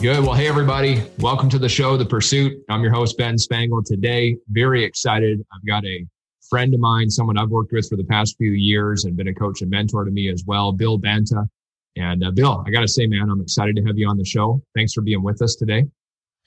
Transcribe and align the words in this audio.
Good. 0.00 0.20
Well, 0.20 0.34
hey, 0.34 0.46
everybody. 0.46 1.02
Welcome 1.18 1.48
to 1.48 1.58
the 1.58 1.68
show, 1.68 1.96
The 1.96 2.06
Pursuit. 2.06 2.62
I'm 2.70 2.82
your 2.82 2.92
host, 2.92 3.18
Ben 3.18 3.36
Spangle. 3.36 3.82
Today, 3.82 4.36
very 4.50 4.84
excited. 4.84 5.44
I've 5.52 5.66
got 5.66 5.84
a 5.84 6.06
friend 6.48 6.72
of 6.72 6.78
mine, 6.78 7.10
someone 7.10 7.36
I've 7.36 7.48
worked 7.48 7.72
with 7.72 7.88
for 7.88 7.96
the 7.96 8.04
past 8.04 8.36
few 8.38 8.52
years 8.52 9.06
and 9.06 9.16
been 9.16 9.26
a 9.26 9.34
coach 9.34 9.60
and 9.60 9.68
mentor 9.68 10.04
to 10.04 10.12
me 10.12 10.28
as 10.28 10.44
well, 10.46 10.70
Bill 10.70 10.98
Banta. 10.98 11.48
And 11.96 12.24
uh, 12.24 12.30
Bill, 12.30 12.62
I 12.64 12.70
got 12.70 12.82
to 12.82 12.88
say, 12.88 13.08
man, 13.08 13.28
I'm 13.28 13.40
excited 13.40 13.74
to 13.74 13.82
have 13.86 13.98
you 13.98 14.08
on 14.08 14.16
the 14.16 14.24
show. 14.24 14.62
Thanks 14.72 14.92
for 14.92 15.00
being 15.00 15.20
with 15.20 15.42
us 15.42 15.56
today. 15.56 15.84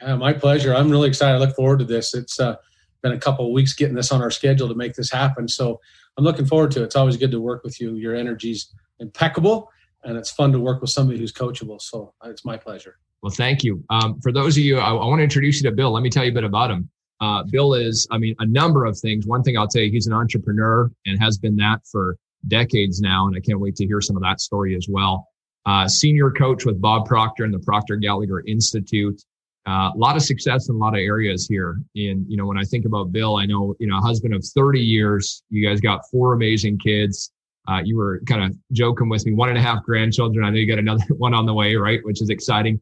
Yeah, 0.02 0.16
my 0.16 0.32
pleasure. 0.32 0.74
I'm 0.74 0.90
really 0.90 1.10
excited. 1.10 1.36
I 1.36 1.40
look 1.40 1.54
forward 1.54 1.80
to 1.80 1.86
this. 1.86 2.14
It's 2.14 2.40
uh, 2.40 2.56
been 3.04 3.12
a 3.12 3.20
couple 3.20 3.46
of 3.48 3.52
weeks 3.52 3.74
getting 3.74 3.96
this 3.96 4.14
on 4.14 4.22
our 4.22 4.32
schedule 4.32 4.70
to 4.70 4.76
make 4.76 4.94
this 4.94 5.12
happen. 5.12 5.50
So 5.50 5.82
I'm 6.18 6.24
looking 6.24 6.46
forward 6.46 6.72
to 6.72 6.84
it. 6.84 6.86
It's 6.86 6.96
always 6.96 7.18
good 7.18 7.32
to 7.32 7.42
work 7.42 7.66
with 7.66 7.82
you. 7.82 7.96
Your 7.96 8.16
energy's 8.16 8.74
impeccable, 9.00 9.70
and 10.04 10.18
it's 10.18 10.32
fun 10.32 10.52
to 10.52 10.60
work 10.60 10.82
with 10.82 10.90
somebody 10.90 11.20
who's 11.20 11.34
coachable. 11.34 11.82
So 11.82 12.14
it's 12.26 12.46
my 12.46 12.58
pleasure. 12.58 12.98
Well, 13.22 13.32
thank 13.32 13.64
you. 13.64 13.84
Um, 13.90 14.20
for 14.22 14.32
those 14.32 14.58
of 14.58 14.64
you, 14.64 14.80
I, 14.80 14.90
I 14.90 15.06
want 15.06 15.20
to 15.20 15.24
introduce 15.24 15.62
you 15.62 15.70
to 15.70 15.76
Bill. 15.76 15.92
Let 15.92 16.02
me 16.02 16.10
tell 16.10 16.24
you 16.24 16.32
a 16.32 16.34
bit 16.34 16.44
about 16.44 16.72
him. 16.72 16.90
Uh, 17.20 17.44
Bill 17.44 17.76
is, 17.76 18.08
I 18.10 18.18
mean, 18.18 18.36
a 18.40 18.46
number 18.46 18.86
of 18.86 18.98
things. 18.98 19.28
One 19.28 19.44
thing 19.44 19.58
I'll 19.58 19.68
tell 19.68 19.84
you, 19.84 19.92
he's 19.92 20.08
an 20.08 20.14
entrepreneur 20.14 20.92
and 21.06 21.22
has 21.22 21.38
been 21.38 21.56
that 21.58 21.82
for 21.92 22.18
decades 22.48 23.00
now. 23.00 23.28
And 23.28 23.36
I 23.38 23.40
can't 23.40 23.60
wait 23.60 23.76
to 23.76 23.86
hear 23.86 24.02
some 24.02 24.16
of 24.16 24.24
that 24.24 24.42
story 24.42 24.76
as 24.76 24.88
well. 24.90 25.28
Uh, 25.68 25.88
senior 25.88 26.32
coach 26.32 26.66
with 26.66 26.82
Bob 26.82 27.06
Proctor 27.06 27.44
and 27.44 27.54
the 27.54 27.60
Proctor 27.60 27.98
Gallagher 27.98 28.42
Institute. 28.48 29.22
Uh, 29.68 29.92
a 29.94 29.98
lot 29.98 30.16
of 30.16 30.24
success 30.24 30.70
in 30.70 30.76
a 30.76 30.78
lot 30.80 30.96
of 30.96 31.00
areas 31.02 31.48
here. 31.48 31.80
And, 31.96 32.26
you 32.28 32.36
know, 32.36 32.48
when 32.48 32.58
I 32.58 32.64
think 32.64 32.86
about 32.86 33.12
Bill, 33.12 33.38
I 33.38 33.46
know, 33.46 33.76
you 33.80 33.86
know, 33.86 34.00
husband 34.00 34.34
of 34.34 34.44
30 34.44 34.80
years, 34.80 35.44
you 35.52 35.68
guys 35.68 35.80
got 35.80 36.02
four 36.10 36.34
amazing 36.34 36.80
kids. 36.80 37.32
Uh, 37.68 37.82
you 37.84 37.96
were 37.96 38.22
kind 38.26 38.44
of 38.44 38.56
joking 38.72 39.08
with 39.08 39.26
me, 39.26 39.34
one 39.34 39.50
and 39.50 39.58
a 39.58 39.62
half 39.62 39.84
grandchildren. 39.84 40.44
I 40.46 40.50
know 40.50 40.58
you 40.58 40.68
got 40.68 40.80
another 40.80 41.04
one 41.18 41.34
on 41.34 41.46
the 41.46 41.54
way, 41.54 41.76
right? 41.76 42.00
Which 42.04 42.22
is 42.22 42.30
exciting 42.30 42.82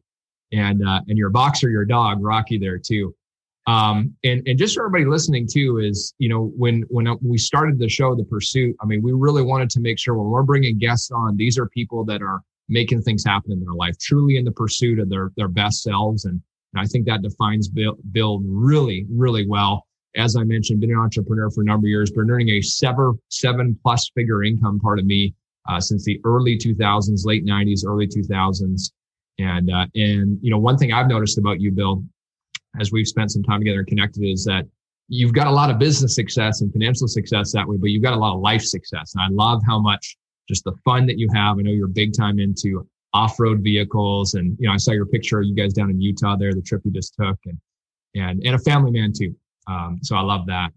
and 0.52 0.86
uh, 0.86 1.00
and 1.08 1.18
your 1.18 1.30
boxer, 1.30 1.70
your 1.70 1.84
dog, 1.84 2.22
Rocky, 2.22 2.58
there 2.58 2.78
too. 2.78 3.14
Um, 3.66 4.16
and 4.24 4.46
and 4.46 4.58
just 4.58 4.74
for 4.74 4.86
everybody 4.86 5.08
listening 5.08 5.46
too 5.50 5.78
is 5.78 6.14
you 6.18 6.28
know 6.28 6.52
when 6.56 6.82
when 6.88 7.16
we 7.22 7.38
started 7.38 7.78
the 7.78 7.88
show, 7.88 8.14
the 8.14 8.24
pursuit. 8.24 8.76
I 8.80 8.86
mean, 8.86 9.02
we 9.02 9.12
really 9.12 9.42
wanted 9.42 9.70
to 9.70 9.80
make 9.80 9.98
sure 9.98 10.14
when 10.14 10.28
we're 10.28 10.42
bringing 10.42 10.78
guests 10.78 11.10
on, 11.10 11.36
these 11.36 11.58
are 11.58 11.68
people 11.68 12.04
that 12.06 12.22
are 12.22 12.42
making 12.68 13.02
things 13.02 13.24
happen 13.24 13.52
in 13.52 13.60
their 13.60 13.74
life, 13.74 13.98
truly 13.98 14.36
in 14.36 14.44
the 14.44 14.52
pursuit 14.52 14.98
of 14.98 15.08
their 15.08 15.30
their 15.36 15.48
best 15.48 15.82
selves. 15.82 16.24
And, 16.24 16.40
and 16.72 16.80
I 16.80 16.86
think 16.86 17.06
that 17.06 17.22
defines 17.22 17.68
Bill, 17.68 17.96
Bill 18.12 18.40
really 18.44 19.06
really 19.10 19.46
well. 19.46 19.86
As 20.16 20.36
I 20.36 20.42
mentioned, 20.42 20.80
been 20.80 20.90
an 20.90 20.98
entrepreneur 20.98 21.50
for 21.50 21.62
a 21.62 21.64
number 21.64 21.86
of 21.86 21.90
years, 21.90 22.10
been 22.10 22.30
earning 22.30 22.48
a 22.50 22.62
seven 22.62 23.18
seven 23.28 23.78
plus 23.82 24.10
figure 24.14 24.42
income. 24.42 24.80
Part 24.80 24.98
of 24.98 25.06
me 25.06 25.34
uh, 25.68 25.80
since 25.80 26.04
the 26.04 26.20
early 26.24 26.58
2000s, 26.58 27.24
late 27.24 27.44
90s, 27.44 27.86
early 27.86 28.06
2000s. 28.06 28.92
And 29.38 29.70
uh, 29.70 29.86
and 29.94 30.38
you 30.42 30.50
know, 30.50 30.58
one 30.58 30.76
thing 30.76 30.92
I've 30.92 31.08
noticed 31.08 31.38
about 31.38 31.60
you, 31.60 31.70
Bill, 31.70 32.04
as 32.78 32.92
we've 32.92 33.06
spent 33.06 33.30
some 33.30 33.42
time 33.42 33.60
together 33.60 33.78
and 33.78 33.86
connected, 33.86 34.24
is 34.24 34.44
that 34.44 34.66
you've 35.08 35.32
got 35.32 35.46
a 35.46 35.50
lot 35.50 35.70
of 35.70 35.78
business 35.78 36.14
success 36.14 36.60
and 36.60 36.72
financial 36.72 37.08
success 37.08 37.52
that 37.52 37.66
way, 37.66 37.76
but 37.78 37.90
you've 37.90 38.02
got 38.02 38.12
a 38.12 38.18
lot 38.18 38.34
of 38.34 38.40
life 38.40 38.62
success. 38.62 39.14
And 39.14 39.22
I 39.22 39.28
love 39.30 39.62
how 39.66 39.78
much 39.80 40.16
just 40.48 40.64
the 40.64 40.72
fun 40.84 41.06
that 41.06 41.18
you 41.18 41.28
have. 41.34 41.58
I 41.58 41.62
know 41.62 41.70
you're 41.70 41.88
big 41.88 42.12
time 42.16 42.38
into 42.38 42.86
off-road 43.14 43.60
vehicles, 43.60 44.34
and 44.34 44.56
you 44.58 44.68
know, 44.68 44.74
I 44.74 44.76
saw 44.76 44.92
your 44.92 45.06
picture 45.06 45.40
of 45.40 45.46
you 45.46 45.54
guys 45.54 45.72
down 45.72 45.90
in 45.90 46.00
Utah 46.00 46.36
there, 46.36 46.52
the 46.52 46.62
trip 46.62 46.82
you 46.84 46.90
just 46.90 47.14
took, 47.14 47.38
and 47.46 47.58
and 48.14 48.42
and 48.44 48.54
a 48.54 48.58
family 48.58 48.90
man 48.90 49.12
too. 49.16 49.34
Um, 49.66 49.98
so 50.02 50.16
I 50.16 50.20
love 50.20 50.46
that. 50.46 50.70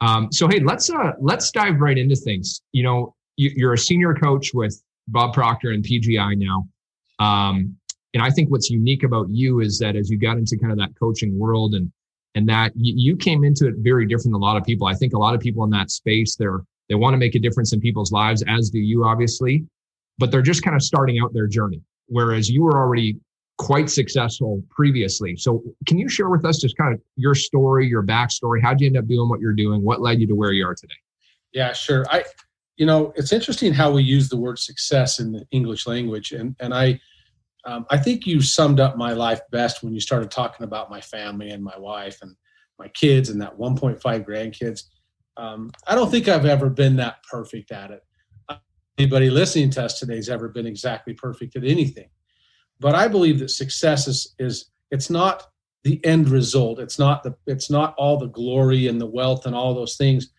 Um, 0.00 0.32
so 0.32 0.48
hey, 0.48 0.60
let's 0.60 0.90
uh, 0.90 1.12
let's 1.20 1.50
dive 1.50 1.80
right 1.80 1.98
into 1.98 2.16
things. 2.16 2.62
You 2.72 2.82
know, 2.82 3.14
you, 3.36 3.50
you're 3.54 3.74
a 3.74 3.78
senior 3.78 4.14
coach 4.14 4.52
with 4.54 4.82
Bob 5.08 5.34
Proctor 5.34 5.70
and 5.70 5.84
PGI 5.84 6.36
now. 6.36 6.68
Um, 7.18 7.76
and 8.14 8.22
I 8.22 8.30
think 8.30 8.50
what's 8.50 8.70
unique 8.70 9.02
about 9.02 9.28
you 9.30 9.60
is 9.60 9.78
that 9.78 9.94
as 9.94 10.10
you 10.10 10.18
got 10.18 10.36
into 10.36 10.56
kind 10.56 10.72
of 10.72 10.78
that 10.78 10.98
coaching 10.98 11.38
world 11.38 11.74
and 11.74 11.92
and 12.34 12.48
that 12.48 12.72
you, 12.76 12.94
you 12.96 13.16
came 13.16 13.44
into 13.44 13.66
it 13.66 13.74
very 13.78 14.06
different 14.06 14.32
than 14.32 14.34
a 14.34 14.38
lot 14.38 14.56
of 14.56 14.64
people. 14.64 14.86
I 14.86 14.94
think 14.94 15.14
a 15.14 15.18
lot 15.18 15.34
of 15.34 15.40
people 15.40 15.64
in 15.64 15.70
that 15.70 15.90
space 15.90 16.36
they're 16.36 16.62
they 16.88 16.96
want 16.96 17.14
to 17.14 17.18
make 17.18 17.36
a 17.36 17.38
difference 17.38 17.72
in 17.72 17.80
people's 17.80 18.10
lives, 18.10 18.42
as 18.48 18.68
do 18.68 18.80
you, 18.80 19.04
obviously, 19.04 19.64
but 20.18 20.32
they're 20.32 20.42
just 20.42 20.64
kind 20.64 20.74
of 20.74 20.82
starting 20.82 21.20
out 21.22 21.32
their 21.32 21.46
journey. 21.46 21.80
Whereas 22.08 22.50
you 22.50 22.64
were 22.64 22.76
already 22.76 23.16
quite 23.60 23.90
successful 23.90 24.62
previously. 24.70 25.36
So 25.36 25.62
can 25.86 25.98
you 25.98 26.08
share 26.08 26.30
with 26.30 26.46
us 26.46 26.58
just 26.58 26.78
kind 26.78 26.94
of 26.94 27.00
your 27.16 27.34
story, 27.34 27.86
your 27.86 28.02
backstory? 28.02 28.62
How'd 28.62 28.80
you 28.80 28.86
end 28.86 28.96
up 28.96 29.06
doing 29.06 29.28
what 29.28 29.38
you're 29.38 29.52
doing? 29.52 29.84
What 29.84 30.00
led 30.00 30.18
you 30.18 30.26
to 30.28 30.34
where 30.34 30.52
you 30.52 30.66
are 30.66 30.74
today? 30.74 30.94
Yeah, 31.52 31.74
sure. 31.74 32.06
I, 32.08 32.24
you 32.78 32.86
know, 32.86 33.12
it's 33.16 33.34
interesting 33.34 33.74
how 33.74 33.90
we 33.90 34.02
use 34.02 34.30
the 34.30 34.38
word 34.38 34.58
success 34.58 35.20
in 35.20 35.32
the 35.32 35.44
English 35.50 35.86
language, 35.86 36.32
and 36.32 36.56
and 36.58 36.72
I 36.72 37.00
um, 37.66 37.84
I 37.90 37.98
think 37.98 38.26
you 38.26 38.40
summed 38.40 38.80
up 38.80 38.96
my 38.96 39.12
life 39.12 39.42
best 39.50 39.82
when 39.82 39.92
you 39.92 40.00
started 40.00 40.30
talking 40.30 40.64
about 40.64 40.88
my 40.88 41.02
family 41.02 41.50
and 41.50 41.62
my 41.62 41.78
wife 41.78 42.22
and 42.22 42.34
my 42.78 42.88
kids 42.88 43.28
and 43.28 43.42
that 43.42 43.58
1.5 43.58 44.00
grandkids. 44.26 44.84
Um, 45.36 45.70
I 45.86 45.94
don't 45.94 46.10
think 46.10 46.28
I've 46.28 46.46
ever 46.46 46.70
been 46.70 46.96
that 46.96 47.22
perfect 47.30 47.72
at 47.72 47.90
it. 47.90 48.02
Anybody 48.96 49.28
listening 49.28 49.68
to 49.72 49.84
us 49.84 49.98
today 49.98 50.16
has 50.16 50.30
ever 50.30 50.48
been 50.48 50.66
exactly 50.66 51.12
perfect 51.12 51.56
at 51.56 51.64
anything. 51.64 52.08
But 52.80 52.94
I 52.94 53.08
believe 53.08 53.38
that 53.38 53.50
success 53.50 54.08
is 54.08 54.34
is 54.38 54.70
it's 54.90 55.10
not 55.10 55.46
the 55.84 56.04
end 56.04 56.28
result. 56.28 56.80
It's 56.80 56.98
not 56.98 57.22
the 57.22 57.34
it's 57.46 57.70
not 57.70 57.94
all 57.96 58.18
the 58.18 58.28
glory 58.28 58.88
and 58.88 59.00
the 59.00 59.06
wealth 59.06 59.46
and 59.46 59.54
all 59.54 59.74
those 59.74 59.96
things. 59.96 60.30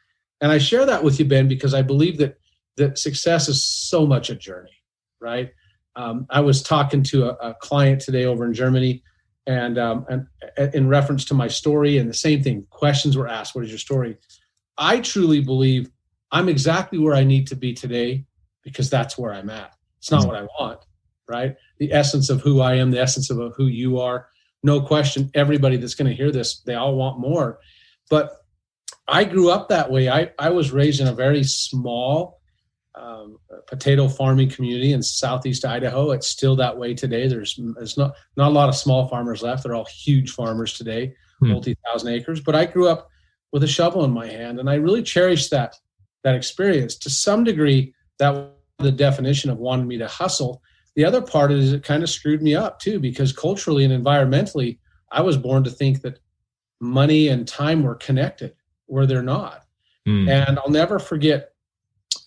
And 0.41 0.51
I 0.51 0.57
share 0.57 0.85
that 0.85 1.03
with 1.03 1.19
you, 1.19 1.25
Ben, 1.25 1.47
because 1.47 1.73
I 1.73 1.83
believe 1.83 2.17
that 2.17 2.37
that 2.77 2.97
success 2.97 3.47
is 3.47 3.63
so 3.63 4.05
much 4.05 4.29
a 4.29 4.35
journey, 4.35 4.83
right? 5.19 5.51
Um, 5.95 6.25
I 6.29 6.39
was 6.39 6.63
talking 6.63 7.03
to 7.03 7.29
a, 7.29 7.49
a, 7.49 7.53
client 7.55 8.01
today 8.01 8.25
over 8.25 8.45
in 8.45 8.53
Germany, 8.53 9.03
and, 9.45 9.77
um, 9.77 10.05
and 10.09 10.73
in 10.73 10.87
reference 10.87 11.25
to 11.25 11.33
my 11.33 11.47
story, 11.49 11.97
and 11.97 12.09
the 12.09 12.13
same 12.13 12.41
thing. 12.41 12.65
Questions 12.69 13.17
were 13.17 13.27
asked. 13.27 13.53
What 13.53 13.65
is 13.65 13.69
your 13.69 13.77
story? 13.77 14.17
I 14.77 15.01
truly 15.01 15.41
believe 15.41 15.91
I'm 16.31 16.47
exactly 16.47 16.97
where 16.97 17.13
I 17.13 17.23
need 17.25 17.47
to 17.47 17.55
be 17.55 17.73
today 17.73 18.25
because 18.63 18.89
that's 18.89 19.17
where 19.17 19.33
I'm 19.33 19.49
at. 19.49 19.75
It's 19.99 20.09
not 20.09 20.25
what 20.25 20.35
I 20.35 20.43
want, 20.59 20.79
right? 21.31 21.55
The 21.79 21.91
essence 21.93 22.29
of 22.29 22.41
who 22.41 22.61
I 22.61 22.75
am, 22.75 22.91
the 22.91 23.01
essence 23.01 23.29
of 23.29 23.53
who 23.55 23.67
you 23.67 23.99
are. 23.99 24.27
No 24.63 24.81
question. 24.81 25.31
Everybody 25.33 25.77
that's 25.77 25.95
going 25.95 26.09
to 26.09 26.15
hear 26.15 26.31
this, 26.31 26.61
they 26.61 26.75
all 26.75 26.95
want 26.95 27.19
more. 27.19 27.59
But 28.09 28.31
I 29.07 29.23
grew 29.23 29.49
up 29.49 29.69
that 29.69 29.89
way. 29.89 30.09
I, 30.09 30.31
I 30.37 30.49
was 30.49 30.71
raised 30.71 31.01
in 31.01 31.07
a 31.07 31.13
very 31.13 31.43
small 31.43 32.41
um, 32.95 33.37
potato 33.67 34.07
farming 34.07 34.49
community 34.49 34.93
in 34.93 35.01
southeast 35.01 35.65
Idaho. 35.65 36.11
It's 36.11 36.27
still 36.27 36.55
that 36.57 36.77
way 36.77 36.93
today. 36.93 37.27
There's 37.27 37.59
there's 37.75 37.97
not 37.97 38.13
not 38.35 38.49
a 38.49 38.53
lot 38.53 38.69
of 38.69 38.75
small 38.75 39.07
farmers 39.07 39.41
left. 39.41 39.63
They're 39.63 39.75
all 39.75 39.85
huge 39.85 40.31
farmers 40.31 40.73
today, 40.73 41.13
hmm. 41.39 41.51
multi 41.51 41.75
thousand 41.85 42.13
acres. 42.13 42.41
But 42.41 42.55
I 42.55 42.65
grew 42.65 42.89
up 42.89 43.09
with 43.51 43.63
a 43.63 43.67
shovel 43.67 44.03
in 44.03 44.11
my 44.11 44.27
hand, 44.27 44.59
and 44.59 44.69
I 44.69 44.75
really 44.75 45.03
cherished 45.03 45.51
that 45.51 45.75
that 46.23 46.35
experience 46.35 46.95
to 46.97 47.09
some 47.09 47.43
degree. 47.43 47.93
That 48.19 48.33
was 48.33 48.49
the 48.79 48.91
definition 48.91 49.49
of 49.49 49.57
wanting 49.57 49.87
me 49.87 49.97
to 49.97 50.07
hustle. 50.07 50.61
The 50.95 51.05
other 51.05 51.21
part 51.21 51.51
is 51.51 51.73
it 51.73 51.83
kind 51.83 52.03
of 52.03 52.09
screwed 52.09 52.41
me 52.41 52.55
up 52.55 52.79
too, 52.79 52.99
because 52.99 53.31
culturally 53.31 53.85
and 53.85 53.93
environmentally, 53.93 54.79
I 55.11 55.21
was 55.21 55.37
born 55.37 55.63
to 55.63 55.69
think 55.69 56.01
that 56.01 56.19
money 56.79 57.29
and 57.29 57.47
time 57.47 57.83
were 57.83 57.95
connected, 57.95 58.55
where 58.87 59.05
they're 59.05 59.21
not. 59.21 59.65
Hmm. 60.05 60.27
And 60.27 60.59
I'll 60.59 60.69
never 60.69 60.99
forget 60.99 61.53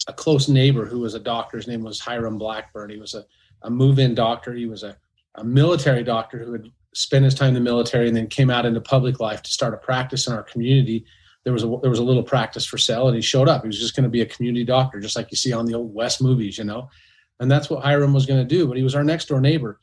a 0.06 0.12
close 0.12 0.48
neighbor 0.48 0.86
who 0.86 1.00
was 1.00 1.14
a 1.14 1.20
doctor. 1.20 1.56
His 1.56 1.66
name 1.66 1.82
was 1.82 2.00
Hiram 2.00 2.38
Blackburn. 2.38 2.90
He 2.90 2.98
was 2.98 3.14
a, 3.14 3.24
a 3.62 3.70
move-in 3.70 4.14
doctor. 4.14 4.52
He 4.54 4.66
was 4.66 4.82
a, 4.82 4.96
a 5.34 5.44
military 5.44 6.04
doctor 6.04 6.38
who 6.38 6.52
had 6.52 6.70
spent 6.94 7.24
his 7.24 7.34
time 7.34 7.48
in 7.48 7.54
the 7.54 7.60
military 7.60 8.06
and 8.06 8.16
then 8.16 8.28
came 8.28 8.50
out 8.50 8.66
into 8.66 8.80
public 8.80 9.18
life 9.18 9.42
to 9.42 9.50
start 9.50 9.74
a 9.74 9.78
practice 9.78 10.26
in 10.26 10.32
our 10.32 10.42
community. 10.42 11.04
There 11.42 11.52
was 11.52 11.64
a 11.64 11.78
there 11.82 11.90
was 11.90 11.98
a 11.98 12.04
little 12.04 12.22
practice 12.22 12.64
for 12.64 12.78
sale, 12.78 13.08
and 13.08 13.16
he 13.16 13.22
showed 13.22 13.48
up. 13.48 13.62
He 13.62 13.66
was 13.66 13.78
just 13.78 13.96
going 13.96 14.04
to 14.04 14.10
be 14.10 14.22
a 14.22 14.26
community 14.26 14.64
doctor, 14.64 15.00
just 15.00 15.16
like 15.16 15.30
you 15.30 15.36
see 15.36 15.52
on 15.52 15.66
the 15.66 15.74
old 15.74 15.92
West 15.92 16.22
movies, 16.22 16.56
you 16.56 16.64
know. 16.64 16.88
And 17.40 17.50
that's 17.50 17.68
what 17.68 17.82
Hiram 17.82 18.12
was 18.12 18.26
going 18.26 18.46
to 18.46 18.56
do. 18.56 18.66
But 18.66 18.76
he 18.76 18.82
was 18.82 18.94
our 18.94 19.04
next 19.04 19.26
door 19.26 19.40
neighbor. 19.40 19.80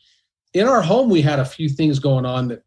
In 0.54 0.68
our 0.68 0.82
home, 0.82 1.10
we 1.10 1.22
had 1.22 1.40
a 1.40 1.46
few 1.46 1.70
things 1.70 2.00
going 2.00 2.26
on 2.26 2.48
that 2.50 2.64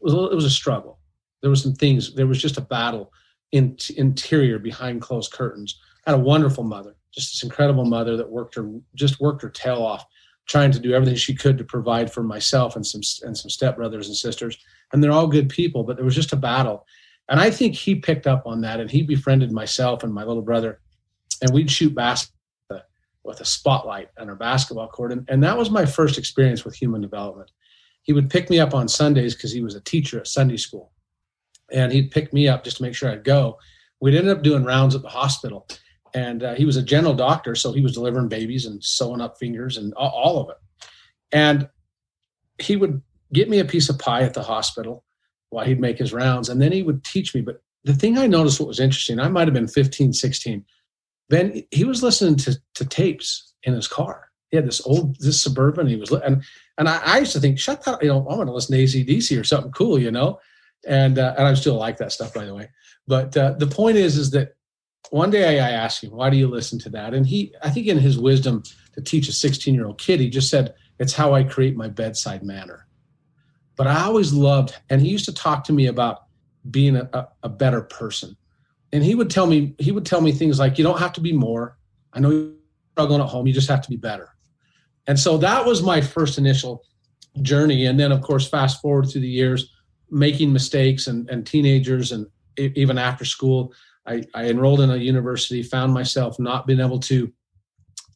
was 0.00 0.12
it 0.12 0.34
was 0.34 0.44
a 0.44 0.50
struggle. 0.50 0.98
There 1.40 1.50
was 1.50 1.62
some 1.62 1.74
things. 1.74 2.14
There 2.14 2.26
was 2.26 2.40
just 2.40 2.58
a 2.58 2.62
battle 2.62 3.12
in 3.52 3.76
interior 3.96 4.58
behind 4.58 5.02
closed 5.02 5.32
curtains 5.32 5.80
I 6.06 6.10
had 6.10 6.20
a 6.20 6.22
wonderful 6.22 6.64
mother, 6.64 6.96
just 7.12 7.32
this 7.32 7.42
incredible 7.42 7.84
mother 7.84 8.16
that 8.16 8.30
worked 8.30 8.54
her 8.54 8.70
just 8.94 9.20
worked 9.20 9.42
her 9.42 9.50
tail 9.50 9.82
off, 9.82 10.06
trying 10.46 10.70
to 10.72 10.80
do 10.80 10.92
everything 10.92 11.16
she 11.16 11.34
could 11.34 11.58
to 11.58 11.64
provide 11.64 12.12
for 12.12 12.22
myself 12.22 12.76
and 12.76 12.86
some 12.86 13.02
and 13.22 13.36
some 13.36 13.50
stepbrothers 13.50 14.06
and 14.06 14.16
sisters. 14.16 14.56
And 14.92 15.02
they're 15.02 15.12
all 15.12 15.26
good 15.26 15.48
people, 15.48 15.84
but 15.84 15.96
there 15.96 16.04
was 16.04 16.14
just 16.14 16.32
a 16.32 16.36
battle. 16.36 16.86
And 17.28 17.38
I 17.38 17.50
think 17.50 17.74
he 17.74 17.94
picked 17.94 18.26
up 18.26 18.44
on 18.46 18.60
that, 18.62 18.80
and 18.80 18.90
he 18.90 19.02
befriended 19.02 19.52
myself 19.52 20.02
and 20.02 20.12
my 20.12 20.24
little 20.24 20.42
brother, 20.42 20.80
and 21.42 21.52
we'd 21.52 21.70
shoot 21.70 21.94
basketball 21.94 22.39
with 23.24 23.40
a 23.40 23.44
spotlight 23.44 24.08
on 24.18 24.28
our 24.28 24.36
basketball 24.36 24.88
court, 24.88 25.12
and, 25.12 25.28
and 25.28 25.42
that 25.42 25.56
was 25.56 25.70
my 25.70 25.84
first 25.84 26.18
experience 26.18 26.64
with 26.64 26.74
human 26.74 27.00
development. 27.00 27.50
He 28.02 28.12
would 28.12 28.30
pick 28.30 28.48
me 28.48 28.58
up 28.58 28.74
on 28.74 28.88
Sundays 28.88 29.34
because 29.34 29.52
he 29.52 29.62
was 29.62 29.74
a 29.74 29.80
teacher 29.80 30.18
at 30.18 30.26
Sunday 30.26 30.56
school, 30.56 30.92
and 31.70 31.92
he'd 31.92 32.10
pick 32.10 32.32
me 32.32 32.48
up 32.48 32.64
just 32.64 32.78
to 32.78 32.82
make 32.82 32.94
sure 32.94 33.10
I'd 33.10 33.24
go. 33.24 33.58
We'd 34.00 34.16
end 34.16 34.28
up 34.28 34.42
doing 34.42 34.64
rounds 34.64 34.94
at 34.94 35.02
the 35.02 35.08
hospital, 35.08 35.68
and 36.14 36.42
uh, 36.42 36.54
he 36.54 36.64
was 36.64 36.76
a 36.76 36.82
general 36.82 37.14
doctor, 37.14 37.54
so 37.54 37.72
he 37.72 37.82
was 37.82 37.92
delivering 37.92 38.28
babies 38.28 38.66
and 38.66 38.82
sewing 38.82 39.20
up 39.20 39.38
fingers 39.38 39.76
and 39.76 39.92
all, 39.94 40.10
all 40.10 40.40
of 40.40 40.50
it. 40.50 40.56
And 41.32 41.68
he 42.58 42.76
would 42.76 43.02
get 43.32 43.48
me 43.48 43.58
a 43.58 43.64
piece 43.64 43.88
of 43.88 43.98
pie 43.98 44.22
at 44.22 44.34
the 44.34 44.42
hospital 44.42 45.04
while 45.50 45.64
he'd 45.64 45.80
make 45.80 45.98
his 45.98 46.12
rounds, 46.12 46.48
and 46.48 46.60
then 46.60 46.72
he 46.72 46.82
would 46.82 47.04
teach 47.04 47.34
me. 47.34 47.40
But 47.40 47.62
the 47.84 47.94
thing 47.94 48.18
I 48.18 48.26
noticed 48.26 48.60
what 48.60 48.68
was 48.68 48.80
interesting, 48.80 49.18
I 49.18 49.28
might 49.28 49.46
have 49.46 49.54
been 49.54 49.68
15, 49.68 50.12
16. 50.12 50.64
Then 51.30 51.62
he 51.70 51.84
was 51.84 52.02
listening 52.02 52.36
to, 52.36 52.60
to 52.74 52.84
tapes 52.84 53.54
in 53.62 53.72
his 53.72 53.88
car. 53.88 54.28
He 54.50 54.56
had 54.56 54.66
this 54.66 54.84
old 54.84 55.16
this 55.20 55.40
suburban. 55.40 55.86
He 55.86 55.96
was 55.96 56.10
and 56.10 56.42
and 56.76 56.88
I, 56.88 57.00
I 57.04 57.18
used 57.18 57.32
to 57.32 57.40
think, 57.40 57.58
shut 57.58 57.84
that, 57.84 58.02
you 58.02 58.08
know, 58.08 58.26
I'm 58.28 58.36
going 58.36 58.48
to 58.48 58.52
listen 58.52 58.76
to 58.76 58.82
ACDC 58.82 59.40
or 59.40 59.44
something 59.44 59.70
cool, 59.70 59.98
you 59.98 60.10
know. 60.10 60.40
And 60.86 61.18
uh, 61.18 61.34
and 61.38 61.46
I 61.46 61.54
still 61.54 61.76
like 61.76 61.98
that 61.98 62.12
stuff, 62.12 62.34
by 62.34 62.44
the 62.44 62.54
way. 62.54 62.68
But 63.06 63.36
uh, 63.36 63.52
the 63.52 63.66
point 63.66 63.96
is, 63.96 64.16
is 64.16 64.30
that 64.32 64.54
one 65.10 65.30
day 65.30 65.60
I 65.60 65.70
asked 65.70 66.02
him, 66.02 66.10
why 66.10 66.30
do 66.30 66.36
you 66.36 66.48
listen 66.48 66.78
to 66.80 66.90
that? 66.90 67.14
And 67.14 67.26
he, 67.26 67.54
I 67.62 67.70
think 67.70 67.86
in 67.86 67.98
his 67.98 68.18
wisdom 68.18 68.62
to 68.94 69.00
teach 69.00 69.28
a 69.28 69.32
16 69.32 69.74
year 69.74 69.86
old 69.86 69.98
kid, 69.98 70.20
he 70.20 70.28
just 70.28 70.50
said, 70.50 70.74
it's 70.98 71.14
how 71.14 71.32
I 71.32 71.44
create 71.44 71.76
my 71.76 71.88
bedside 71.88 72.42
manner. 72.42 72.86
But 73.76 73.86
I 73.86 74.02
always 74.02 74.32
loved, 74.32 74.76
and 74.90 75.00
he 75.00 75.08
used 75.08 75.24
to 75.24 75.34
talk 75.34 75.64
to 75.64 75.72
me 75.72 75.86
about 75.86 76.24
being 76.70 76.96
a, 76.96 77.08
a, 77.12 77.28
a 77.44 77.48
better 77.48 77.80
person. 77.80 78.36
And 78.92 79.04
he 79.04 79.14
would 79.14 79.30
tell 79.30 79.46
me, 79.46 79.74
he 79.78 79.92
would 79.92 80.06
tell 80.06 80.20
me 80.20 80.32
things 80.32 80.58
like, 80.58 80.78
you 80.78 80.84
don't 80.84 80.98
have 80.98 81.12
to 81.14 81.20
be 81.20 81.32
more. 81.32 81.78
I 82.12 82.20
know 82.20 82.30
you're 82.30 82.52
struggling 82.92 83.20
at 83.20 83.28
home. 83.28 83.46
You 83.46 83.52
just 83.52 83.68
have 83.68 83.82
to 83.82 83.90
be 83.90 83.96
better. 83.96 84.34
And 85.06 85.18
so 85.18 85.38
that 85.38 85.64
was 85.64 85.82
my 85.82 86.00
first 86.00 86.38
initial 86.38 86.84
journey. 87.42 87.86
And 87.86 87.98
then, 87.98 88.12
of 88.12 88.20
course, 88.20 88.48
fast 88.48 88.80
forward 88.80 89.08
through 89.10 89.22
the 89.22 89.28
years, 89.28 89.72
making 90.10 90.52
mistakes 90.52 91.06
and, 91.06 91.30
and 91.30 91.46
teenagers 91.46 92.12
and 92.12 92.26
even 92.58 92.98
after 92.98 93.24
school, 93.24 93.72
I, 94.06 94.24
I 94.34 94.46
enrolled 94.46 94.80
in 94.80 94.90
a 94.90 94.96
university, 94.96 95.62
found 95.62 95.94
myself 95.94 96.38
not 96.38 96.66
being 96.66 96.80
able 96.80 96.98
to 97.00 97.32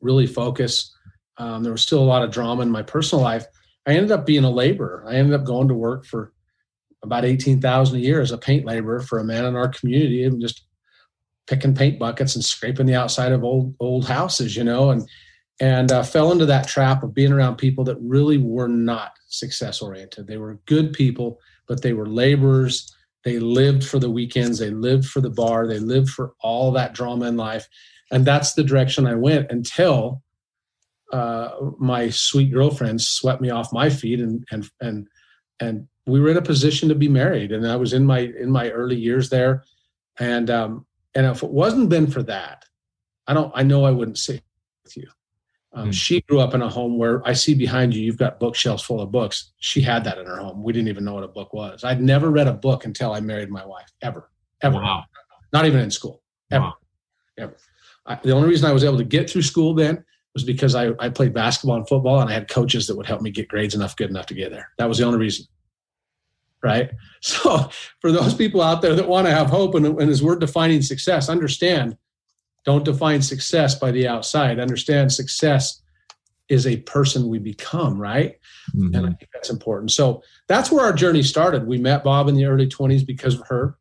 really 0.00 0.26
focus. 0.26 0.94
Um, 1.38 1.62
there 1.62 1.72
was 1.72 1.82
still 1.82 2.02
a 2.02 2.04
lot 2.04 2.22
of 2.22 2.30
drama 2.30 2.62
in 2.62 2.70
my 2.70 2.82
personal 2.82 3.22
life. 3.22 3.46
I 3.86 3.92
ended 3.92 4.12
up 4.12 4.26
being 4.26 4.44
a 4.44 4.50
laborer. 4.50 5.04
I 5.08 5.14
ended 5.14 5.34
up 5.34 5.46
going 5.46 5.68
to 5.68 5.74
work 5.74 6.04
for 6.04 6.33
about 7.04 7.24
18,000 7.24 7.96
a 7.96 8.00
year 8.00 8.20
as 8.20 8.32
a 8.32 8.38
paint 8.38 8.66
laborer 8.66 9.00
for 9.00 9.18
a 9.18 9.24
man 9.24 9.44
in 9.44 9.54
our 9.54 9.68
community 9.68 10.24
and 10.24 10.40
just 10.40 10.64
picking 11.46 11.74
paint 11.74 11.98
buckets 11.98 12.34
and 12.34 12.44
scraping 12.44 12.86
the 12.86 12.94
outside 12.94 13.30
of 13.30 13.44
old 13.44 13.74
old 13.78 14.06
houses, 14.06 14.56
you 14.56 14.64
know, 14.64 14.90
and 14.90 15.08
and 15.60 15.92
uh, 15.92 16.02
fell 16.02 16.32
into 16.32 16.46
that 16.46 16.66
trap 16.66 17.02
of 17.04 17.14
being 17.14 17.32
around 17.32 17.56
people 17.56 17.84
that 17.84 17.96
really 18.00 18.38
were 18.38 18.66
not 18.66 19.12
success 19.28 19.80
oriented. 19.80 20.26
They 20.26 20.38
were 20.38 20.58
good 20.66 20.92
people, 20.92 21.38
but 21.68 21.82
they 21.82 21.92
were 21.92 22.08
laborers 22.08 22.92
they 23.24 23.38
lived 23.38 23.84
for 23.84 23.98
the 23.98 24.10
weekends, 24.10 24.58
they 24.58 24.70
lived 24.70 25.06
for 25.06 25.20
the 25.20 25.30
bar, 25.30 25.66
they 25.66 25.78
lived 25.78 26.10
for 26.10 26.34
all 26.40 26.70
that 26.72 26.92
drama 26.92 27.26
in 27.26 27.36
life. 27.36 27.66
And 28.10 28.24
that's 28.24 28.52
the 28.52 28.62
direction 28.62 29.06
I 29.06 29.14
went 29.14 29.50
until 29.50 30.22
uh, 31.12 31.50
my 31.78 32.10
sweet 32.10 32.52
girlfriend 32.52 33.00
swept 33.00 33.40
me 33.40 33.50
off 33.50 33.72
my 33.72 33.88
feet 33.88 34.20
and 34.20 34.44
and 34.50 34.68
and 34.80 35.06
and 35.60 35.88
we 36.06 36.20
were 36.20 36.30
in 36.30 36.36
a 36.36 36.42
position 36.42 36.88
to 36.88 36.94
be 36.94 37.08
married 37.08 37.52
and 37.52 37.66
I 37.66 37.76
was 37.76 37.92
in 37.92 38.04
my 38.04 38.20
in 38.20 38.50
my 38.50 38.70
early 38.70 38.96
years 38.96 39.30
there 39.30 39.64
and 40.18 40.50
um 40.50 40.86
and 41.14 41.26
if 41.26 41.42
it 41.42 41.50
wasn't 41.50 41.88
been 41.88 42.06
for 42.06 42.22
that 42.24 42.64
I 43.26 43.34
don't 43.34 43.52
I 43.54 43.62
know 43.62 43.84
I 43.84 43.90
wouldn't 43.90 44.18
sit 44.18 44.42
with 44.84 44.96
you 44.96 45.08
um, 45.74 45.90
mm. 45.90 45.92
She 45.92 46.20
grew 46.22 46.40
up 46.40 46.54
in 46.54 46.62
a 46.62 46.68
home 46.68 46.98
where 46.98 47.26
I 47.26 47.32
see 47.32 47.54
behind 47.54 47.94
you, 47.94 48.02
you've 48.02 48.16
got 48.16 48.38
bookshelves 48.38 48.82
full 48.82 49.00
of 49.00 49.10
books. 49.10 49.52
She 49.58 49.80
had 49.80 50.04
that 50.04 50.18
in 50.18 50.26
her 50.26 50.36
home. 50.36 50.62
We 50.62 50.72
didn't 50.72 50.88
even 50.88 51.04
know 51.04 51.14
what 51.14 51.24
a 51.24 51.28
book 51.28 51.52
was. 51.52 51.84
I'd 51.84 52.00
never 52.00 52.30
read 52.30 52.46
a 52.46 52.52
book 52.52 52.84
until 52.84 53.12
I 53.12 53.20
married 53.20 53.50
my 53.50 53.64
wife, 53.66 53.90
ever, 54.00 54.30
ever. 54.62 54.76
Wow. 54.76 55.04
Not 55.52 55.66
even 55.66 55.80
in 55.80 55.90
school, 55.90 56.22
ever, 56.50 56.64
wow. 56.64 56.74
ever. 57.38 57.56
I, 58.06 58.18
the 58.22 58.32
only 58.32 58.48
reason 58.48 58.68
I 58.68 58.72
was 58.72 58.84
able 58.84 58.98
to 58.98 59.04
get 59.04 59.28
through 59.28 59.42
school 59.42 59.74
then 59.74 60.04
was 60.34 60.44
because 60.44 60.74
I, 60.74 60.90
I 60.98 61.08
played 61.08 61.32
basketball 61.32 61.76
and 61.76 61.88
football 61.88 62.20
and 62.20 62.30
I 62.30 62.34
had 62.34 62.48
coaches 62.48 62.86
that 62.86 62.96
would 62.96 63.06
help 63.06 63.22
me 63.22 63.30
get 63.30 63.48
grades 63.48 63.74
enough 63.74 63.96
good 63.96 64.10
enough 64.10 64.26
to 64.26 64.34
get 64.34 64.50
there. 64.50 64.70
That 64.78 64.88
was 64.88 64.98
the 64.98 65.04
only 65.04 65.18
reason. 65.18 65.46
Right. 66.64 66.90
So 67.26 67.70
for 68.02 68.12
those 68.12 68.34
people 68.34 68.60
out 68.60 68.82
there 68.82 68.94
that 68.94 69.08
want 69.08 69.26
to 69.26 69.32
have 69.32 69.48
hope 69.48 69.74
and, 69.76 69.86
and 69.86 70.10
as 70.10 70.22
we're 70.22 70.36
defining 70.36 70.82
success, 70.82 71.30
understand 71.30 71.96
don't 72.66 72.84
define 72.84 73.22
success 73.22 73.74
by 73.74 73.92
the 73.92 74.06
outside. 74.06 74.58
Understand 74.58 75.10
success 75.10 75.82
is 76.48 76.66
a 76.66 76.78
person 76.78 77.28
we 77.28 77.38
become, 77.38 77.98
right? 77.98 78.38
Mm-hmm. 78.74 78.94
And 78.94 79.06
I 79.06 79.08
think 79.10 79.30
that's 79.32 79.50
important. 79.50 79.90
So 79.92 80.22
that's 80.48 80.70
where 80.70 80.84
our 80.84 80.92
journey 80.92 81.22
started. 81.22 81.66
We 81.66 81.78
met 81.78 82.04
Bob 82.04 82.28
in 82.28 82.34
the 82.34 82.44
early 82.44 82.66
20s 82.66 83.06
because 83.06 83.40
of 83.40 83.46
her. 83.48 83.78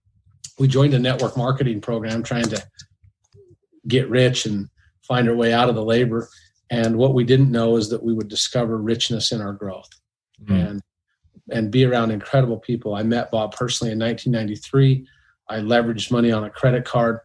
We 0.59 0.67
joined 0.67 0.93
a 0.93 0.99
network 0.99 1.35
marketing 1.35 1.81
program 1.81 2.23
trying 2.23 2.47
to 2.49 2.65
get 3.87 4.09
rich 4.09 4.45
and 4.45 4.69
find 5.05 5.27
our 5.27 5.35
way 5.35 5.51
out 5.51 5.69
of 5.69 5.75
the 5.75 5.83
labor. 5.83 6.29
And 6.69 6.97
what 6.97 7.13
we 7.13 7.23
didn't 7.23 7.51
know 7.51 7.75
is 7.75 7.89
that 7.89 8.03
we 8.03 8.13
would 8.13 8.29
discover 8.29 8.77
richness 8.77 9.31
in 9.31 9.41
our 9.41 9.53
growth 9.53 9.89
mm-hmm. 10.41 10.53
and 10.53 10.81
and 11.51 11.71
be 11.71 11.85
around 11.85 12.11
incredible 12.11 12.57
people. 12.57 12.95
I 12.95 13.03
met 13.03 13.31
Bob 13.31 13.53
personally 13.53 13.91
in 13.91 13.99
1993. 13.99 15.07
I 15.49 15.59
leveraged 15.59 16.11
money 16.11 16.31
on 16.31 16.43
a 16.43 16.49
credit 16.49 16.85
card 16.85 17.19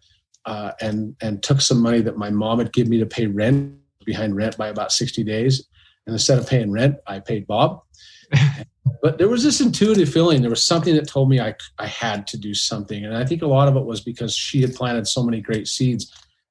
uh, 0.44 0.72
and 0.80 1.14
and 1.20 1.42
took 1.42 1.60
some 1.60 1.80
money 1.80 2.00
that 2.00 2.16
my 2.16 2.30
mom 2.30 2.58
had 2.58 2.72
given 2.72 2.90
me 2.90 2.98
to 2.98 3.06
pay 3.06 3.26
rent 3.26 3.74
behind 4.04 4.36
rent 4.36 4.56
by 4.56 4.68
about 4.68 4.92
60 4.92 5.22
days. 5.24 5.66
And 6.06 6.14
instead 6.14 6.38
of 6.38 6.48
paying 6.48 6.72
rent, 6.72 6.96
I 7.06 7.20
paid 7.20 7.46
Bob. 7.46 7.82
but 9.02 9.18
there 9.18 9.28
was 9.28 9.44
this 9.44 9.60
intuitive 9.60 10.08
feeling. 10.08 10.40
There 10.40 10.50
was 10.50 10.62
something 10.62 10.94
that 10.94 11.06
told 11.06 11.28
me 11.28 11.40
I, 11.40 11.54
I 11.78 11.86
had 11.86 12.26
to 12.28 12.38
do 12.38 12.54
something. 12.54 13.04
And 13.04 13.14
I 13.14 13.24
think 13.24 13.42
a 13.42 13.46
lot 13.46 13.68
of 13.68 13.76
it 13.76 13.84
was 13.84 14.00
because 14.00 14.34
she 14.34 14.62
had 14.62 14.74
planted 14.74 15.06
so 15.06 15.22
many 15.22 15.42
great 15.42 15.68
seeds 15.68 16.10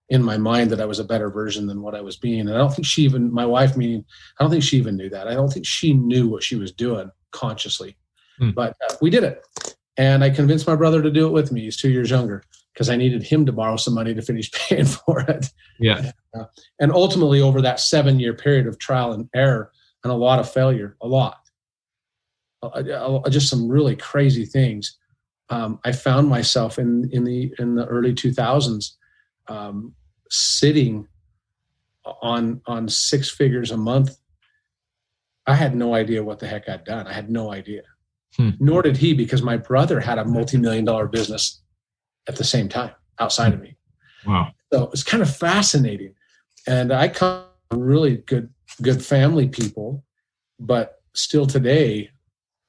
in 0.09 0.23
my 0.23 0.37
mind 0.37 0.69
that 0.69 0.79
I 0.79 0.85
was 0.85 0.99
a 0.99 1.03
better 1.03 1.31
version 1.31 1.65
than 1.65 1.81
what 1.81 1.95
I 1.95 2.01
was 2.01 2.17
being. 2.17 2.41
And 2.41 2.53
I 2.53 2.57
don't 2.57 2.71
think 2.71 2.85
she 2.85 3.01
even, 3.03 3.33
my 3.33 3.45
wife 3.45 3.75
meaning, 3.75 4.05
I 4.39 4.43
don't 4.43 4.51
think 4.51 4.63
she 4.63 4.77
even 4.77 4.95
knew 4.95 5.09
that. 5.09 5.27
I 5.27 5.33
don't 5.33 5.51
think 5.51 5.65
she 5.65 5.93
knew 5.93 6.27
what 6.27 6.43
she 6.43 6.55
was 6.55 6.71
doing 6.71 7.09
consciously. 7.31 7.97
Hmm. 8.37 8.51
But 8.51 8.75
uh, 8.89 8.95
we 9.01 9.09
did 9.09 9.23
it. 9.23 9.45
And 9.97 10.23
I 10.23 10.29
convinced 10.29 10.67
my 10.67 10.75
brother 10.75 11.01
to 11.01 11.09
do 11.09 11.25
it 11.27 11.31
with 11.31 11.51
me. 11.51 11.61
He's 11.61 11.77
two 11.77 11.89
years 11.89 12.11
younger 12.11 12.43
because 12.73 12.89
I 12.89 12.95
needed 12.95 13.23
him 13.23 13.45
to 13.47 13.51
borrow 13.51 13.77
some 13.77 13.95
money 13.95 14.13
to 14.13 14.21
finish 14.21 14.51
paying 14.69 14.85
for 14.85 15.21
it. 15.21 15.47
Yeah. 15.79 16.11
Uh, 16.37 16.45
and 16.79 16.91
ultimately, 16.91 17.41
over 17.41 17.61
that 17.61 17.79
seven 17.79 18.19
year 18.19 18.33
period 18.33 18.67
of 18.67 18.77
trial 18.77 19.13
and 19.13 19.29
error 19.33 19.71
and 20.03 20.13
a 20.13 20.15
lot 20.15 20.39
of 20.39 20.51
failure, 20.51 20.95
a 21.01 21.07
lot, 21.07 21.39
uh, 22.61 23.29
just 23.29 23.49
some 23.49 23.67
really 23.67 23.95
crazy 23.95 24.45
things. 24.45 24.97
Um, 25.49 25.79
I 25.85 25.91
found 25.91 26.27
myself 26.27 26.77
in 26.77 27.09
in 27.11 27.23
the 27.23 27.53
in 27.57 27.75
the 27.75 27.85
early 27.85 28.13
2000s 28.13 28.93
um, 29.47 29.93
sitting 30.29 31.07
on 32.21 32.61
on 32.67 32.87
six 32.89 33.29
figures 33.29 33.71
a 33.71 33.77
month. 33.77 34.17
I 35.47 35.55
had 35.55 35.75
no 35.75 35.95
idea 35.95 36.23
what 36.23 36.39
the 36.39 36.47
heck 36.47 36.67
I'd 36.67 36.83
done. 36.83 37.07
I 37.07 37.13
had 37.13 37.29
no 37.29 37.51
idea. 37.53 37.83
Hmm. 38.35 38.51
Nor 38.59 38.81
did 38.81 38.97
he, 38.97 39.13
because 39.13 39.41
my 39.41 39.57
brother 39.57 39.99
had 39.99 40.19
a 40.19 40.25
multi-million 40.25 40.85
dollar 40.85 41.07
business 41.07 41.61
at 42.27 42.35
the 42.35 42.43
same 42.43 42.67
time 42.67 42.91
outside 43.19 43.53
of 43.53 43.61
me. 43.61 43.77
Wow. 44.25 44.51
So 44.73 44.89
it's 44.91 45.03
kind 45.03 45.23
of 45.23 45.35
fascinating. 45.35 46.13
And 46.67 46.91
I 46.91 47.07
come 47.07 47.45
from 47.71 47.79
really 47.79 48.17
good, 48.17 48.49
good 48.81 49.03
family 49.03 49.47
people, 49.47 50.03
but 50.59 51.01
still 51.15 51.47
today, 51.47 52.11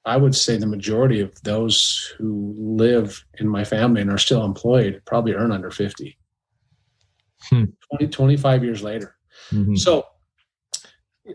I 0.04 0.16
would 0.16 0.36
say 0.36 0.56
the 0.56 0.66
majority 0.66 1.20
of 1.20 1.34
those 1.42 2.14
who 2.16 2.54
live 2.56 3.22
in 3.38 3.48
my 3.48 3.64
family 3.64 4.00
and 4.00 4.10
are 4.10 4.18
still 4.18 4.44
employed 4.44 5.02
probably 5.04 5.34
earn 5.34 5.50
under 5.52 5.70
50. 5.70 6.16
Hmm. 7.50 7.64
20, 7.90 8.08
25 8.08 8.64
years 8.64 8.82
later. 8.82 9.16
Mm-hmm. 9.50 9.74
So 9.74 10.06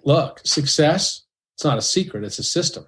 look, 0.06 0.40
success, 0.44 1.24
it's 1.54 1.64
not 1.64 1.78
a 1.78 1.82
secret, 1.82 2.24
it's 2.24 2.40
a 2.40 2.44
system. 2.44 2.86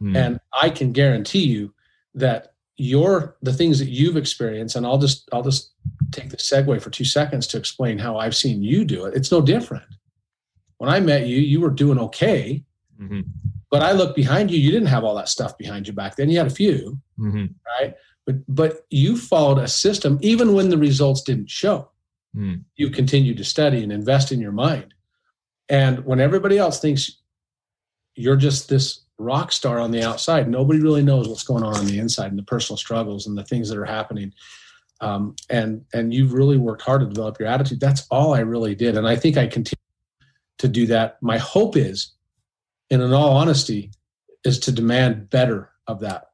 Mm. 0.00 0.16
And 0.16 0.40
I 0.52 0.70
can 0.70 0.92
guarantee 0.92 1.46
you 1.46 1.74
that 2.14 2.54
your 2.76 3.36
the 3.42 3.52
things 3.52 3.78
that 3.78 3.88
you've 3.88 4.16
experienced 4.16 4.76
and 4.76 4.86
i'll 4.86 4.98
just 4.98 5.28
i'll 5.32 5.42
just 5.42 5.72
take 6.12 6.28
the 6.28 6.36
segue 6.36 6.80
for 6.82 6.90
two 6.90 7.04
seconds 7.04 7.46
to 7.46 7.56
explain 7.56 7.98
how 7.98 8.18
i've 8.18 8.36
seen 8.36 8.62
you 8.62 8.84
do 8.84 9.06
it 9.06 9.14
it's 9.14 9.32
no 9.32 9.40
different 9.40 9.84
when 10.78 10.90
i 10.90 11.00
met 11.00 11.26
you 11.26 11.38
you 11.38 11.60
were 11.60 11.70
doing 11.70 11.98
okay 11.98 12.62
mm-hmm. 13.00 13.20
but 13.70 13.82
i 13.82 13.92
look 13.92 14.14
behind 14.14 14.50
you 14.50 14.58
you 14.58 14.70
didn't 14.70 14.88
have 14.88 15.04
all 15.04 15.14
that 15.14 15.28
stuff 15.28 15.56
behind 15.56 15.86
you 15.86 15.92
back 15.94 16.16
then 16.16 16.28
you 16.28 16.36
had 16.36 16.46
a 16.46 16.50
few 16.50 16.98
mm-hmm. 17.18 17.46
right 17.80 17.94
but 18.26 18.36
but 18.46 18.86
you 18.90 19.16
followed 19.16 19.58
a 19.58 19.68
system 19.68 20.18
even 20.20 20.52
when 20.52 20.68
the 20.68 20.78
results 20.78 21.22
didn't 21.22 21.48
show 21.48 21.90
mm. 22.36 22.62
you 22.76 22.90
continued 22.90 23.38
to 23.38 23.44
study 23.44 23.82
and 23.82 23.90
invest 23.90 24.32
in 24.32 24.40
your 24.40 24.52
mind 24.52 24.92
and 25.70 26.04
when 26.04 26.20
everybody 26.20 26.58
else 26.58 26.78
thinks 26.78 27.22
you're 28.16 28.36
just 28.36 28.68
this 28.68 29.00
rock 29.18 29.52
star 29.52 29.78
on 29.78 29.90
the 29.90 30.02
outside. 30.02 30.48
Nobody 30.48 30.80
really 30.80 31.02
knows 31.02 31.28
what's 31.28 31.44
going 31.44 31.62
on 31.62 31.76
on 31.76 31.86
the 31.86 31.98
inside 31.98 32.30
and 32.30 32.38
the 32.38 32.42
personal 32.42 32.76
struggles 32.76 33.26
and 33.26 33.36
the 33.36 33.44
things 33.44 33.68
that 33.68 33.78
are 33.78 33.84
happening. 33.84 34.32
Um, 35.00 35.36
and 35.50 35.84
and 35.92 36.12
you've 36.12 36.32
really 36.32 36.56
worked 36.56 36.82
hard 36.82 37.02
to 37.02 37.06
develop 37.06 37.38
your 37.38 37.48
attitude. 37.48 37.80
That's 37.80 38.06
all 38.10 38.34
I 38.34 38.40
really 38.40 38.74
did, 38.74 38.96
and 38.96 39.06
I 39.06 39.16
think 39.16 39.36
I 39.36 39.46
continue 39.46 39.76
to 40.58 40.68
do 40.68 40.86
that. 40.86 41.18
My 41.22 41.36
hope 41.36 41.76
is, 41.76 42.12
and 42.90 43.02
in 43.02 43.12
all 43.12 43.36
honesty, 43.36 43.90
is 44.42 44.58
to 44.60 44.72
demand 44.72 45.28
better 45.28 45.70
of 45.86 46.00
that 46.00 46.30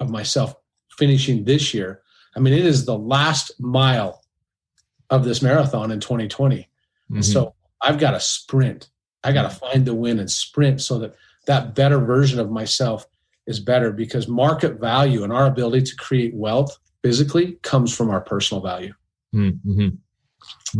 of 0.00 0.10
myself 0.10 0.56
finishing 0.98 1.44
this 1.44 1.72
year. 1.72 2.02
I 2.36 2.40
mean, 2.40 2.52
it 2.52 2.66
is 2.66 2.84
the 2.84 2.98
last 2.98 3.52
mile 3.60 4.24
of 5.10 5.24
this 5.24 5.40
marathon 5.40 5.92
in 5.92 6.00
2020. 6.00 6.68
Mm-hmm. 7.10 7.20
So 7.20 7.54
I've 7.80 7.98
got 7.98 8.14
a 8.14 8.20
sprint. 8.20 8.88
I 9.24 9.32
got 9.32 9.42
to 9.42 9.50
find 9.50 9.84
the 9.84 9.94
win 9.94 10.18
and 10.20 10.30
sprint 10.30 10.80
so 10.80 10.98
that 10.98 11.14
that 11.46 11.74
better 11.74 11.98
version 11.98 12.38
of 12.38 12.50
myself 12.50 13.06
is 13.46 13.60
better 13.60 13.90
because 13.90 14.28
market 14.28 14.80
value 14.80 15.24
and 15.24 15.32
our 15.32 15.46
ability 15.46 15.82
to 15.82 15.96
create 15.96 16.34
wealth 16.34 16.76
physically 17.02 17.58
comes 17.62 17.94
from 17.94 18.10
our 18.10 18.20
personal 18.20 18.62
value. 18.62 18.92
Mm-hmm. 19.34 19.88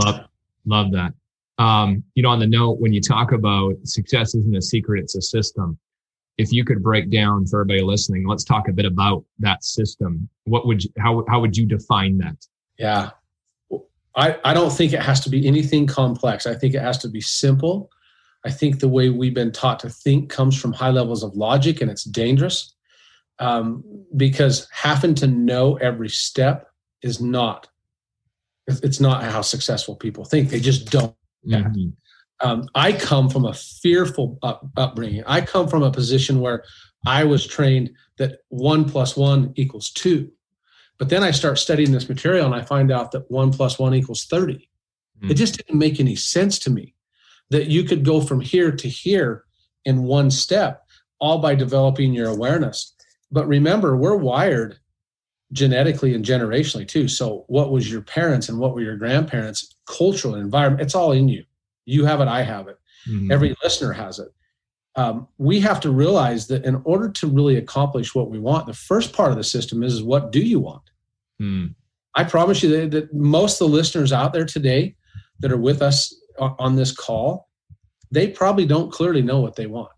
Love, 0.03 0.21
love 0.67 0.93
that. 0.93 1.13
Um, 1.59 2.03
you 2.15 2.23
know, 2.23 2.31
on 2.31 2.41
the 2.41 2.47
note, 2.47 2.81
when 2.81 2.93
you 2.93 3.01
talk 3.01 3.33
about 3.33 3.75
success 3.85 4.35
isn't 4.35 4.57
a 4.57 4.63
secret, 4.63 5.03
it's 5.03 5.15
a 5.17 5.23
system. 5.23 5.79
If 6.37 6.53
you 6.53 6.65
could 6.65 6.83
break 6.83 7.11
down 7.11 7.47
for 7.47 7.61
everybody 7.61 7.83
listening, 7.83 8.27
let's 8.27 8.43
talk 8.43 8.69
a 8.69 8.73
bit 8.73 8.87
about 8.87 9.25
that 9.39 9.63
system. 9.63 10.29
What 10.45 10.67
would 10.67 10.83
you, 10.83 10.91
how, 10.99 11.25
how 11.29 11.41
would 11.41 11.57
you 11.57 11.67
define 11.67 12.19
that? 12.19 12.37
Yeah. 12.79 13.11
I, 14.17 14.39
I 14.45 14.55
don't 14.55 14.71
think 14.71 14.93
it 14.93 15.03
has 15.03 15.21
to 15.21 15.31
be 15.31 15.47
anything 15.47 15.87
complex. 15.87 16.47
I 16.47 16.55
think 16.55 16.75
it 16.75 16.81
has 16.81 16.99
to 16.99 17.09
be 17.09 17.21
simple. 17.21 17.91
I 18.45 18.51
think 18.51 18.81
the 18.81 18.89
way 18.89 19.09
we've 19.09 19.35
been 19.35 19.53
taught 19.53 19.81
to 19.81 19.91
think 19.91 20.31
comes 20.31 20.61
from 20.61 20.73
high 20.73 20.91
levels 20.91 21.23
of 21.23 21.35
logic 21.35 21.81
and 21.81 21.91
it's 21.91 22.05
dangerous 22.05 22.75
um, 23.39 23.83
because 24.17 24.69
having 24.73 25.15
to 25.17 25.27
know 25.27 25.77
every 25.77 26.09
step 26.09 26.69
is 27.03 27.21
not 27.21 27.69
it's 28.67 29.01
not 29.01 29.23
how 29.23 29.43
successful 29.43 29.95
people 29.95 30.25
think. 30.25 30.49
They 30.49 30.61
just 30.61 30.91
don't. 30.91 31.15
Mm-hmm. 31.47 31.89
um, 32.41 32.67
i 32.75 32.91
come 32.91 33.29
from 33.29 33.45
a 33.45 33.53
fearful 33.53 34.39
up, 34.43 34.67
upbringing. 34.79 35.23
I 35.27 35.43
come 35.43 35.69
from 35.69 35.83
a 35.83 35.91
position 35.91 36.41
where 36.41 36.65
i 37.07 37.23
was 37.23 37.47
trained 37.47 37.91
that 38.17 38.39
one 38.49 38.89
plus 38.89 39.15
one 39.15 39.53
equals 39.57 39.91
two. 39.91 40.31
But 40.97 41.11
then 41.11 41.23
i 41.23 41.33
start 41.33 41.59
studying 41.59 41.93
this 41.93 42.09
material 42.09 42.47
and 42.47 42.55
i 42.55 42.63
find 42.63 42.91
out 42.91 43.13
that 43.13 43.31
one 43.31 43.53
plus 43.53 43.79
one 43.79 43.93
equals 43.93 44.25
30 44.25 44.55
mm-hmm. 44.55 45.31
it 45.31 45.35
just 45.35 45.59
didn't 45.59 45.79
make 45.79 46.01
any 46.01 46.17
sense 46.17 46.59
to 46.61 46.71
me 46.71 46.94
that 47.51 47.67
you 47.67 47.85
could 47.85 48.05
go 48.05 48.21
from 48.21 48.41
here 48.41 48.73
to 48.73 48.89
here 48.89 49.45
in 49.85 50.03
one 50.03 50.31
step 50.31 50.83
all 51.21 51.39
by 51.39 51.55
developing 51.55 52.13
your 52.13 52.29
awareness 52.29 52.95
but 53.31 53.47
remember 53.49 53.97
we're 53.97 54.17
wired 54.17 54.79
genetically 55.55 56.15
and 56.15 56.25
generationally 56.25 56.87
too. 56.87 57.09
So 57.09 57.45
what 57.47 57.71
was 57.71 57.91
your 57.91 58.03
parents 58.03 58.49
and 58.49 58.59
what 58.59 58.75
were 58.75 58.83
your 58.83 58.97
grandparents, 58.97 59.75
cultural 59.87 60.35
environment, 60.35 60.83
it's 60.83 60.95
all 60.95 61.13
in 61.13 61.29
you. 61.29 61.45
You 61.87 62.05
have 62.05 62.21
it, 62.21 62.29
I 62.29 62.43
have 62.43 62.69
it. 62.69 62.77
Mm-hmm. 63.09 63.31
Every 63.31 63.55
listener 63.63 63.93
has 63.93 64.19
it. 64.19 64.29
Um, 64.97 65.29
we 65.39 65.61
have 65.61 65.81
to 65.81 65.91
realize 65.91 66.47
that 66.49 66.65
in 66.65 66.81
order 66.85 67.09
to 67.11 67.27
really 67.27 67.57
accomplish 67.57 68.15
what 68.15 68.31
we 68.31 68.39
want, 68.39 68.67
the 68.67 68.75
first 68.75 69.13
part 69.13 69.31
of 69.31 69.37
the 69.37 69.45
system 69.45 69.83
is, 69.83 69.95
is 69.95 70.03
what 70.03 70.33
do 70.33 70.41
you 70.41 70.61
want? 70.61 70.83
Mm. 71.41 71.75
I 72.15 72.25
promise 72.25 72.63
you 72.63 72.71
that, 72.71 72.91
that, 72.93 73.15
most 73.15 73.61
of 73.61 73.69
the 73.69 73.75
listeners 73.75 74.13
out 74.13 74.33
there 74.33 74.45
today 74.45 74.95
that 75.41 75.51
are 75.51 75.59
with 75.59 75.83
us 75.83 76.15
on 76.39 76.77
this 76.77 76.93
call, 76.93 77.49
they 78.11 78.29
probably 78.29 78.67
don't 78.67 78.93
clearly 78.93 79.23
know 79.23 79.41
what 79.41 79.57
they 79.57 79.67
want. 79.67 79.93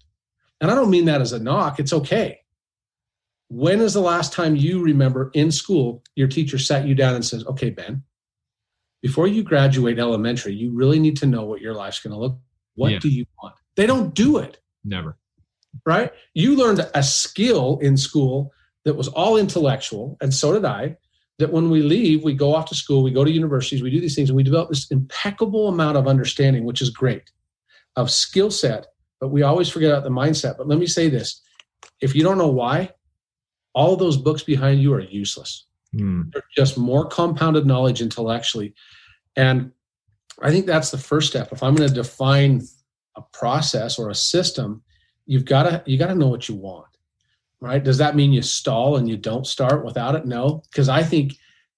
And 0.61 0.71
I 0.71 0.75
don't 0.75 0.91
mean 0.91 1.05
that 1.07 1.21
as 1.21 1.33
a 1.33 1.39
knock, 1.39 1.79
it's 1.79 1.93
okay. 1.93 2.41
When 3.49 3.81
is 3.81 3.95
the 3.95 4.01
last 4.01 4.33
time 4.33 4.57
you 4.57 4.83
remember 4.83 5.31
in 5.35 5.53
school 5.53 6.03
your 6.17 6.29
teacher 6.29 6.59
sat 6.59 6.87
you 6.87 6.95
down 6.95 7.15
and 7.15 7.25
says, 7.25 7.45
"Okay, 7.47 7.71
Ben, 7.71 8.03
before 9.03 9.29
you 9.29 9.43
graduate 9.43 9.99
elementary, 9.99 10.55
you 10.55 10.73
really 10.73 10.99
need 10.99 11.17
to 11.19 11.27
know 11.27 11.45
what 11.45 11.61
your 11.61 11.75
life's 11.75 12.01
going 12.01 12.13
to 12.13 12.19
look. 12.19 12.39
What 12.75 12.93
yeah. 12.93 12.99
do 12.99 13.09
you 13.09 13.25
want?" 13.41 13.55
They 13.77 13.87
don't 13.87 14.15
do 14.15 14.39
it. 14.39 14.59
Never. 14.85 15.17
Right? 15.85 16.13
You 16.35 16.57
learned 16.57 16.89
a 16.95 17.03
skill 17.03 17.79
in 17.81 17.97
school 17.97 18.53
that 18.85 18.95
was 18.95 19.09
all 19.09 19.37
intellectual, 19.37 20.17
and 20.21 20.33
so 20.33 20.53
did 20.53 20.65
I. 20.65 20.97
That 21.39 21.53
when 21.53 21.69
we 21.69 21.83
leave, 21.83 22.25
we 22.25 22.33
go 22.33 22.55
off 22.55 22.69
to 22.71 22.75
school, 22.75 23.03
we 23.03 23.11
go 23.11 23.25
to 23.25 23.31
universities, 23.31 23.83
we 23.83 23.91
do 23.91 24.01
these 24.01 24.15
things, 24.15 24.31
and 24.31 24.37
we 24.37 24.43
develop 24.43 24.71
this 24.71 24.91
impeccable 24.91 25.69
amount 25.69 25.99
of 25.99 26.09
understanding, 26.09 26.65
which 26.65 26.81
is 26.81 26.89
great, 26.89 27.31
of 27.97 28.11
skill 28.11 28.51
set. 28.51 28.87
But 29.21 29.29
we 29.29 29.43
always 29.43 29.69
forget 29.69 29.91
about 29.91 30.05
the 30.05 30.11
mindset. 30.11 30.57
But 30.57 30.69
let 30.69 30.79
me 30.79 30.87
say 30.87 31.09
this: 31.09 31.43
if 32.01 32.15
you 32.15 32.23
don't 32.23 32.39
know 32.39 32.49
why, 32.49 32.91
all 33.75 33.97
those 33.97 34.17
books 34.17 34.43
behind 34.43 34.81
you 34.81 34.95
are 34.95 35.01
useless. 35.01 35.67
Mm. 35.95 36.33
They're 36.33 36.43
just 36.55 36.79
more 36.79 37.07
compounded 37.07 37.67
knowledge 37.67 38.01
intellectually. 38.01 38.75
And 39.37 39.73
I 40.43 40.51
think 40.51 40.67
that's 40.67 40.91
the 40.91 40.99
first 40.99 41.29
step. 41.29 41.53
If 41.53 41.63
I'm 41.63 41.75
going 41.75 41.89
to 41.89 41.95
define 41.95 42.63
a 43.17 43.23
process 43.33 43.99
or 43.99 44.11
a 44.11 44.15
system, 44.15 44.83
you've 45.27 45.45
got 45.45 45.65
to 45.65 45.83
you 45.87 45.99
got 45.99 46.09
to 46.09 46.15
know 46.15 46.29
what 46.29 46.49
you 46.49 46.55
want. 46.55 46.96
Right? 47.61 47.83
Does 47.83 47.99
that 47.99 48.17
mean 48.17 48.33
you 48.33 48.43
stall 48.43 48.97
and 48.97 49.09
you 49.09 49.17
don't 49.17 49.47
start 49.47 49.85
without 49.85 50.15
it? 50.15 50.27
No, 50.27 50.63
because 50.71 50.89
I 50.89 51.03
think 51.03 51.35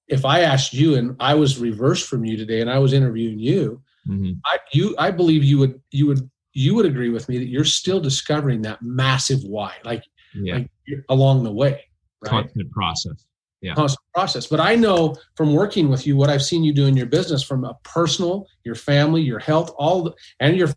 if 0.09 0.25
I 0.25 0.41
asked 0.41 0.73
you 0.73 0.97
and 0.97 1.15
I 1.21 1.35
was 1.35 1.59
reversed 1.59 2.09
from 2.09 2.25
you 2.25 2.37
today 2.37 2.61
and 2.61 2.71
I 2.71 2.79
was 2.79 2.93
interviewing 2.93 3.39
you, 3.39 3.81
mm-hmm. 4.09 4.33
I 4.45 4.59
you 4.73 4.95
I 4.99 5.11
believe 5.11 5.45
you 5.45 5.59
would 5.59 5.81
you 5.91 6.07
would 6.07 6.29
you 6.53 6.75
would 6.75 6.87
agree 6.87 7.11
with 7.11 7.29
me 7.29 7.39
that 7.39 7.47
you're 7.47 7.65
still 7.65 8.01
discovering 8.01 8.63
that 8.63 8.83
massive 8.83 9.39
why, 9.45 9.75
like, 9.85 10.03
yeah. 10.35 10.55
like 10.55 10.71
along 11.09 11.45
the 11.45 11.53
way 11.53 11.85
right? 12.23 12.31
constant 12.31 12.71
process 12.71 13.27
yeah 13.61 13.75
constant 13.75 14.05
process 14.15 14.47
but 14.47 14.61
i 14.61 14.75
know 14.75 15.15
from 15.37 15.55
working 15.55 15.89
with 15.89 16.07
you 16.07 16.17
what 16.17 16.31
i've 16.31 16.43
seen 16.43 16.63
you 16.63 16.73
do 16.73 16.87
in 16.87 16.97
your 16.97 17.07
business 17.07 17.43
from 17.43 17.65
a 17.65 17.75
personal 17.83 18.47
your 18.65 18.75
family 18.75 19.23
your 19.23 19.39
health 19.39 19.73
all 19.79 20.03
the, 20.03 20.15
and 20.41 20.57
your 20.57 20.69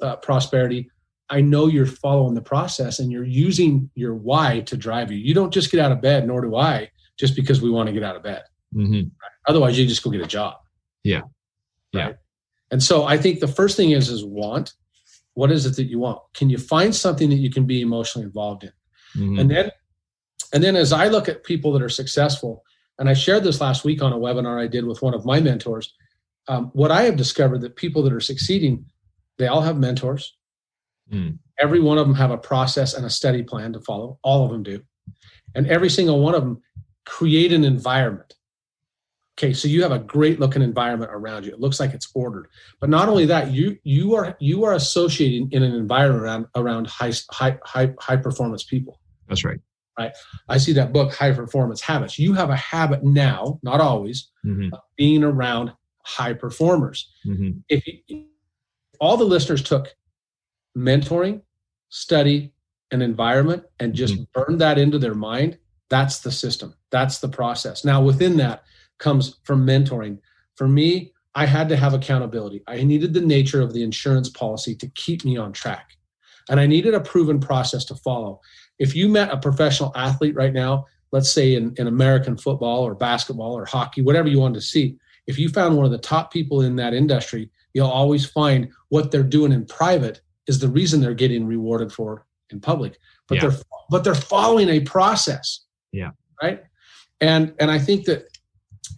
uh, 0.00 0.16
prosperity 0.16 0.90
i 1.30 1.40
know 1.40 1.66
you're 1.66 1.86
following 1.86 2.34
the 2.34 2.42
process 2.42 2.98
and 2.98 3.10
you're 3.12 3.24
using 3.24 3.90
your 3.94 4.14
why 4.14 4.60
to 4.60 4.76
drive 4.76 5.10
you 5.10 5.18
you 5.18 5.34
don't 5.34 5.52
just 5.52 5.70
get 5.70 5.80
out 5.80 5.92
of 5.92 6.00
bed 6.00 6.26
nor 6.26 6.40
do 6.40 6.56
i 6.56 6.90
just 7.18 7.34
because 7.34 7.60
we 7.60 7.70
want 7.70 7.86
to 7.86 7.92
get 7.92 8.02
out 8.02 8.16
of 8.16 8.22
bed 8.22 8.42
mm-hmm. 8.74 8.94
right? 8.94 9.32
otherwise 9.46 9.78
you 9.78 9.86
just 9.86 10.02
go 10.02 10.10
get 10.10 10.20
a 10.20 10.26
job 10.26 10.56
yeah 11.04 11.22
yeah 11.92 12.06
right? 12.06 12.16
and 12.70 12.82
so 12.82 13.04
i 13.04 13.16
think 13.16 13.40
the 13.40 13.48
first 13.48 13.76
thing 13.76 13.90
is 13.90 14.08
is 14.08 14.24
want 14.24 14.74
what 15.34 15.52
is 15.52 15.66
it 15.66 15.76
that 15.76 15.84
you 15.84 15.98
want 15.98 16.20
can 16.34 16.50
you 16.50 16.58
find 16.58 16.94
something 16.94 17.30
that 17.30 17.36
you 17.36 17.50
can 17.50 17.66
be 17.66 17.80
emotionally 17.80 18.26
involved 18.26 18.64
in 18.64 18.72
mm-hmm. 19.16 19.38
and 19.38 19.50
then 19.50 19.70
and 20.52 20.62
then 20.62 20.76
as 20.76 20.92
I 20.92 21.08
look 21.08 21.28
at 21.28 21.44
people 21.44 21.72
that 21.72 21.82
are 21.82 21.88
successful, 21.88 22.64
and 22.98 23.08
I 23.08 23.14
shared 23.14 23.44
this 23.44 23.60
last 23.60 23.84
week 23.84 24.02
on 24.02 24.12
a 24.12 24.18
webinar 24.18 24.60
I 24.60 24.66
did 24.66 24.84
with 24.84 25.02
one 25.02 25.14
of 25.14 25.24
my 25.24 25.40
mentors, 25.40 25.94
um, 26.48 26.70
what 26.72 26.90
I 26.90 27.02
have 27.02 27.16
discovered 27.16 27.60
that 27.60 27.76
people 27.76 28.02
that 28.02 28.12
are 28.12 28.20
succeeding, 28.20 28.86
they 29.36 29.46
all 29.46 29.60
have 29.60 29.78
mentors. 29.78 30.36
Mm. 31.12 31.38
Every 31.58 31.80
one 31.80 31.98
of 31.98 32.06
them 32.06 32.16
have 32.16 32.30
a 32.30 32.38
process 32.38 32.94
and 32.94 33.04
a 33.04 33.10
study 33.10 33.42
plan 33.42 33.72
to 33.72 33.80
follow. 33.80 34.18
All 34.22 34.44
of 34.44 34.50
them 34.50 34.62
do. 34.62 34.82
And 35.54 35.66
every 35.66 35.90
single 35.90 36.20
one 36.20 36.34
of 36.34 36.42
them 36.42 36.62
create 37.04 37.52
an 37.52 37.64
environment. 37.64 38.34
Okay, 39.38 39.52
so 39.52 39.68
you 39.68 39.82
have 39.82 39.92
a 39.92 40.00
great 40.00 40.40
looking 40.40 40.62
environment 40.62 41.12
around 41.14 41.46
you. 41.46 41.52
It 41.52 41.60
looks 41.60 41.78
like 41.78 41.94
it's 41.94 42.10
ordered. 42.12 42.48
But 42.80 42.90
not 42.90 43.08
only 43.08 43.24
that, 43.26 43.52
you 43.52 43.78
you 43.84 44.16
are 44.16 44.36
you 44.40 44.64
are 44.64 44.74
associating 44.74 45.50
in 45.52 45.62
an 45.62 45.74
environment 45.74 46.24
around 46.24 46.46
around 46.56 46.86
high 46.88 47.12
high 47.30 47.58
high, 47.64 47.94
high 48.00 48.16
performance 48.16 48.64
people. 48.64 49.00
That's 49.28 49.44
right 49.44 49.60
right? 49.98 50.12
I 50.48 50.58
see 50.58 50.72
that 50.74 50.92
book, 50.92 51.12
High 51.12 51.32
Performance 51.32 51.80
Habits. 51.80 52.18
You 52.18 52.32
have 52.34 52.50
a 52.50 52.56
habit 52.56 53.02
now, 53.02 53.58
not 53.62 53.80
always, 53.80 54.30
mm-hmm. 54.46 54.72
of 54.72 54.80
being 54.96 55.24
around 55.24 55.72
high 56.04 56.32
performers. 56.32 57.10
Mm-hmm. 57.26 57.58
If 57.68 57.86
you, 57.86 58.26
all 59.00 59.16
the 59.16 59.24
listeners 59.24 59.62
took 59.62 59.94
mentoring, 60.76 61.42
study, 61.88 62.52
and 62.90 63.02
environment 63.02 63.64
and 63.80 63.94
just 63.94 64.14
mm-hmm. 64.14 64.24
burned 64.32 64.60
that 64.60 64.78
into 64.78 64.98
their 64.98 65.14
mind, 65.14 65.58
that's 65.90 66.20
the 66.20 66.32
system. 66.32 66.74
That's 66.90 67.18
the 67.18 67.28
process. 67.28 67.84
Now, 67.84 68.02
within 68.02 68.36
that 68.38 68.62
comes 68.98 69.36
from 69.44 69.66
mentoring. 69.66 70.18
For 70.56 70.66
me, 70.66 71.12
I 71.34 71.46
had 71.46 71.68
to 71.68 71.76
have 71.76 71.94
accountability. 71.94 72.62
I 72.66 72.82
needed 72.82 73.14
the 73.14 73.20
nature 73.20 73.62
of 73.62 73.72
the 73.72 73.82
insurance 73.82 74.28
policy 74.28 74.74
to 74.76 74.88
keep 74.88 75.24
me 75.24 75.36
on 75.36 75.52
track. 75.52 75.92
And 76.50 76.58
I 76.58 76.66
needed 76.66 76.94
a 76.94 77.00
proven 77.00 77.38
process 77.38 77.84
to 77.86 77.94
follow 77.94 78.40
if 78.78 78.94
you 78.94 79.08
met 79.08 79.32
a 79.32 79.36
professional 79.36 79.92
athlete 79.96 80.34
right 80.34 80.52
now, 80.52 80.86
let's 81.10 81.30
say 81.30 81.54
in, 81.54 81.74
in 81.76 81.86
American 81.86 82.36
football 82.36 82.82
or 82.82 82.94
basketball 82.94 83.56
or 83.56 83.64
hockey, 83.64 84.02
whatever 84.02 84.28
you 84.28 84.38
wanted 84.38 84.54
to 84.54 84.66
see, 84.66 84.96
if 85.26 85.38
you 85.38 85.48
found 85.48 85.76
one 85.76 85.84
of 85.84 85.92
the 85.92 85.98
top 85.98 86.32
people 86.32 86.62
in 86.62 86.76
that 86.76 86.94
industry, 86.94 87.50
you'll 87.74 87.88
always 87.88 88.24
find 88.24 88.68
what 88.88 89.10
they're 89.10 89.22
doing 89.22 89.52
in 89.52 89.66
private 89.66 90.20
is 90.48 90.58
the 90.58 90.68
reason 90.68 91.00
they're 91.00 91.14
getting 91.14 91.46
rewarded 91.46 91.92
for 91.92 92.26
in 92.50 92.60
public. 92.60 92.98
But 93.28 93.36
yeah. 93.36 93.48
they're 93.48 93.58
but 93.90 94.02
they're 94.02 94.14
following 94.14 94.68
a 94.68 94.80
process. 94.80 95.60
Yeah. 95.92 96.10
Right. 96.42 96.62
And 97.20 97.54
and 97.60 97.70
I 97.70 97.78
think 97.78 98.06
that 98.06 98.24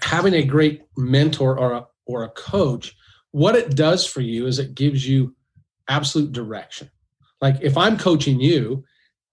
having 0.00 0.35
a 0.35 0.42
great 0.42 0.83
mentor 0.97 1.59
or 1.59 1.73
a 1.73 1.87
or 2.07 2.25
a 2.25 2.30
coach, 2.30 2.97
what 3.33 3.57
it 3.57 3.76
does 3.76 4.07
for 4.07 4.21
you 4.21 4.47
is 4.47 4.59
it 4.59 4.75
gives 4.75 5.07
you 5.07 5.35
absolute 5.88 6.33
direction. 6.33 6.90
Like 7.40 7.57
if 7.61 7.76
I'm 7.76 7.99
coaching 7.99 8.40
you 8.40 8.85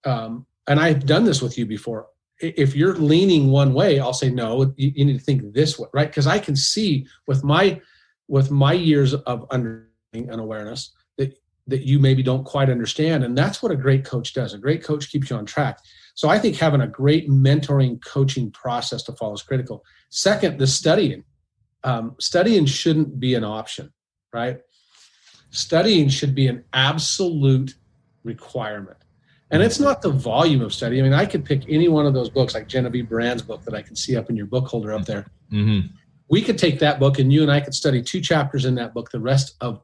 um, 0.04 0.46
and 0.66 0.80
I've 0.80 1.06
done 1.06 1.24
this 1.24 1.40
with 1.40 1.56
you 1.56 1.66
before. 1.66 2.06
If 2.40 2.76
you're 2.76 2.94
leaning 2.94 3.50
one 3.50 3.74
way, 3.74 3.98
I'll 3.98 4.12
say 4.12 4.30
no. 4.30 4.72
You, 4.76 4.92
you 4.94 5.04
need 5.04 5.18
to 5.18 5.24
think 5.24 5.52
this 5.52 5.76
way, 5.76 5.88
right? 5.92 6.06
Because 6.06 6.28
I 6.28 6.38
can 6.38 6.54
see 6.54 7.06
with 7.26 7.42
my 7.42 7.80
with 8.28 8.50
my 8.50 8.74
years 8.74 9.14
of 9.14 9.46
understanding 9.50 10.30
and 10.30 10.40
awareness 10.40 10.92
that 11.68 11.86
you 11.86 11.98
maybe 11.98 12.22
don't 12.22 12.44
quite 12.44 12.70
understand, 12.70 13.24
and 13.24 13.36
that's 13.36 13.62
what 13.62 13.70
a 13.70 13.76
great 13.76 14.04
coach 14.04 14.34
does. 14.34 14.54
A 14.54 14.58
great 14.58 14.82
coach 14.82 15.10
keeps 15.10 15.30
you 15.30 15.36
on 15.36 15.46
track. 15.46 15.78
So 16.14 16.28
I 16.28 16.38
think 16.38 16.56
having 16.56 16.80
a 16.80 16.88
great 16.88 17.30
mentoring 17.30 18.04
coaching 18.04 18.50
process 18.50 19.02
to 19.04 19.12
follow 19.12 19.34
is 19.34 19.42
critical. 19.42 19.84
Second, 20.10 20.58
the 20.58 20.66
studying. 20.66 21.24
Um, 21.84 22.16
studying 22.18 22.66
shouldn't 22.66 23.20
be 23.20 23.34
an 23.34 23.44
option, 23.44 23.92
right? 24.32 24.58
Studying 25.50 26.08
should 26.08 26.34
be 26.34 26.48
an 26.48 26.64
absolute 26.72 27.74
requirement. 28.24 28.98
And 29.50 29.62
it's 29.62 29.80
not 29.80 30.02
the 30.02 30.10
volume 30.10 30.60
of 30.60 30.74
study. 30.74 30.98
I 30.98 31.02
mean, 31.02 31.14
I 31.14 31.24
could 31.24 31.44
pick 31.44 31.62
any 31.68 31.88
one 31.88 32.04
of 32.04 32.14
those 32.14 32.28
books, 32.28 32.52
like 32.54 32.68
Genevieve 32.68 33.08
Behrend's 33.08 33.42
book 33.42 33.64
that 33.64 33.74
I 33.74 33.80
can 33.80 33.96
see 33.96 34.16
up 34.16 34.28
in 34.28 34.36
your 34.36 34.46
book 34.46 34.66
holder 34.66 34.92
up 34.92 35.06
there. 35.06 35.26
Mm-hmm. 35.52 35.86
We 36.28 36.42
could 36.42 36.58
take 36.58 36.80
that 36.80 37.00
book 37.00 37.18
and 37.18 37.32
you 37.32 37.42
and 37.42 37.50
I 37.50 37.60
could 37.60 37.74
study 37.74 38.02
two 38.02 38.20
chapters 38.20 38.66
in 38.66 38.74
that 38.74 38.92
book 38.92 39.10
the 39.10 39.20
rest 39.20 39.54
of 39.60 39.80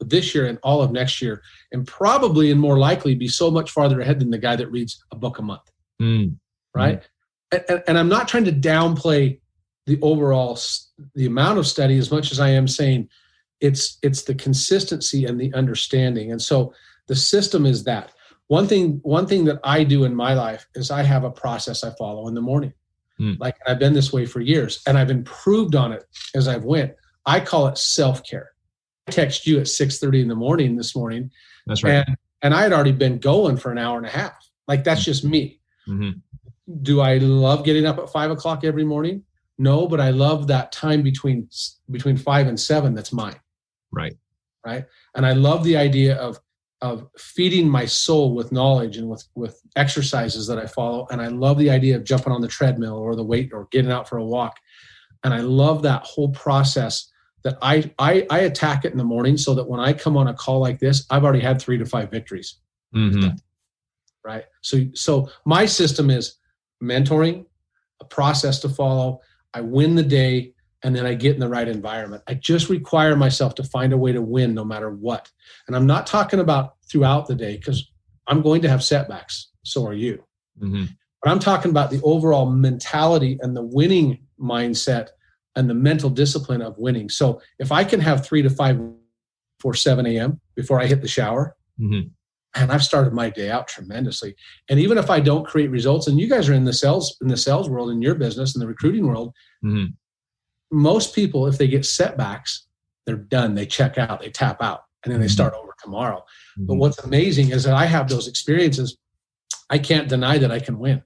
this 0.00 0.34
year 0.34 0.46
and 0.46 0.58
all 0.62 0.82
of 0.82 0.92
next 0.92 1.22
year, 1.22 1.42
and 1.72 1.86
probably 1.86 2.50
and 2.50 2.60
more 2.60 2.78
likely 2.78 3.14
be 3.14 3.28
so 3.28 3.50
much 3.50 3.70
farther 3.70 4.00
ahead 4.00 4.20
than 4.20 4.30
the 4.30 4.38
guy 4.38 4.56
that 4.56 4.70
reads 4.70 5.02
a 5.12 5.16
book 5.16 5.38
a 5.38 5.42
month. 5.42 5.70
Mm. 6.00 6.36
Right. 6.74 7.02
Mm. 7.52 7.64
And, 7.68 7.82
and 7.88 7.98
I'm 7.98 8.08
not 8.08 8.28
trying 8.28 8.44
to 8.44 8.52
downplay 8.52 9.38
the 9.86 9.98
overall 10.00 10.58
the 11.14 11.26
amount 11.26 11.58
of 11.58 11.66
study 11.66 11.98
as 11.98 12.10
much 12.10 12.32
as 12.32 12.40
I 12.40 12.48
am 12.48 12.66
saying 12.66 13.08
it's 13.60 13.98
it's 14.02 14.22
the 14.22 14.34
consistency 14.34 15.26
and 15.26 15.40
the 15.40 15.52
understanding. 15.54 16.32
And 16.32 16.40
so 16.40 16.74
the 17.06 17.16
system 17.16 17.66
is 17.66 17.84
that 17.84 18.12
one 18.48 18.66
thing 18.66 19.00
one 19.02 19.26
thing 19.26 19.44
that 19.44 19.60
I 19.62 19.84
do 19.84 20.04
in 20.04 20.14
my 20.14 20.34
life 20.34 20.66
is 20.74 20.90
I 20.90 21.02
have 21.02 21.24
a 21.24 21.30
process 21.30 21.84
I 21.84 21.90
follow 21.98 22.28
in 22.28 22.34
the 22.34 22.40
morning. 22.40 22.72
Mm. 23.20 23.38
Like 23.38 23.56
I've 23.66 23.78
been 23.78 23.92
this 23.92 24.12
way 24.12 24.26
for 24.26 24.40
years 24.40 24.82
and 24.86 24.98
I've 24.98 25.10
improved 25.10 25.74
on 25.74 25.92
it 25.92 26.04
as 26.34 26.48
I've 26.48 26.64
went. 26.64 26.94
I 27.26 27.40
call 27.40 27.68
it 27.68 27.78
self-care. 27.78 28.50
I 29.06 29.10
text 29.10 29.46
you 29.46 29.58
at 29.58 29.66
6:30 29.66 30.22
in 30.22 30.28
the 30.28 30.34
morning 30.34 30.76
this 30.76 30.96
morning. 30.96 31.30
That's 31.66 31.82
right. 31.82 32.04
And, 32.06 32.16
and 32.42 32.54
I 32.54 32.62
had 32.62 32.72
already 32.72 32.92
been 32.92 33.18
going 33.18 33.56
for 33.56 33.70
an 33.70 33.78
hour 33.78 33.96
and 33.96 34.06
a 34.06 34.10
half. 34.10 34.50
Like 34.68 34.84
that's 34.84 35.04
just 35.04 35.24
me. 35.24 35.60
Mm-hmm. 35.88 36.18
Do 36.82 37.00
I 37.00 37.18
love 37.18 37.64
getting 37.64 37.86
up 37.86 37.98
at 37.98 38.10
five 38.10 38.30
o'clock 38.30 38.64
every 38.64 38.84
morning? 38.84 39.24
No, 39.58 39.86
but 39.86 40.00
I 40.00 40.10
love 40.10 40.46
that 40.48 40.72
time 40.72 41.02
between 41.02 41.48
between 41.90 42.16
five 42.16 42.46
and 42.48 42.58
seven. 42.58 42.94
That's 42.94 43.12
mine. 43.12 43.38
Right. 43.92 44.14
Right. 44.64 44.86
And 45.14 45.26
I 45.26 45.32
love 45.32 45.64
the 45.64 45.76
idea 45.76 46.16
of 46.16 46.40
of 46.80 47.08
feeding 47.16 47.68
my 47.68 47.86
soul 47.86 48.34
with 48.34 48.52
knowledge 48.52 48.96
and 48.96 49.08
with 49.08 49.26
with 49.34 49.60
exercises 49.76 50.46
that 50.46 50.58
I 50.58 50.66
follow. 50.66 51.06
And 51.10 51.20
I 51.20 51.28
love 51.28 51.58
the 51.58 51.70
idea 51.70 51.96
of 51.96 52.04
jumping 52.04 52.32
on 52.32 52.40
the 52.40 52.48
treadmill 52.48 52.96
or 52.96 53.14
the 53.14 53.24
weight 53.24 53.52
or 53.52 53.68
getting 53.70 53.92
out 53.92 54.08
for 54.08 54.18
a 54.18 54.24
walk. 54.24 54.58
And 55.22 55.32
I 55.32 55.40
love 55.40 55.82
that 55.82 56.02
whole 56.02 56.30
process 56.30 57.10
that 57.44 57.58
I, 57.62 57.90
I, 57.98 58.26
I 58.30 58.40
attack 58.40 58.84
it 58.84 58.92
in 58.92 58.98
the 58.98 59.04
morning 59.04 59.36
so 59.36 59.54
that 59.54 59.68
when 59.68 59.78
I 59.78 59.92
come 59.92 60.16
on 60.16 60.28
a 60.28 60.34
call 60.34 60.60
like 60.60 60.80
this, 60.80 61.06
I've 61.10 61.24
already 61.24 61.40
had 61.40 61.60
three 61.60 61.78
to 61.78 61.84
five 61.84 62.10
victories. 62.10 62.56
Mm-hmm. 62.94 63.36
Right. 64.24 64.44
So 64.62 64.86
so 64.94 65.28
my 65.44 65.66
system 65.66 66.08
is 66.08 66.38
mentoring, 66.82 67.44
a 68.00 68.04
process 68.04 68.58
to 68.60 68.68
follow. 68.70 69.20
I 69.52 69.60
win 69.60 69.94
the 69.94 70.02
day 70.02 70.54
and 70.82 70.96
then 70.96 71.04
I 71.06 71.14
get 71.14 71.34
in 71.34 71.40
the 71.40 71.48
right 71.48 71.68
environment. 71.68 72.22
I 72.26 72.34
just 72.34 72.70
require 72.70 73.16
myself 73.16 73.54
to 73.56 73.64
find 73.64 73.92
a 73.92 73.98
way 73.98 74.12
to 74.12 74.22
win 74.22 74.54
no 74.54 74.64
matter 74.64 74.90
what. 74.90 75.30
And 75.66 75.76
I'm 75.76 75.86
not 75.86 76.06
talking 76.06 76.40
about 76.40 76.76
throughout 76.88 77.26
the 77.26 77.34
day 77.34 77.56
because 77.56 77.90
I'm 78.26 78.40
going 78.40 78.62
to 78.62 78.68
have 78.68 78.82
setbacks. 78.82 79.50
So 79.62 79.86
are 79.86 79.94
you. 79.94 80.24
Mm-hmm. 80.60 80.84
But 81.22 81.30
I'm 81.30 81.38
talking 81.38 81.70
about 81.70 81.90
the 81.90 82.00
overall 82.02 82.50
mentality 82.50 83.38
and 83.40 83.56
the 83.56 83.62
winning 83.62 84.26
mindset 84.38 85.08
and 85.56 85.68
the 85.68 85.74
mental 85.74 86.10
discipline 86.10 86.62
of 86.62 86.78
winning. 86.78 87.08
So 87.08 87.40
if 87.58 87.72
I 87.72 87.84
can 87.84 88.00
have 88.00 88.24
three 88.24 88.42
to 88.42 88.50
five 88.50 88.80
for 89.60 89.74
7 89.74 90.04
a.m. 90.06 90.40
before 90.56 90.80
I 90.80 90.86
hit 90.86 91.00
the 91.00 91.08
shower, 91.08 91.56
mm-hmm. 91.80 92.08
and 92.60 92.72
I've 92.72 92.84
started 92.84 93.12
my 93.12 93.30
day 93.30 93.50
out 93.50 93.68
tremendously. 93.68 94.34
And 94.68 94.78
even 94.80 94.98
if 94.98 95.10
I 95.10 95.20
don't 95.20 95.46
create 95.46 95.70
results, 95.70 96.06
and 96.06 96.18
you 96.18 96.28
guys 96.28 96.48
are 96.48 96.54
in 96.54 96.64
the 96.64 96.72
sales 96.72 97.16
in 97.20 97.28
the 97.28 97.36
sales 97.36 97.68
world, 97.68 97.90
in 97.90 98.02
your 98.02 98.14
business, 98.14 98.54
in 98.54 98.60
the 98.60 98.66
recruiting 98.66 99.06
world, 99.06 99.32
mm-hmm. 99.64 99.92
most 100.70 101.14
people, 101.14 101.46
if 101.46 101.56
they 101.56 101.68
get 101.68 101.86
setbacks, 101.86 102.66
they're 103.06 103.16
done. 103.16 103.54
They 103.54 103.66
check 103.66 103.98
out, 103.98 104.20
they 104.20 104.30
tap 104.30 104.62
out, 104.62 104.84
and 105.04 105.12
then 105.12 105.20
they 105.20 105.26
mm-hmm. 105.26 105.32
start 105.32 105.54
over 105.54 105.74
tomorrow. 105.82 106.18
Mm-hmm. 106.18 106.66
But 106.66 106.74
what's 106.76 106.98
amazing 106.98 107.50
is 107.50 107.64
that 107.64 107.74
I 107.74 107.86
have 107.86 108.08
those 108.08 108.28
experiences. 108.28 108.96
I 109.70 109.78
can't 109.78 110.08
deny 110.08 110.38
that 110.38 110.50
I 110.50 110.60
can 110.60 110.78
win 110.78 111.02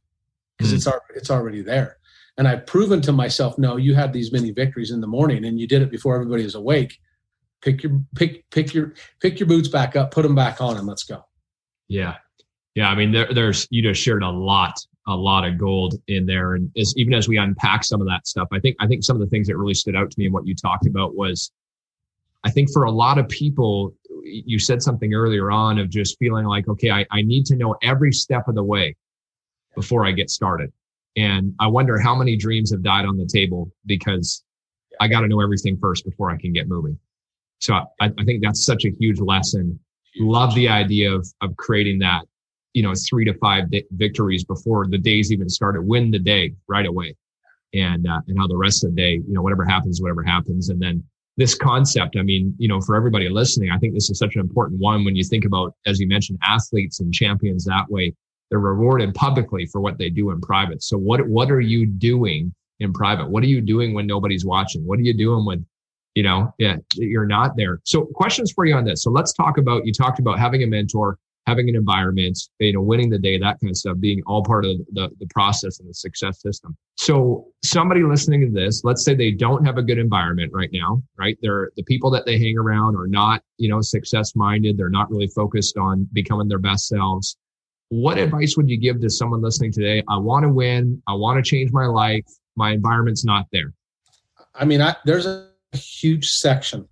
because 0.57 0.73
it's 0.73 0.87
mm. 0.87 0.99
it's 1.15 1.31
already 1.31 1.63
there. 1.63 1.98
And 2.39 2.47
I've 2.47 2.67
proven 2.67 3.03
to 3.03 3.13
myself, 3.13 3.59
no, 3.59 3.77
you 3.77 3.95
had 3.95 4.13
these 4.13 4.33
many 4.33 4.53
victories 4.53 4.93
in 4.93 5.01
the 5.01 5.09
morning 5.09 5.45
and 5.45 5.59
you 5.59 5.67
did 5.67 5.83
it 5.83 5.91
before 5.91 6.15
everybody 6.15 6.45
is 6.45 6.55
awake. 6.55 6.99
Pick 7.61 7.83
your 7.83 8.01
pick 8.15 8.49
pick 8.51 8.73
your 8.73 8.95
pick 9.21 9.41
your 9.41 9.49
boots 9.49 9.67
back 9.67 9.97
up, 9.97 10.13
put 10.13 10.23
them 10.23 10.37
back 10.37 10.61
on, 10.61 10.77
and 10.77 10.87
let's 10.87 11.03
go. 11.03 11.25
Yeah, 11.89 12.15
yeah. 12.77 12.89
I 12.89 12.95
mean, 12.95 13.11
there, 13.11 13.35
there's 13.35 13.67
you 13.71 13.83
just 13.83 14.01
shared 14.01 14.23
a 14.23 14.31
lot, 14.31 14.75
a 15.09 15.17
lot 15.17 15.45
of 15.45 15.59
gold 15.59 15.95
in 16.07 16.25
there, 16.25 16.55
and 16.55 16.71
as, 16.79 16.95
even 16.97 17.15
as 17.15 17.27
we 17.27 17.37
unpack 17.37 17.83
some 17.83 18.01
of 18.01 18.07
that 18.07 18.29
stuff, 18.29 18.47
I 18.53 18.61
think 18.61 18.77
I 18.79 18.87
think 18.87 19.03
some 19.03 19.17
of 19.17 19.21
the 19.21 19.27
things 19.27 19.49
that 19.49 19.57
really 19.57 19.75
stood 19.75 19.97
out 19.97 20.09
to 20.09 20.19
me 20.21 20.27
and 20.27 20.33
what 20.33 20.47
you 20.47 20.55
talked 20.55 20.87
about 20.87 21.17
was, 21.17 21.51
I 22.45 22.51
think 22.51 22.71
for 22.73 22.85
a 22.85 22.93
lot 22.93 23.19
of 23.19 23.29
people, 23.29 23.93
you 24.23 24.61
said 24.61 24.81
something 24.81 25.13
earlier 25.13 25.51
on 25.51 25.81
of 25.81 25.91
just 25.91 26.17
feeling 26.21 26.47
like, 26.47 26.69
okay, 26.69 26.93
I, 26.93 27.05
I 27.11 27.23
need 27.23 27.45
to 27.47 27.57
know 27.57 27.75
every 27.83 28.13
step 28.13 28.47
of 28.47 28.55
the 28.55 28.63
way 28.63 28.95
before 29.75 30.07
I 30.07 30.13
get 30.13 30.31
started. 30.31 30.73
And 31.19 31.53
I 31.59 31.67
wonder 31.67 31.99
how 31.99 32.15
many 32.15 32.37
dreams 32.37 32.71
have 32.71 32.83
died 32.83 33.05
on 33.05 33.17
the 33.17 33.27
table 33.27 33.73
because 33.87 34.45
I 35.01 35.09
got 35.09 35.23
to 35.23 35.29
know 35.29 35.41
everything 35.41 35.77
first 35.77 36.05
before 36.05 36.31
I 36.31 36.37
can 36.37 36.53
get 36.53 36.69
moving. 36.69 36.97
So 37.59 37.75
I, 37.75 37.87
I 38.01 38.25
think 38.25 38.41
that's 38.41 38.65
such 38.65 38.85
a 38.85 38.91
huge 39.01 39.19
lesson. 39.19 39.81
Love 40.21 40.55
the 40.55 40.69
idea 40.69 41.13
of, 41.13 41.27
of 41.43 41.57
creating 41.57 41.99
that, 41.99 42.23
you 42.73 42.85
know, 42.85 42.95
three 43.09 43.25
to 43.25 43.35
five 43.39 43.65
victories 43.91 44.45
before 44.45 44.87
the 44.87 44.99
days 44.99 45.33
even 45.33 45.49
started. 45.49 45.83
Win 45.83 46.13
the 46.13 46.21
day 46.21 46.55
right 46.69 46.87
away. 46.87 47.17
And, 47.75 48.07
uh, 48.09 48.21
and 48.29 48.39
how 48.39 48.47
the 48.47 48.57
rest 48.57 48.85
of 48.85 48.95
the 48.95 48.97
day, 48.97 49.15
you 49.15 49.35
know, 49.35 49.43
whatever 49.43 49.65
happens, 49.65 50.01
whatever 50.01 50.23
happens. 50.23 50.69
And 50.69 50.81
then 50.81 51.03
this 51.37 51.57
concept, 51.57 52.17
I 52.17 52.23
mean, 52.23 52.55
you 52.59 52.69
know, 52.69 52.81
for 52.81 52.95
everybody 52.95 53.29
listening, 53.29 53.71
I 53.71 53.79
think 53.79 53.93
this 53.93 54.09
is 54.09 54.19
such 54.19 54.37
an 54.37 54.41
important 54.41 54.81
one 54.81 55.05
when 55.05 55.17
you 55.17 55.25
think 55.25 55.45
about, 55.45 55.75
as 55.85 55.99
you 55.99 56.07
mentioned, 56.07 56.39
athletes 56.45 57.01
and 57.01 57.13
champions 57.13 57.65
that 57.65 57.91
way 57.91 58.15
they're 58.51 58.59
rewarded 58.59 59.15
publicly 59.15 59.67
for 59.67 59.81
what 59.81 59.99
they 59.99 60.11
do 60.11 60.31
in 60.31 60.41
private. 60.41 60.83
So 60.83 60.97
what 60.97 61.27
what 61.29 61.51
are 61.51 61.61
you 61.61 61.87
doing 61.87 62.55
in 62.81 62.93
private? 62.93 63.29
What 63.29 63.43
are 63.43 63.49
you 63.49 63.61
doing 63.61 63.95
when 63.95 64.07
nobody's 64.07 64.45
watching? 64.45 64.87
What 64.87 64.99
are 64.99 65.03
you 65.03 65.15
doing 65.15 65.45
when 65.45 65.67
you 66.15 66.23
know 66.23 66.53
yeah 66.59 66.77
you're 66.95 67.27
not 67.27 67.57
there? 67.57 67.81
So 67.85 68.07
questions 68.15 68.53
for 68.53 68.65
you 68.65 68.75
on 68.75 68.85
this. 68.85 69.03
So 69.03 69.11
let's 69.11 69.33
talk 69.33 69.59
about 69.59 69.87
you 69.87 69.93
talked 69.93 70.19
about 70.19 70.39
having 70.39 70.63
a 70.63 70.67
mentor, 70.67 71.19
having 71.47 71.69
an 71.69 71.77
environment, 71.77 72.39
you 72.59 72.73
know, 72.73 72.81
winning 72.81 73.11
the 73.11 73.19
day, 73.19 73.39
that 73.39 73.59
kind 73.61 73.71
of 73.71 73.77
stuff, 73.77 73.97
being 74.01 74.23
all 74.27 74.43
part 74.43 74.65
of 74.65 74.79
the, 74.93 75.11
the 75.19 75.27
process 75.31 75.81
and 75.81 75.89
the 75.89 75.95
success 75.95 76.41
system. 76.41 76.77
So 76.97 77.47
somebody 77.65 78.03
listening 78.03 78.41
to 78.43 78.51
this, 78.51 78.83
let's 78.85 79.05
say 79.05 79.15
they 79.15 79.31
don't 79.31 79.65
have 79.65 79.79
a 79.79 79.83
good 79.83 79.99
environment 79.99 80.53
right 80.53 80.71
now, 80.73 81.03
right? 81.19 81.37
They're 81.43 81.71
the 81.77 81.85
people 81.85 82.11
that 82.13 82.25
they 82.25 82.39
hang 82.39 82.57
around 82.57 82.97
are 82.97 83.07
not, 83.07 83.43
you 83.59 83.69
know, 83.69 83.81
success 83.83 84.35
minded. 84.35 84.79
They're 84.79 84.89
not 84.89 85.11
really 85.11 85.29
focused 85.29 85.77
on 85.77 86.09
becoming 86.13 86.49
their 86.49 86.59
best 86.59 86.89
selves 86.89 87.37
what 87.91 88.19
advice 88.19 88.57
would 88.57 88.69
you 88.69 88.77
give 88.77 89.01
to 89.01 89.11
someone 89.11 89.41
listening 89.41 89.73
today? 89.73 90.03
I 90.09 90.19
want 90.19 90.45
to 90.45 90.49
win. 90.49 91.03
I 91.07 91.15
want 91.15 91.43
to 91.43 91.49
change 91.49 91.73
my 91.73 91.87
life. 91.87 92.25
My 92.57 92.73
environment's 92.73 93.25
not 93.25 93.47
there. 93.53 93.73
I 94.55 94.65
mean, 94.65 94.83
I, 94.83 94.97
there's 95.05 95.27
a 95.27 95.49
huge 95.73 96.29
section 96.31 96.89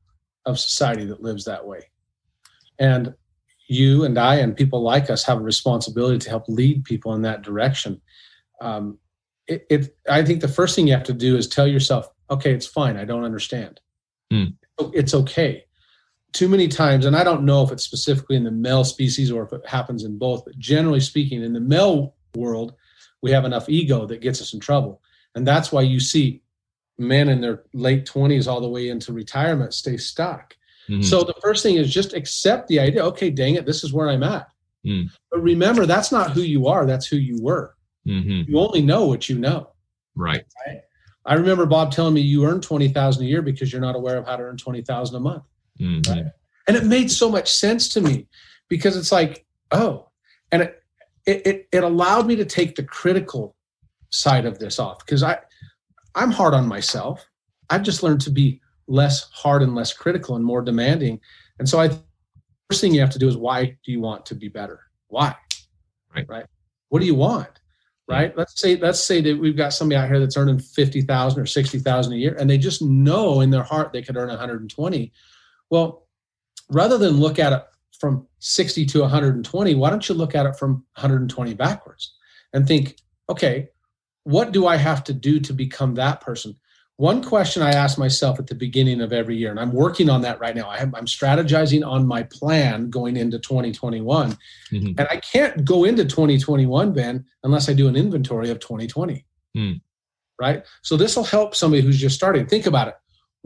of 0.46 0.59
society 0.59 1.04
that 1.06 1.22
lives 1.22 1.44
that 1.44 1.66
way. 1.66 1.90
And 2.78 3.14
you 3.68 4.04
and 4.04 4.18
I 4.18 4.37
and 4.37 4.56
people 4.56 4.82
like 4.82 5.11
us 5.11 5.24
have 5.24 5.38
a 5.38 5.42
responsibility 5.42 6.18
to 6.18 6.30
help 6.30 6.48
lead 6.48 6.85
people 6.85 7.14
in 7.14 7.22
that 7.22 7.42
direction. 7.42 8.00
Um, 8.61 8.98
it, 9.48 9.66
it, 9.68 9.96
I 10.09 10.24
think 10.24 10.40
the 10.40 10.48
first 10.48 10.76
thing 10.76 10.87
you 10.87 10.94
have 10.94 11.04
to 11.04 11.12
do 11.12 11.37
is 11.37 11.46
tell 11.46 11.66
yourself, 11.66 12.09
okay, 12.30 12.52
it's 12.52 12.66
fine. 12.66 12.96
I 12.96 13.04
don't 13.04 13.24
understand. 13.24 13.80
Mm. 14.32 14.54
It's 14.92 15.14
okay 15.14 15.65
too 16.37 16.49
many 16.49 16.68
times, 16.68 17.07
and 17.07 17.16
I 17.16 17.25
don't 17.25 17.44
know 17.44 17.62
if 17.62 17.72
it's 17.72 17.83
specifically 17.83 18.37
in 18.37 18.44
the 18.44 18.51
male 18.51 18.85
species 18.85 19.31
or 19.33 19.42
if 19.42 19.53
it 19.53 19.66
happens 19.66 20.05
in 20.05 20.18
both, 20.18 20.44
but 20.44 20.59
generally 20.59 21.01
speaking, 21.01 21.42
in 21.42 21.55
the 21.55 21.61
male 21.61 22.14
world, 22.35 22.75
we 23.22 23.31
have 23.31 23.46
enough 23.46 23.70
ego 23.70 24.07
that 24.07 24.20
gets 24.20 24.42
us 24.42 24.53
in 24.53 24.61
trouble. 24.61 25.01
And 25.35 25.46
that's 25.46 25.72
why 25.72 25.81
you 25.83 25.99
see 25.99 26.42
men 26.99 27.31
in 27.31 27.40
their 27.40 27.64
late 27.72 28.07
20s 28.07 28.46
all 28.46 28.61
the 28.61 28.68
way 28.68 28.88
into 28.88 29.12
retirement 29.12 29.72
stay 29.72 29.96
stuck. 29.96 30.55
Mm-hmm. 30.88 31.03
So 31.03 31.22
the 31.25 31.35
first 31.42 31.62
thing 31.62 31.77
is 31.77 31.92
just 31.92 32.14
accept 32.14 32.68
the 32.68 32.81
idea 32.81 33.05
okay, 33.07 33.31
dang 33.31 33.55
it, 33.55 33.66
this 33.66 33.83
is 33.83 33.92
where 33.92 34.09
I'm 34.09 34.22
at. 34.22 34.49
Mm. 34.87 35.11
But 35.31 35.42
remember, 35.42 35.87
that's 35.87 36.12
not 36.12 36.33
who 36.33 36.42
you 36.42 36.66
are, 36.68 36.87
that's 36.87 37.07
who 37.07 37.16
you 37.16 37.42
were. 37.42 37.75
Mm-hmm. 38.07 38.51
You 38.51 38.59
only 38.59 38.83
know 38.83 39.07
what 39.07 39.29
you 39.29 39.38
know. 39.38 39.70
Right. 40.14 40.44
right. 40.66 40.81
I 41.25 41.35
remember 41.35 41.66
Bob 41.66 41.90
telling 41.90 42.14
me 42.14 42.20
you 42.20 42.46
earn 42.46 42.61
20,000 42.61 43.22
a 43.22 43.27
year 43.27 43.42
because 43.42 43.72
you're 43.72 43.81
not 43.81 43.96
aware 43.96 44.16
of 44.16 44.27
how 44.27 44.37
to 44.37 44.44
earn 44.44 44.57
20,000 44.57 45.16
a 45.16 45.20
month. 45.20 45.42
Mm-hmm. 45.80 46.12
Right? 46.12 46.32
And 46.68 46.76
it 46.76 46.84
made 46.84 47.10
so 47.10 47.30
much 47.30 47.52
sense 47.52 47.88
to 47.90 48.00
me 48.00 48.28
because 48.68 48.96
it's 48.96 49.12
like, 49.12 49.46
oh, 49.70 50.08
and 50.50 50.62
it, 50.62 50.82
it, 51.26 51.68
it 51.72 51.84
allowed 51.84 52.26
me 52.26 52.36
to 52.36 52.44
take 52.44 52.76
the 52.76 52.82
critical 52.82 53.56
side 54.10 54.46
of 54.46 54.58
this 54.58 54.78
off 54.78 55.04
because 55.04 55.22
I, 55.22 55.38
I'm 56.14 56.30
hard 56.30 56.54
on 56.54 56.66
myself. 56.66 57.28
I've 57.70 57.82
just 57.82 58.02
learned 58.02 58.20
to 58.22 58.30
be 58.30 58.60
less 58.88 59.28
hard 59.32 59.62
and 59.62 59.74
less 59.74 59.92
critical 59.92 60.36
and 60.36 60.44
more 60.44 60.62
demanding. 60.62 61.20
And 61.58 61.68
so 61.68 61.80
I, 61.80 61.88
first 62.68 62.80
thing 62.80 62.94
you 62.94 63.00
have 63.00 63.10
to 63.10 63.18
do 63.18 63.28
is 63.28 63.36
why 63.36 63.64
do 63.84 63.92
you 63.92 64.00
want 64.00 64.26
to 64.26 64.34
be 64.34 64.48
better? 64.48 64.80
Why? 65.08 65.34
Right. 66.14 66.26
Right. 66.28 66.46
What 66.88 67.00
do 67.00 67.06
you 67.06 67.14
want? 67.14 67.48
Right. 68.08 68.36
Let's 68.36 68.60
say 68.60 68.76
let's 68.76 69.00
say 69.00 69.20
that 69.20 69.36
we've 69.36 69.56
got 69.56 69.72
somebody 69.72 69.96
out 69.96 70.08
here 70.08 70.20
that's 70.20 70.36
earning 70.36 70.60
fifty 70.60 71.02
thousand 71.02 71.42
or 71.42 71.46
sixty 71.46 71.80
thousand 71.80 72.12
a 72.12 72.16
year, 72.16 72.36
and 72.38 72.48
they 72.48 72.56
just 72.56 72.80
know 72.80 73.40
in 73.40 73.50
their 73.50 73.64
heart 73.64 73.92
they 73.92 74.00
could 74.00 74.16
earn 74.16 74.28
120. 74.28 75.12
Well, 75.70 76.07
rather 76.70 76.98
than 76.98 77.18
look 77.18 77.38
at 77.38 77.52
it 77.52 77.64
from 77.98 78.26
60 78.40 78.87
to 78.87 79.00
120, 79.00 79.74
why 79.74 79.90
don't 79.90 80.09
you 80.09 80.14
look 80.14 80.35
at 80.35 80.46
it 80.46 80.57
from 80.57 80.85
120 80.94 81.55
backwards 81.55 82.14
and 82.52 82.66
think, 82.66 82.96
okay, 83.29 83.68
what 84.24 84.52
do 84.52 84.66
I 84.66 84.76
have 84.76 85.05
to 85.05 85.12
do 85.12 85.40
to 85.40 85.52
become 85.52 85.94
that 85.94 86.20
person? 86.20 86.57
One 86.98 87.22
question 87.22 87.62
I 87.62 87.72
ask 87.72 87.98
myself 87.98 88.38
at 88.38 88.46
the 88.46 88.55
beginning 88.55 89.02
of 89.02 89.12
every 89.12 89.37
year, 89.37 89.50
and 89.50 89.61
I'm 89.61 89.72
working 89.72 90.09
on 90.09 90.22
that 90.22 90.40
right 90.40 90.57
now. 90.57 90.68
I 90.68 90.79
am 90.79 90.92
strategizing 90.92 91.87
on 91.87 92.07
my 92.07 92.22
plan 92.22 92.88
going 92.88 93.18
into 93.18 93.38
2021. 93.38 94.31
Mm-hmm. 94.72 94.87
And 94.98 95.07
I 95.11 95.18
can't 95.18 95.62
go 95.62 95.85
into 95.85 96.07
2021, 96.07 96.94
Ben, 96.94 97.26
unless 97.44 97.68
I 97.68 97.74
do 97.74 97.87
an 97.88 97.96
inventory 97.96 98.48
of 98.48 98.61
2020. 98.61 99.26
Mm. 99.55 99.81
Right. 100.40 100.64
So 100.83 100.96
this 100.96 101.16
will 101.16 101.24
help 101.24 101.55
somebody 101.55 101.83
who's 101.83 102.00
just 102.00 102.14
starting. 102.14 102.46
Think 102.46 102.66
about 102.66 102.88
it. 102.88 102.94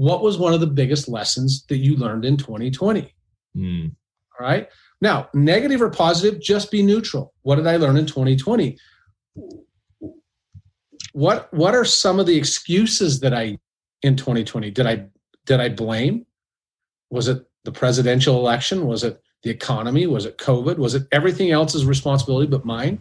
What 0.00 0.22
was 0.22 0.38
one 0.38 0.54
of 0.54 0.60
the 0.60 0.66
biggest 0.66 1.08
lessons 1.08 1.66
that 1.68 1.76
you 1.76 1.94
learned 1.94 2.24
in 2.24 2.38
2020? 2.38 3.14
Mm. 3.54 3.94
All 4.40 4.46
right. 4.46 4.66
Now, 5.02 5.28
negative 5.34 5.82
or 5.82 5.90
positive, 5.90 6.40
just 6.40 6.70
be 6.70 6.82
neutral. 6.82 7.34
What 7.42 7.56
did 7.56 7.66
I 7.66 7.76
learn 7.76 7.98
in 7.98 8.06
2020? 8.06 8.78
What 11.12 11.52
what 11.52 11.74
are 11.74 11.84
some 11.84 12.18
of 12.18 12.24
the 12.24 12.34
excuses 12.34 13.20
that 13.20 13.34
I 13.34 13.58
in 14.00 14.16
2020 14.16 14.70
did 14.70 14.86
I 14.86 15.04
did 15.44 15.60
I 15.60 15.68
blame? 15.68 16.24
Was 17.10 17.28
it 17.28 17.44
the 17.64 17.72
presidential 17.72 18.38
election? 18.38 18.86
Was 18.86 19.04
it 19.04 19.20
the 19.42 19.50
economy? 19.50 20.06
Was 20.06 20.24
it 20.24 20.38
COVID? 20.38 20.78
Was 20.78 20.94
it 20.94 21.08
everything 21.12 21.50
else's 21.50 21.84
responsibility 21.84 22.46
but 22.46 22.64
mine? 22.64 22.98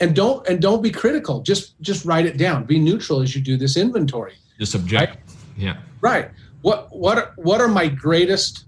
And 0.00 0.16
don't 0.16 0.44
and 0.48 0.60
don't 0.60 0.82
be 0.82 0.90
critical. 0.90 1.42
Just 1.42 1.80
just 1.80 2.04
write 2.04 2.26
it 2.26 2.38
down. 2.38 2.64
Be 2.64 2.80
neutral 2.80 3.20
as 3.20 3.36
you 3.36 3.40
do 3.40 3.56
this 3.56 3.76
inventory. 3.76 4.34
Just 4.58 4.74
object. 4.74 5.14
Right? 5.14 5.36
Yeah. 5.56 5.76
Right. 6.00 6.30
What 6.62 6.88
what 6.90 7.18
are, 7.18 7.32
what 7.36 7.60
are 7.60 7.68
my 7.68 7.88
greatest 7.88 8.66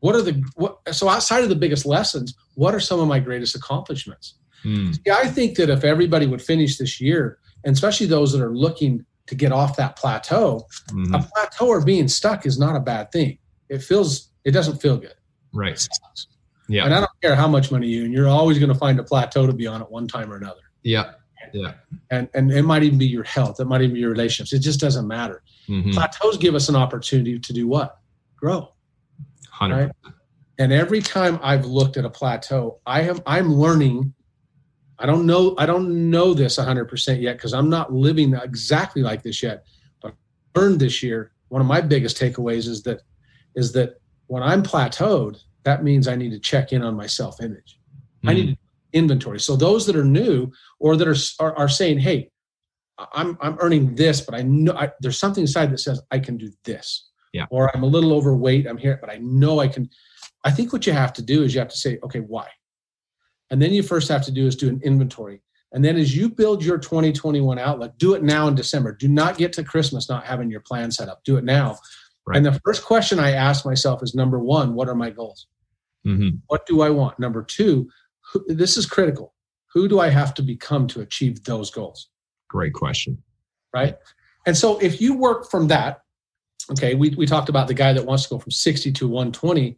what 0.00 0.14
are 0.14 0.22
the 0.22 0.42
what 0.56 0.78
so 0.94 1.08
outside 1.08 1.42
of 1.42 1.48
the 1.48 1.56
biggest 1.56 1.86
lessons, 1.86 2.34
what 2.56 2.74
are 2.74 2.80
some 2.80 3.00
of 3.00 3.08
my 3.08 3.18
greatest 3.18 3.54
accomplishments? 3.54 4.34
Mm. 4.64 4.94
See, 4.94 5.10
I 5.10 5.28
think 5.28 5.56
that 5.56 5.70
if 5.70 5.82
everybody 5.82 6.26
would 6.26 6.42
finish 6.42 6.76
this 6.76 7.00
year 7.00 7.38
and 7.64 7.72
especially 7.72 8.06
those 8.06 8.32
that 8.32 8.42
are 8.42 8.54
looking 8.54 9.04
to 9.26 9.34
get 9.34 9.52
off 9.52 9.76
that 9.76 9.96
plateau, 9.96 10.66
mm-hmm. 10.90 11.14
a 11.14 11.22
plateau 11.34 11.68
or 11.68 11.82
being 11.82 12.08
stuck 12.08 12.44
is 12.44 12.58
not 12.58 12.76
a 12.76 12.80
bad 12.80 13.10
thing. 13.12 13.38
It 13.70 13.78
feels 13.78 14.30
it 14.44 14.50
doesn't 14.50 14.82
feel 14.82 14.98
good. 14.98 15.14
Right. 15.54 15.88
Yeah. 16.68 16.84
And 16.84 16.94
I 16.94 17.00
don't 17.00 17.10
care 17.22 17.34
how 17.34 17.48
much 17.48 17.70
money 17.70 17.88
you 17.88 18.04
and 18.04 18.12
you're 18.12 18.28
always 18.28 18.58
going 18.58 18.72
to 18.72 18.78
find 18.78 18.98
a 19.00 19.04
plateau 19.04 19.46
to 19.46 19.52
be 19.52 19.66
on 19.66 19.80
at 19.80 19.90
one 19.90 20.06
time 20.06 20.30
or 20.30 20.36
another. 20.36 20.60
Yeah. 20.82 21.12
Yeah. 21.52 21.74
And 22.10 22.28
and 22.34 22.52
it 22.52 22.62
might 22.62 22.82
even 22.82 22.98
be 22.98 23.06
your 23.06 23.24
health. 23.24 23.60
It 23.60 23.66
might 23.66 23.80
even 23.80 23.94
be 23.94 24.00
your 24.00 24.10
relationships. 24.10 24.52
It 24.52 24.62
just 24.62 24.80
doesn't 24.80 25.06
matter. 25.06 25.42
Mm-hmm. 25.68 25.92
Plateaus 25.92 26.36
give 26.38 26.54
us 26.54 26.68
an 26.68 26.76
opportunity 26.76 27.38
to 27.38 27.52
do 27.52 27.66
what? 27.66 27.98
Grow. 28.36 28.72
100 29.58 29.76
right? 29.76 29.90
And 30.58 30.72
every 30.72 31.00
time 31.00 31.40
I've 31.42 31.64
looked 31.64 31.96
at 31.96 32.04
a 32.04 32.10
plateau, 32.10 32.80
I 32.86 33.02
have 33.02 33.22
I'm 33.26 33.54
learning 33.54 34.14
I 34.98 35.06
don't 35.06 35.26
know 35.26 35.54
I 35.58 35.66
don't 35.66 36.10
know 36.10 36.34
this 36.34 36.58
100% 36.58 37.20
yet 37.20 37.36
because 37.36 37.52
I'm 37.52 37.68
not 37.68 37.92
living 37.92 38.34
exactly 38.34 39.02
like 39.02 39.22
this 39.22 39.42
yet. 39.42 39.64
But 40.00 40.14
I 40.54 40.60
learned 40.60 40.80
this 40.80 41.02
year 41.02 41.32
one 41.48 41.60
of 41.60 41.66
my 41.66 41.80
biggest 41.80 42.16
takeaways 42.16 42.68
is 42.68 42.82
that 42.82 43.02
is 43.54 43.72
that 43.72 44.00
when 44.26 44.42
I'm 44.42 44.62
plateaued, 44.62 45.42
that 45.64 45.84
means 45.84 46.08
I 46.08 46.16
need 46.16 46.30
to 46.30 46.38
check 46.38 46.72
in 46.72 46.82
on 46.82 46.96
my 46.96 47.06
self-image. 47.06 47.78
Mm. 48.24 48.30
I 48.30 48.32
need 48.34 48.48
hmm. 48.48 48.54
inventory. 48.92 49.38
So 49.38 49.54
those 49.54 49.86
that 49.86 49.96
are 49.96 50.04
new 50.04 50.50
or 50.78 50.96
that 50.96 51.06
are 51.06 51.16
are, 51.44 51.56
are 51.56 51.68
saying, 51.68 51.98
"Hey, 51.98 52.30
I'm 52.98 53.36
I'm 53.40 53.56
earning 53.60 53.94
this, 53.94 54.20
but 54.20 54.34
I 54.34 54.42
know 54.42 54.72
I, 54.74 54.90
there's 55.00 55.18
something 55.18 55.42
inside 55.42 55.70
that 55.72 55.78
says 55.78 56.00
I 56.10 56.18
can 56.18 56.36
do 56.36 56.50
this." 56.64 57.10
Yeah. 57.32 57.46
Or 57.50 57.74
I'm 57.74 57.82
a 57.82 57.86
little 57.86 58.12
overweight. 58.12 58.66
I'm 58.66 58.76
here, 58.76 58.98
but 59.00 59.10
I 59.10 59.18
know 59.18 59.58
I 59.58 59.68
can. 59.68 59.90
I 60.44 60.50
think 60.50 60.72
what 60.72 60.86
you 60.86 60.92
have 60.92 61.12
to 61.14 61.22
do 61.22 61.42
is 61.42 61.54
you 61.54 61.60
have 61.60 61.68
to 61.68 61.76
say, 61.76 61.98
"Okay, 62.04 62.20
why?" 62.20 62.48
And 63.50 63.60
then 63.60 63.72
you 63.72 63.82
first 63.82 64.08
have 64.08 64.24
to 64.24 64.32
do 64.32 64.46
is 64.46 64.56
do 64.56 64.68
an 64.68 64.80
inventory. 64.82 65.42
And 65.72 65.84
then 65.84 65.96
as 65.96 66.16
you 66.16 66.28
build 66.28 66.64
your 66.64 66.78
2021 66.78 67.58
outlook, 67.58 67.98
do 67.98 68.14
it 68.14 68.22
now 68.22 68.46
in 68.46 68.54
December. 68.54 68.92
Do 68.92 69.08
not 69.08 69.36
get 69.36 69.52
to 69.54 69.64
Christmas 69.64 70.08
not 70.08 70.24
having 70.24 70.48
your 70.50 70.60
plan 70.60 70.92
set 70.92 71.08
up. 71.08 71.22
Do 71.24 71.36
it 71.36 71.44
now. 71.44 71.78
Right. 72.26 72.36
And 72.36 72.46
the 72.46 72.60
first 72.64 72.84
question 72.84 73.18
I 73.18 73.32
ask 73.32 73.66
myself 73.66 74.02
is 74.02 74.14
number 74.14 74.38
one, 74.38 74.74
what 74.74 74.88
are 74.88 74.94
my 74.94 75.10
goals? 75.10 75.48
Mm-hmm. 76.06 76.36
What 76.46 76.64
do 76.66 76.82
I 76.82 76.90
want? 76.90 77.18
Number 77.18 77.42
two, 77.42 77.88
who, 78.32 78.44
this 78.48 78.76
is 78.76 78.86
critical. 78.86 79.34
Who 79.72 79.88
do 79.88 79.98
I 79.98 80.08
have 80.08 80.32
to 80.34 80.42
become 80.42 80.86
to 80.88 81.00
achieve 81.00 81.42
those 81.44 81.70
goals? 81.70 82.08
Great 82.54 82.72
question. 82.72 83.22
Right. 83.74 83.96
And 84.46 84.56
so 84.56 84.78
if 84.78 85.00
you 85.00 85.16
work 85.16 85.50
from 85.50 85.68
that, 85.68 86.02
okay, 86.70 86.94
we, 86.94 87.10
we 87.10 87.26
talked 87.26 87.48
about 87.48 87.66
the 87.66 87.74
guy 87.74 87.92
that 87.92 88.06
wants 88.06 88.24
to 88.24 88.30
go 88.30 88.38
from 88.38 88.52
60 88.52 88.92
to 88.92 89.08
120. 89.08 89.76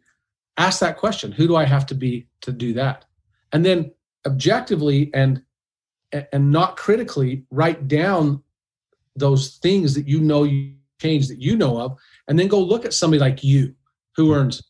Ask 0.57 0.79
that 0.79 0.97
question 0.97 1.31
Who 1.31 1.47
do 1.47 1.55
I 1.55 1.65
have 1.65 1.85
to 1.87 1.95
be 1.95 2.27
to 2.41 2.51
do 2.51 2.73
that? 2.73 3.05
and 3.53 3.65
then 3.65 3.91
objectively 4.25 5.09
and 5.13 5.41
and 6.31 6.51
not 6.51 6.77
critically 6.77 7.43
write 7.51 7.87
down 7.87 8.41
those 9.15 9.57
things 9.57 9.93
that 9.93 10.07
you 10.07 10.21
know 10.21 10.43
you 10.43 10.73
change 11.01 11.27
that 11.27 11.41
you 11.41 11.55
know 11.55 11.79
of 11.79 11.97
and 12.27 12.37
then 12.39 12.47
go 12.47 12.59
look 12.59 12.85
at 12.85 12.93
somebody 12.93 13.19
like 13.19 13.43
you 13.43 13.73
who 14.15 14.33
earns 14.33 14.63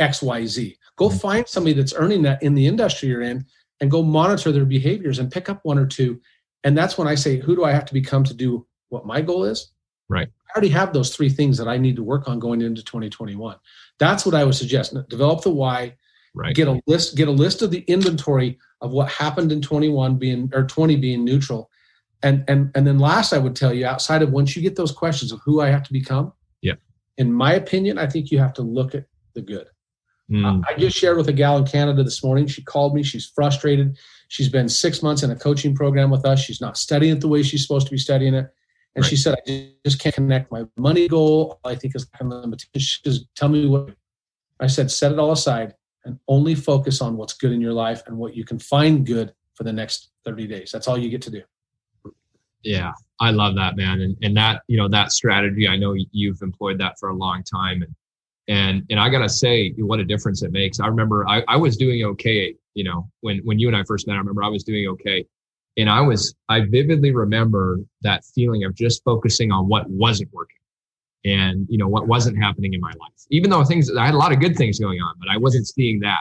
xyz 0.00 0.76
go 0.96 1.08
mm-hmm. 1.08 1.18
find 1.18 1.48
somebody 1.48 1.72
that's 1.72 1.94
earning 1.96 2.22
that 2.22 2.42
in 2.42 2.54
the 2.54 2.66
industry 2.66 3.08
you're 3.08 3.22
in 3.22 3.44
and 3.80 3.90
go 3.90 4.02
monitor 4.02 4.52
their 4.52 4.64
behaviors 4.64 5.18
and 5.18 5.32
pick 5.32 5.48
up 5.48 5.60
one 5.62 5.78
or 5.78 5.86
two 5.86 6.20
and 6.64 6.76
that's 6.76 6.98
when 6.98 7.06
i 7.06 7.14
say 7.14 7.38
who 7.38 7.54
do 7.54 7.64
i 7.64 7.72
have 7.72 7.84
to 7.84 7.94
become 7.94 8.24
to 8.24 8.34
do 8.34 8.66
what 8.88 9.06
my 9.06 9.20
goal 9.20 9.44
is 9.44 9.72
right 10.08 10.28
i 10.28 10.52
already 10.56 10.68
have 10.68 10.92
those 10.92 11.14
three 11.14 11.28
things 11.28 11.56
that 11.56 11.68
i 11.68 11.76
need 11.76 11.96
to 11.96 12.02
work 12.02 12.28
on 12.28 12.38
going 12.38 12.60
into 12.60 12.82
2021 12.82 13.56
that's 13.98 14.26
what 14.26 14.34
i 14.34 14.44
would 14.44 14.54
suggest 14.54 14.96
develop 15.08 15.42
the 15.42 15.50
why 15.50 15.94
Right. 16.34 16.54
Get 16.54 16.66
a 16.66 16.82
list. 16.86 17.16
Get 17.16 17.28
a 17.28 17.32
list 17.32 17.62
of 17.62 17.70
the 17.70 17.84
inventory 17.86 18.58
of 18.80 18.90
what 18.90 19.08
happened 19.08 19.52
in 19.52 19.62
21 19.62 20.16
being 20.16 20.50
or 20.52 20.64
20 20.64 20.96
being 20.96 21.24
neutral, 21.24 21.70
and 22.24 22.44
and 22.48 22.72
and 22.74 22.84
then 22.84 22.98
last, 22.98 23.32
I 23.32 23.38
would 23.38 23.54
tell 23.54 23.72
you 23.72 23.86
outside 23.86 24.20
of 24.20 24.32
once 24.32 24.56
you 24.56 24.62
get 24.62 24.74
those 24.74 24.90
questions 24.90 25.30
of 25.30 25.40
who 25.44 25.60
I 25.60 25.68
have 25.68 25.84
to 25.84 25.92
become. 25.92 26.32
Yeah. 26.60 26.74
In 27.18 27.32
my 27.32 27.54
opinion, 27.54 27.98
I 27.98 28.08
think 28.08 28.32
you 28.32 28.40
have 28.40 28.52
to 28.54 28.62
look 28.62 28.96
at 28.96 29.06
the 29.34 29.42
good. 29.42 29.68
Mm. 30.28 30.62
I 30.68 30.76
just 30.76 30.96
shared 30.96 31.18
with 31.18 31.28
a 31.28 31.32
gal 31.32 31.56
in 31.58 31.66
Canada 31.66 32.02
this 32.02 32.24
morning. 32.24 32.48
She 32.48 32.62
called 32.62 32.94
me. 32.94 33.04
She's 33.04 33.26
frustrated. 33.26 33.96
She's 34.28 34.48
been 34.48 34.68
six 34.68 35.02
months 35.02 35.22
in 35.22 35.30
a 35.30 35.36
coaching 35.36 35.74
program 35.74 36.10
with 36.10 36.24
us. 36.24 36.40
She's 36.40 36.60
not 36.60 36.76
studying 36.76 37.16
it 37.16 37.20
the 37.20 37.28
way 37.28 37.42
she's 37.42 37.62
supposed 37.62 37.86
to 37.86 37.90
be 37.90 37.98
studying 37.98 38.34
it. 38.34 38.52
And 38.96 39.02
right. 39.02 39.08
she 39.08 39.16
said, 39.16 39.36
I 39.46 39.72
just 39.84 39.98
can't 39.98 40.14
connect 40.14 40.52
my 40.52 40.64
money 40.76 41.08
goal. 41.08 41.60
I 41.64 41.74
think 41.74 41.96
is 41.96 42.04
kind 42.04 42.32
of 42.32 42.42
limitation. 42.42 42.70
She 42.76 43.00
says, 43.04 43.24
tell 43.34 43.48
me 43.48 43.66
what. 43.66 43.90
I 44.60 44.68
said, 44.68 44.90
set 44.90 45.12
it 45.12 45.18
all 45.18 45.32
aside 45.32 45.74
and 46.04 46.18
only 46.28 46.54
focus 46.54 47.00
on 47.00 47.16
what's 47.16 47.32
good 47.32 47.52
in 47.52 47.60
your 47.60 47.72
life 47.72 48.02
and 48.06 48.16
what 48.16 48.36
you 48.36 48.44
can 48.44 48.58
find 48.58 49.04
good 49.06 49.32
for 49.54 49.64
the 49.64 49.72
next 49.72 50.10
30 50.24 50.46
days. 50.46 50.70
That's 50.72 50.86
all 50.86 50.98
you 50.98 51.10
get 51.10 51.22
to 51.22 51.30
do. 51.30 51.42
Yeah, 52.62 52.92
I 53.20 53.30
love 53.30 53.56
that, 53.56 53.76
man. 53.76 54.00
And, 54.00 54.16
and 54.22 54.36
that, 54.36 54.62
you 54.68 54.76
know, 54.76 54.88
that 54.88 55.12
strategy, 55.12 55.68
I 55.68 55.76
know 55.76 55.94
you've 56.12 56.40
employed 56.40 56.78
that 56.78 56.98
for 56.98 57.10
a 57.10 57.14
long 57.14 57.42
time. 57.42 57.82
And, 57.82 57.94
and, 58.48 58.82
and 58.90 59.00
I 59.00 59.08
gotta 59.08 59.28
say 59.28 59.72
what 59.78 60.00
a 60.00 60.04
difference 60.04 60.42
it 60.42 60.52
makes. 60.52 60.80
I 60.80 60.86
remember 60.86 61.26
I, 61.28 61.42
I 61.48 61.56
was 61.56 61.76
doing 61.76 62.04
okay, 62.04 62.54
you 62.74 62.84
know, 62.84 63.10
when, 63.20 63.38
when 63.38 63.58
you 63.58 63.68
and 63.68 63.76
I 63.76 63.84
first 63.84 64.06
met, 64.06 64.14
I 64.14 64.18
remember 64.18 64.42
I 64.42 64.48
was 64.48 64.64
doing 64.64 64.88
okay. 64.88 65.26
And 65.76 65.90
I 65.90 66.00
was, 66.00 66.34
I 66.48 66.60
vividly 66.60 67.12
remember 67.12 67.80
that 68.02 68.24
feeling 68.24 68.64
of 68.64 68.74
just 68.74 69.02
focusing 69.02 69.50
on 69.50 69.68
what 69.68 69.88
wasn't 69.90 70.32
working 70.32 70.58
and 71.24 71.66
you 71.70 71.78
know 71.78 71.88
what 71.88 72.06
wasn't 72.06 72.36
happening 72.38 72.74
in 72.74 72.80
my 72.80 72.92
life 73.00 73.24
even 73.30 73.50
though 73.50 73.64
things 73.64 73.90
i 73.96 74.04
had 74.04 74.14
a 74.14 74.18
lot 74.18 74.32
of 74.32 74.40
good 74.40 74.56
things 74.56 74.78
going 74.78 75.00
on 75.00 75.14
but 75.18 75.28
i 75.28 75.36
wasn't 75.36 75.66
seeing 75.66 75.98
that 76.00 76.20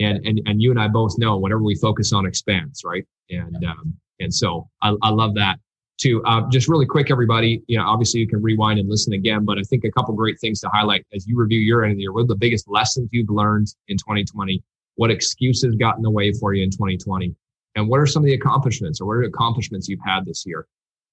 and 0.00 0.24
and, 0.26 0.40
and 0.46 0.60
you 0.60 0.70
and 0.70 0.80
i 0.80 0.88
both 0.88 1.16
know 1.18 1.36
whatever 1.36 1.62
we 1.62 1.74
focus 1.76 2.12
on 2.12 2.26
expands 2.26 2.82
right 2.84 3.04
and 3.30 3.64
um, 3.64 3.94
and 4.20 4.32
so 4.32 4.68
I, 4.82 4.94
I 5.02 5.10
love 5.10 5.34
that 5.34 5.58
too 6.02 6.22
uh, 6.24 6.42
just 6.50 6.68
really 6.68 6.86
quick 6.86 7.10
everybody 7.10 7.62
you 7.66 7.78
know 7.78 7.84
obviously 7.86 8.20
you 8.20 8.28
can 8.28 8.42
rewind 8.42 8.78
and 8.78 8.88
listen 8.88 9.12
again 9.12 9.44
but 9.44 9.58
i 9.58 9.62
think 9.62 9.84
a 9.84 9.90
couple 9.90 10.14
great 10.14 10.38
things 10.40 10.60
to 10.60 10.68
highlight 10.68 11.06
as 11.14 11.26
you 11.26 11.36
review 11.36 11.60
your 11.60 11.84
end 11.84 11.92
of 11.92 11.96
the 11.96 12.02
year 12.02 12.12
what 12.12 12.22
are 12.22 12.26
the 12.26 12.36
biggest 12.36 12.68
lessons 12.68 13.08
you've 13.12 13.30
learned 13.30 13.68
in 13.88 13.96
2020 13.96 14.62
what 14.96 15.10
excuses 15.10 15.74
got 15.76 15.96
in 15.96 16.02
the 16.02 16.10
way 16.10 16.32
for 16.32 16.52
you 16.54 16.62
in 16.62 16.70
2020 16.70 17.34
and 17.74 17.88
what 17.88 17.98
are 17.98 18.06
some 18.06 18.22
of 18.22 18.26
the 18.26 18.34
accomplishments 18.34 19.00
or 19.00 19.06
what 19.06 19.14
are 19.14 19.22
the 19.22 19.28
accomplishments 19.28 19.88
you've 19.88 20.00
had 20.04 20.24
this 20.24 20.44
year 20.46 20.66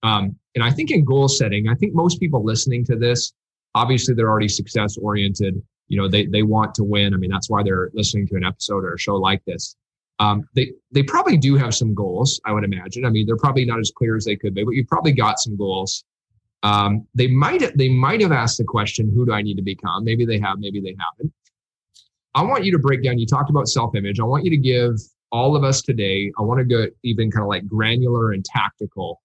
um, 0.03 0.35
and 0.55 0.63
I 0.63 0.71
think 0.71 0.91
in 0.91 1.03
goal 1.03 1.27
setting, 1.27 1.67
I 1.67 1.75
think 1.75 1.93
most 1.93 2.19
people 2.19 2.43
listening 2.43 2.85
to 2.85 2.95
this, 2.95 3.33
obviously 3.75 4.13
they're 4.13 4.29
already 4.29 4.47
success 4.47 4.97
oriented. 4.97 5.61
You 5.87 5.97
know, 5.97 6.07
they, 6.07 6.25
they 6.27 6.43
want 6.43 6.75
to 6.75 6.83
win. 6.83 7.13
I 7.13 7.17
mean, 7.17 7.31
that's 7.31 7.49
why 7.49 7.63
they're 7.63 7.89
listening 7.93 8.27
to 8.27 8.35
an 8.35 8.43
episode 8.43 8.83
or 8.83 8.93
a 8.93 8.99
show 8.99 9.15
like 9.15 9.43
this. 9.45 9.75
Um, 10.19 10.47
they, 10.53 10.73
they 10.91 11.03
probably 11.03 11.37
do 11.37 11.55
have 11.55 11.73
some 11.73 11.93
goals, 11.93 12.41
I 12.45 12.51
would 12.51 12.63
imagine. 12.63 13.05
I 13.05 13.09
mean, 13.09 13.25
they're 13.25 13.37
probably 13.37 13.65
not 13.65 13.79
as 13.79 13.91
clear 13.95 14.17
as 14.17 14.25
they 14.25 14.35
could 14.35 14.53
be, 14.53 14.63
but 14.63 14.71
you 14.71 14.85
probably 14.85 15.13
got 15.13 15.39
some 15.39 15.55
goals. 15.55 16.03
Um, 16.61 17.07
they 17.15 17.27
might, 17.27 17.63
they 17.77 17.87
might 17.87 18.19
have 18.21 18.33
asked 18.33 18.57
the 18.57 18.65
question, 18.65 19.11
who 19.13 19.25
do 19.25 19.31
I 19.31 19.41
need 19.41 19.55
to 19.55 19.61
become? 19.61 20.03
Maybe 20.03 20.25
they 20.25 20.39
have, 20.39 20.59
maybe 20.59 20.81
they 20.81 20.95
haven't. 20.99 21.33
I 22.35 22.43
want 22.43 22.65
you 22.65 22.71
to 22.73 22.79
break 22.79 23.01
down, 23.01 23.17
you 23.17 23.25
talked 23.25 23.49
about 23.49 23.69
self 23.69 23.95
image. 23.95 24.19
I 24.19 24.23
want 24.23 24.43
you 24.43 24.51
to 24.51 24.57
give 24.57 24.95
all 25.31 25.55
of 25.55 25.63
us 25.63 25.81
today, 25.81 26.31
I 26.37 26.41
want 26.41 26.59
to 26.59 26.65
go 26.65 26.87
even 27.03 27.31
kind 27.31 27.43
of 27.43 27.47
like 27.47 27.65
granular 27.67 28.33
and 28.33 28.43
tactical 28.43 29.21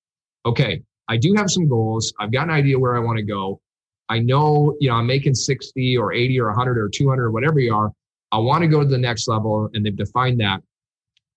okay, 0.46 0.82
I 1.08 1.16
do 1.16 1.34
have 1.34 1.50
some 1.50 1.68
goals. 1.68 2.12
I've 2.18 2.32
got 2.32 2.44
an 2.44 2.54
idea 2.54 2.78
where 2.78 2.96
I 2.96 3.00
want 3.00 3.18
to 3.18 3.24
go. 3.24 3.60
I 4.08 4.18
know, 4.18 4.76
you 4.80 4.90
know, 4.90 4.96
I'm 4.96 5.06
making 5.06 5.34
60 5.34 5.96
or 5.96 6.12
80 6.12 6.40
or 6.40 6.48
100 6.48 6.78
or 6.78 6.88
200 6.88 7.24
or 7.24 7.30
whatever 7.30 7.58
you 7.60 7.74
are. 7.74 7.90
I 8.32 8.38
want 8.38 8.62
to 8.62 8.68
go 8.68 8.80
to 8.80 8.88
the 8.88 8.98
next 8.98 9.28
level, 9.28 9.70
and 9.72 9.84
they've 9.84 9.96
defined 9.96 10.40
that 10.40 10.60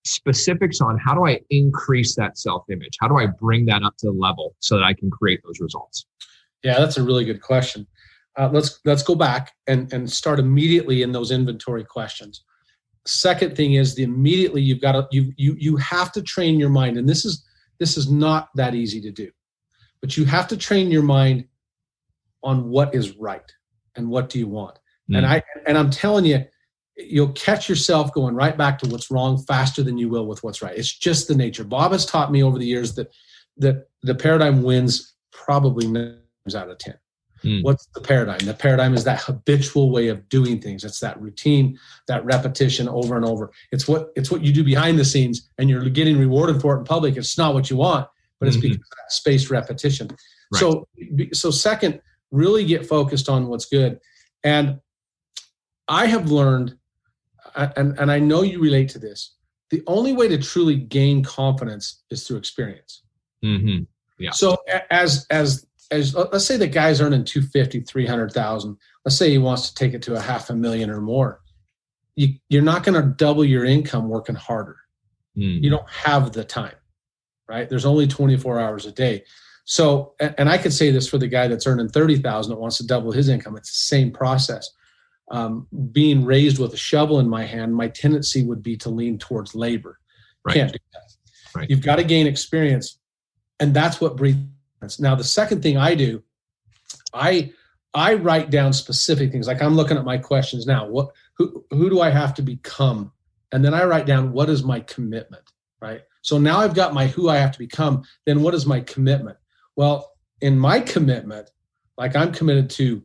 specifics 0.10 0.82
on 0.82 0.98
how 0.98 1.13
do 1.13 1.26
I 1.26 1.39
increase 1.50 2.15
that 2.15 2.38
self 2.38 2.63
image? 2.70 2.98
How 3.00 3.08
do 3.08 3.17
I 3.17 3.28
bring 3.28 3.65
that 3.65 3.84
up 3.84 3.98
to 3.98 4.08
the 4.08 4.13
level 4.13 4.56
so 4.60 4.78
that 4.78 4.84
I 4.84 4.93
can 4.93 5.10
create 5.10 5.41
those 5.43 5.60
results? 5.60 6.06
Yeah, 6.63 6.80
that's 6.80 6.98
a 6.98 7.04
really 7.04 7.26
good 7.26 7.41
question. 7.41 7.88
Uh, 8.38 8.50
let's 8.52 8.80
let's 8.86 9.04
go 9.04 9.15
back 9.15 9.54
and 9.67 9.91
and 9.93 10.10
start 10.10 10.39
immediately 10.39 11.02
in 11.02 11.12
those 11.12 11.32
inventory 11.32 11.84
questions. 11.84 12.43
Second 13.06 13.56
thing 13.56 13.74
is 13.74 13.96
the 13.96 14.04
immediately 14.04 14.62
you've 14.62 14.82
got 14.82 14.91
to 14.93 15.08
you 15.12 15.32
you 15.38 15.56
you 15.58 15.78
have 15.78 16.12
to 16.12 16.22
train 16.22 16.60
your 16.60 16.70
mind, 16.70 16.98
and 16.98 17.08
this 17.08 17.26
is 17.26 17.46
this 17.80 17.98
is 17.98 18.12
not 18.12 18.50
that 18.56 18.76
easy 18.76 19.02
to 19.02 19.12
do, 19.12 19.30
but 20.02 20.17
you 20.17 20.26
have 20.26 20.48
to 20.50 20.58
train 20.58 20.91
your 20.91 21.04
mind 21.04 21.46
on 22.43 22.70
what 22.70 22.93
is 22.93 23.17
right 23.17 23.52
and 23.96 24.08
what 24.10 24.30
do 24.30 24.39
you 24.39 24.48
want. 24.48 24.78
Mm. 25.10 25.17
And 25.17 25.26
I 25.26 25.43
and 25.65 25.78
I'm 25.78 25.89
telling 25.89 26.26
you, 26.26 26.46
you'll 26.98 27.32
catch 27.34 27.70
yourself 27.70 28.12
going 28.14 28.36
right 28.36 28.58
back 28.58 28.80
to 28.80 28.90
what's 28.90 29.12
wrong 29.12 29.38
faster 29.44 29.84
than 29.84 29.98
you 29.98 30.10
will 30.10 30.26
with 30.26 30.44
what's 30.44 30.62
right. 30.62 30.78
It's 30.78 30.92
just 30.92 31.28
the 31.28 31.36
nature. 31.36 31.64
Bob 31.64 31.92
has 31.92 32.06
taught 32.06 32.32
me 32.32 32.44
over 32.44 32.58
the 32.58 32.66
years 32.66 32.96
that 32.96 33.14
that 33.58 33.88
the 34.04 34.16
paradigm 34.16 34.62
wins 34.62 35.16
probably 35.32 35.88
nine 35.88 36.20
times 36.44 36.56
out 36.56 36.70
of 36.70 36.78
ten. 36.78 36.96
Hmm. 37.42 37.62
What's 37.62 37.88
the 37.94 38.02
paradigm? 38.02 38.40
The 38.40 38.54
paradigm 38.54 38.96
is 38.96 39.04
that 39.04 39.22
habitual 39.22 39.92
way 39.92 40.08
of 40.08 40.28
doing 40.28 40.60
things. 40.60 40.84
It's 40.84 41.00
that 41.02 41.22
routine, 41.22 41.78
that 42.08 42.26
repetition 42.26 42.90
over 42.90 43.16
and 43.16 43.26
over. 43.26 43.52
It's 43.72 43.88
what 43.88 44.12
it's 44.16 44.32
what 44.32 44.42
you 44.42 44.52
do 44.52 44.64
behind 44.64 44.98
the 44.98 45.06
scenes, 45.06 45.48
and 45.58 45.70
you're 45.70 45.90
getting 45.90 46.18
rewarded 46.18 46.62
for 46.62 46.76
it 46.76 46.80
in 46.80 46.86
public. 46.86 47.16
It's 47.16 47.38
not 47.38 47.54
what 47.54 47.70
you 47.70 47.78
want, 47.78 48.08
but 48.40 48.48
it's 48.48 48.58
mm-hmm. 48.58 48.70
because 48.70 48.78
of 48.78 48.98
that 48.98 49.12
spaced 49.12 49.50
repetition. 49.50 50.10
Right. 50.52 50.60
So, 50.60 50.88
so 51.34 51.52
second, 51.52 52.02
really 52.32 52.66
get 52.66 52.86
focused 52.86 53.30
on 53.30 53.48
what's 53.48 53.66
good. 53.66 54.00
And 54.44 54.80
I 55.88 56.06
have 56.08 56.32
learned 56.32 56.78
and, 57.58 57.98
and 58.00 58.12
I 58.12 58.20
know 58.20 58.43
you 58.43 58.62
relate 58.62 58.89
to 58.89 59.00
this, 59.00 59.36
the 59.70 59.84
only 59.88 60.13
way 60.13 60.28
to 60.28 60.38
truly 60.38 60.76
gain 60.76 61.24
confidence 61.24 62.04
is 62.10 62.26
through 62.26 62.38
experience. 62.38 63.04
Mm-hmm. 63.43 63.84
Yeah. 64.20 64.32
So 64.32 64.58
as 64.89 65.26
as 65.30 65.65
as 65.91 66.15
let's 66.15 66.46
say 66.46 66.58
the 66.58 66.67
guy's 66.67 67.02
earning 67.02 67.24
250, 67.24 67.82
300,000. 67.82 68.78
Let's 69.06 69.17
say 69.17 69.30
he 69.30 69.38
wants 69.38 69.70
to 69.70 69.76
take 69.76 69.93
it 69.93 70.02
to 70.04 70.15
a 70.15 70.20
half 70.20 70.50
a 70.50 70.56
million 70.56 70.89
or 70.89 71.02
more. 71.02 71.41
You, 72.15 72.34
you're 72.50 72.63
not 72.63 72.84
going 72.84 73.02
to 73.02 73.08
double 73.08 73.46
your 73.46 73.63
income 73.63 74.10
working 74.10 74.36
harder. 74.36 74.78
Mm. 75.38 75.63
You 75.63 75.70
don't 75.70 75.89
have 75.89 76.34
the 76.34 76.43
time, 76.43 76.76
right? 77.48 77.70
There's 77.70 77.86
only 77.86 78.08
24 78.08 78.60
hours 78.60 78.86
a 78.86 78.91
day. 78.91 79.24
So, 79.65 80.13
and 80.20 80.50
I 80.50 80.58
could 80.58 80.74
say 80.74 80.91
this 80.91 81.08
for 81.08 81.17
the 81.17 81.28
guy 81.28 81.48
that's 81.48 81.67
earning 81.67 81.89
30,000 81.89 82.50
that 82.50 82.60
wants 82.60 82.78
to 82.78 82.88
double 82.88 83.12
his 83.12 83.30
income. 83.30 83.56
It's 83.56 83.70
the 83.70 83.96
same 83.96 84.12
process 84.12 84.70
um, 85.30 85.68
being 85.92 86.24
raised 86.26 86.60
with 86.60 86.74
a 86.74 86.78
shovel 86.78 87.20
in 87.20 87.30
my 87.30 87.46
hand, 87.46 87.76
my 87.76 87.88
tendency 87.88 88.44
would 88.44 88.63
be 88.63 88.78
to 88.78 88.90
lean 88.90 89.18
towards 89.18 89.56
labor. 89.56 90.00
Right. 90.46 90.56
Can't 90.56 90.72
do 90.72 90.80
that. 90.94 91.02
Right. 91.56 91.70
You've 91.70 91.82
got 91.82 91.98
to 91.98 92.04
gain 92.04 92.28
experience, 92.28 93.00
and 93.60 93.74
that's 93.74 94.00
what 94.00 94.16
breeds. 94.16 94.40
Now, 95.00 95.16
the 95.16 95.24
second 95.24 95.63
thing 95.63 95.78
I 95.78 95.96
do, 95.96 96.24
I 97.13 97.52
I 97.94 98.13
write 98.13 98.50
down 98.52 98.74
specific 98.74 99.32
things. 99.32 99.48
Like 99.48 99.62
I'm 99.62 99.76
looking 99.76 99.98
at 99.98 100.06
my 100.06 100.18
questions 100.18 100.66
now. 100.66 100.88
What 100.88 101.10
who 101.38 101.66
who 101.72 101.90
do 101.90 102.02
I 102.02 102.10
have 102.10 102.34
to 102.36 102.42
become? 102.42 103.12
And 103.52 103.63
then 103.63 103.74
I 103.74 103.86
write 103.86 104.06
down 104.06 104.34
what 104.34 104.50
is 104.50 104.63
my 104.63 104.82
commitment, 104.82 105.52
right? 105.82 106.02
So 106.22 106.38
now 106.38 106.60
I've 106.60 106.76
got 106.76 106.94
my 106.94 107.08
who 107.08 107.30
I 107.30 107.38
have 107.38 107.52
to 107.54 107.60
become. 107.60 108.04
Then 108.26 108.42
what 108.42 108.54
is 108.54 108.66
my 108.66 108.82
commitment? 108.82 109.38
Well, 109.76 110.12
in 110.42 110.60
my 110.60 110.80
commitment, 110.80 111.50
like 111.98 112.16
I'm 112.16 112.32
committed 112.32 112.70
to 112.72 113.02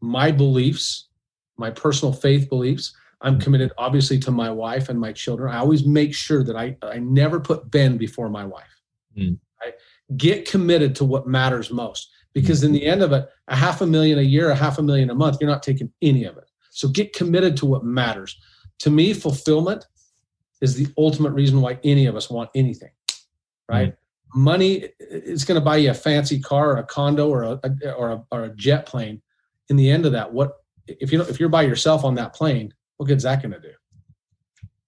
my 0.00 0.32
beliefs, 0.32 1.08
my 1.56 1.70
personal 1.70 2.12
faith 2.12 2.48
beliefs. 2.48 2.94
I'm 3.20 3.40
committed 3.40 3.72
obviously 3.78 4.18
to 4.20 4.30
my 4.30 4.50
wife 4.50 4.88
and 4.88 5.00
my 5.00 5.12
children. 5.12 5.52
I 5.52 5.58
always 5.58 5.86
make 5.86 6.14
sure 6.14 6.44
that 6.44 6.56
I, 6.56 6.76
I 6.82 6.98
never 6.98 7.40
put 7.40 7.70
Ben 7.70 7.96
before 7.96 8.28
my 8.28 8.44
wife. 8.44 8.80
Mm. 9.16 9.38
Right? 9.62 9.74
Get 10.16 10.48
committed 10.48 10.94
to 10.96 11.04
what 11.04 11.26
matters 11.26 11.70
most 11.70 12.10
because 12.34 12.60
mm. 12.60 12.66
in 12.66 12.72
the 12.72 12.84
end 12.84 13.02
of 13.02 13.12
it, 13.12 13.26
a 13.48 13.56
half 13.56 13.80
a 13.80 13.86
million 13.86 14.18
a 14.18 14.22
year, 14.22 14.50
a 14.50 14.54
half 14.54 14.78
a 14.78 14.82
million 14.82 15.10
a 15.10 15.14
month, 15.14 15.38
you're 15.40 15.50
not 15.50 15.62
taking 15.62 15.90
any 16.02 16.24
of 16.24 16.36
it. 16.36 16.50
So 16.70 16.88
get 16.88 17.14
committed 17.14 17.56
to 17.58 17.66
what 17.66 17.84
matters. 17.84 18.36
To 18.80 18.90
me, 18.90 19.14
fulfillment 19.14 19.86
is 20.60 20.74
the 20.74 20.92
ultimate 20.98 21.32
reason 21.32 21.60
why 21.60 21.78
any 21.84 22.06
of 22.06 22.16
us 22.16 22.28
want 22.28 22.50
anything, 22.54 22.90
right? 23.68 23.92
Mm. 23.92 23.96
Money 24.36 24.88
is 24.98 25.44
going 25.44 25.58
to 25.58 25.64
buy 25.64 25.76
you 25.76 25.90
a 25.92 25.94
fancy 25.94 26.40
car 26.40 26.72
or 26.72 26.78
a 26.78 26.82
condo 26.82 27.28
or 27.28 27.44
a, 27.44 27.60
or 27.96 28.10
a, 28.10 28.24
or 28.32 28.44
a 28.44 28.56
jet 28.56 28.84
plane. 28.84 29.22
In 29.68 29.76
the 29.76 29.88
end 29.88 30.04
of 30.04 30.12
that, 30.12 30.32
what 30.32 30.63
if 30.86 31.12
you 31.12 31.22
if 31.22 31.40
you're 31.40 31.48
by 31.48 31.62
yourself 31.62 32.04
on 32.04 32.14
that 32.16 32.34
plane, 32.34 32.72
what 32.96 33.06
good's 33.06 33.24
that 33.24 33.42
going 33.42 33.52
to 33.52 33.60
do? 33.60 33.72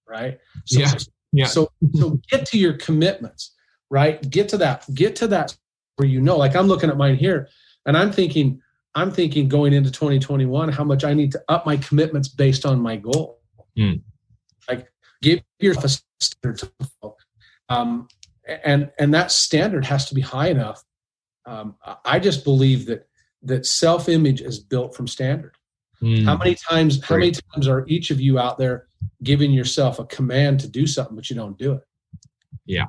Right? 0.07 0.39
So, 0.65 0.79
yeah. 0.79 0.93
Yeah. 1.31 1.45
So 1.45 1.71
so 1.93 2.19
get 2.31 2.45
to 2.47 2.57
your 2.57 2.73
commitments, 2.73 3.55
right? 3.89 4.27
Get 4.29 4.49
to 4.49 4.57
that. 4.57 4.85
Get 4.93 5.15
to 5.17 5.27
that 5.27 5.55
where 5.97 6.07
you 6.07 6.21
know. 6.21 6.37
Like 6.37 6.55
I'm 6.55 6.67
looking 6.67 6.89
at 6.89 6.97
mine 6.97 7.15
here, 7.15 7.49
and 7.85 7.97
I'm 7.97 8.11
thinking, 8.11 8.61
I'm 8.95 9.11
thinking 9.11 9.47
going 9.47 9.73
into 9.73 9.91
2021, 9.91 10.69
how 10.69 10.83
much 10.83 11.03
I 11.03 11.13
need 11.13 11.31
to 11.33 11.43
up 11.49 11.65
my 11.65 11.77
commitments 11.77 12.27
based 12.27 12.65
on 12.65 12.79
my 12.79 12.95
goal. 12.95 13.39
Mm. 13.77 14.01
Like 14.69 14.91
give 15.21 15.41
yourself 15.59 15.85
a 15.85 16.23
standard, 16.23 16.71
um, 17.69 18.07
and 18.63 18.89
and 18.97 19.13
that 19.13 19.31
standard 19.31 19.85
has 19.85 20.07
to 20.09 20.15
be 20.15 20.21
high 20.21 20.47
enough. 20.47 20.83
Um, 21.45 21.75
I 22.03 22.19
just 22.19 22.43
believe 22.43 22.85
that 22.87 23.07
that 23.43 23.65
self 23.65 24.07
image 24.09 24.41
is 24.41 24.59
built 24.59 24.95
from 24.95 25.07
standard. 25.07 25.56
Mm. 26.01 26.25
How 26.25 26.37
many 26.37 26.55
times? 26.55 27.03
How 27.03 27.17
many 27.17 27.31
times 27.31 27.67
are 27.67 27.85
each 27.87 28.11
of 28.11 28.21
you 28.21 28.37
out 28.39 28.57
there 28.57 28.87
giving 29.23 29.51
yourself 29.51 29.99
a 29.99 30.05
command 30.05 30.59
to 30.61 30.67
do 30.67 30.85
something, 30.85 31.15
but 31.15 31.29
you 31.29 31.35
don't 31.35 31.57
do 31.57 31.73
it? 31.73 31.81
Yeah. 32.65 32.85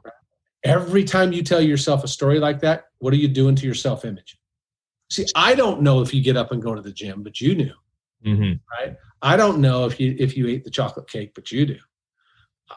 Every 0.64 1.05
time 1.05 1.33
you 1.33 1.42
tell 1.42 1.61
yourself 1.61 2.05
a 2.05 2.09
story 2.09 2.38
like 2.38 2.61
that, 2.61 2.87
what 2.99 3.14
are 3.14 3.16
you 3.18 3.29
doing 3.29 3.55
to 3.57 3.64
your 3.64 3.75
self 3.75 4.05
image? 4.05 4.37
See, 5.11 5.25
I 5.35 5.55
don't 5.55 5.83
know 5.83 6.03
if 6.03 6.12
you 6.12 6.23
get 6.23 6.37
up 6.37 6.53
and 6.53 6.62
go 6.62 6.75
to 6.75 6.83
the 6.83 6.92
gym, 6.92 7.23
but 7.23 7.40
you 7.40 7.55
knew, 7.55 7.75
mm-hmm. 8.27 8.53
right? 8.79 8.97
I 9.23 9.37
don't 9.37 9.61
know 9.61 9.87
if 9.87 9.99
you 9.99 10.14
if 10.18 10.37
you 10.37 10.49
ate 10.49 10.64
the 10.64 10.71
chocolate 10.71 11.09
cake, 11.09 11.33
but 11.35 11.51
you 11.51 11.64
do. 11.64 11.79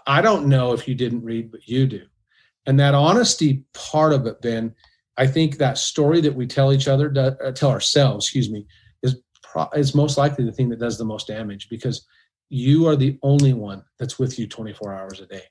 I 0.08 0.22
don't 0.22 0.48
know 0.48 0.72
if 0.72 0.88
you 0.88 0.96
didn't 0.96 1.26
read, 1.26 1.52
but 1.52 1.68
you 1.68 1.88
do. 1.88 2.06
And 2.66 2.80
that 2.80 2.94
honesty 2.94 3.64
part 3.74 4.14
of 4.14 4.26
it, 4.28 4.42
Ben, 4.42 4.74
I 5.18 5.28
think 5.28 5.58
that 5.58 5.78
story 5.78 6.22
that 6.22 6.34
we 6.34 6.48
tell 6.48 6.72
each 6.72 6.88
other, 6.88 7.14
uh, 7.18 7.52
tell 7.52 7.70
ourselves, 7.70 8.26
excuse 8.26 8.50
me, 8.50 8.66
pro- 9.52 9.70
is 9.76 9.94
most 9.94 10.18
likely 10.18 10.46
the 10.46 10.52
thing 10.52 10.70
that 10.70 10.80
does 10.80 10.98
the 10.98 11.06
most 11.06 11.28
damage 11.28 11.70
because 11.70 12.06
you 12.50 12.88
are 12.88 12.96
the 12.96 13.18
only 13.22 13.54
one 13.54 13.84
that's 14.00 14.18
with 14.18 14.40
you 14.40 14.48
24 14.48 14.94
hours 14.94 15.20
a 15.20 15.26
day. 15.26 15.44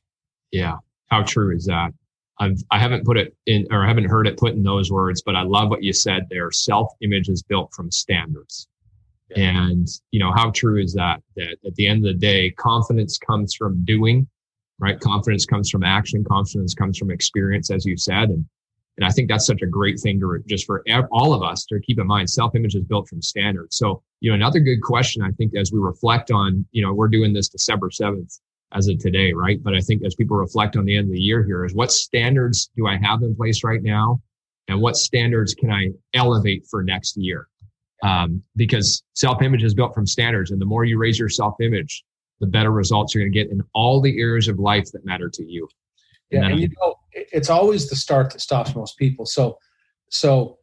Yeah. 0.50 0.76
How 1.08 1.22
true 1.22 1.54
is 1.54 1.66
that? 1.66 1.92
I've, 2.38 2.58
I 2.70 2.78
haven't 2.78 3.04
put 3.04 3.18
it 3.18 3.36
in 3.46 3.66
or 3.70 3.84
I 3.84 3.88
haven't 3.88 4.04
heard 4.04 4.26
it 4.26 4.38
put 4.38 4.54
in 4.54 4.62
those 4.62 4.90
words, 4.90 5.22
but 5.24 5.36
I 5.36 5.42
love 5.42 5.68
what 5.68 5.82
you 5.82 5.92
said 5.92 6.26
there. 6.30 6.50
Self 6.50 6.90
image 7.02 7.28
is 7.28 7.42
built 7.42 7.72
from 7.74 7.90
standards. 7.90 8.68
Yeah. 9.30 9.50
And, 9.50 9.86
you 10.10 10.20
know, 10.20 10.32
how 10.32 10.50
true 10.50 10.82
is 10.82 10.94
that? 10.94 11.22
That 11.36 11.56
at 11.64 11.74
the 11.74 11.86
end 11.86 12.04
of 12.06 12.12
the 12.12 12.18
day, 12.18 12.50
confidence 12.50 13.18
comes 13.18 13.54
from 13.54 13.84
doing, 13.84 14.26
right? 14.78 14.98
Confidence 14.98 15.44
comes 15.44 15.70
from 15.70 15.84
action. 15.84 16.24
Confidence 16.24 16.74
comes 16.74 16.98
from 16.98 17.10
experience, 17.10 17.70
as 17.70 17.84
you 17.84 17.96
said. 17.96 18.30
And 18.30 18.46
and 19.00 19.08
I 19.08 19.12
think 19.12 19.30
that's 19.30 19.46
such 19.46 19.62
a 19.62 19.66
great 19.66 19.98
thing 19.98 20.20
to 20.20 20.42
just 20.46 20.66
for 20.66 20.84
all 21.10 21.32
of 21.32 21.42
us 21.42 21.64
to 21.64 21.80
keep 21.80 21.98
in 21.98 22.06
mind. 22.06 22.28
Self 22.28 22.54
image 22.54 22.74
is 22.74 22.84
built 22.84 23.08
from 23.08 23.22
standards. 23.22 23.78
So, 23.78 24.02
you 24.20 24.30
know, 24.30 24.34
another 24.34 24.60
good 24.60 24.82
question, 24.82 25.22
I 25.22 25.30
think, 25.30 25.56
as 25.56 25.72
we 25.72 25.78
reflect 25.78 26.30
on, 26.30 26.66
you 26.70 26.82
know, 26.82 26.92
we're 26.92 27.08
doing 27.08 27.32
this 27.32 27.48
December 27.48 27.88
7th 27.88 28.38
as 28.72 28.88
of 28.88 28.98
today, 28.98 29.32
right? 29.32 29.60
But 29.62 29.74
I 29.74 29.80
think 29.80 30.04
as 30.04 30.14
people 30.14 30.36
reflect 30.36 30.76
on 30.76 30.84
the 30.84 30.98
end 30.98 31.06
of 31.06 31.14
the 31.14 31.20
year 31.20 31.42
here 31.42 31.64
is 31.64 31.72
what 31.72 31.90
standards 31.90 32.70
do 32.76 32.86
I 32.86 32.98
have 32.98 33.22
in 33.22 33.34
place 33.34 33.64
right 33.64 33.82
now? 33.82 34.20
And 34.68 34.82
what 34.82 34.96
standards 34.96 35.54
can 35.54 35.70
I 35.70 35.92
elevate 36.12 36.66
for 36.70 36.82
next 36.82 37.16
year? 37.16 37.48
Um, 38.02 38.42
because 38.54 39.02
self 39.14 39.40
image 39.40 39.64
is 39.64 39.72
built 39.72 39.94
from 39.94 40.06
standards. 40.06 40.50
And 40.50 40.60
the 40.60 40.66
more 40.66 40.84
you 40.84 40.98
raise 40.98 41.18
your 41.18 41.30
self 41.30 41.54
image, 41.62 42.04
the 42.40 42.46
better 42.46 42.70
results 42.70 43.14
you're 43.14 43.24
going 43.24 43.32
to 43.32 43.38
get 43.38 43.50
in 43.50 43.62
all 43.74 44.02
the 44.02 44.20
areas 44.20 44.46
of 44.46 44.58
life 44.58 44.92
that 44.92 45.06
matter 45.06 45.30
to 45.30 45.42
you. 45.42 45.66
Yeah, 46.30 46.42
and, 46.42 46.52
and 46.52 46.60
you 46.60 46.68
know, 46.80 46.96
it's 47.12 47.50
always 47.50 47.88
the 47.88 47.96
start 47.96 48.30
that 48.32 48.40
stops 48.40 48.74
most 48.74 48.96
people. 48.96 49.26
So, 49.26 49.58
so 50.10 50.58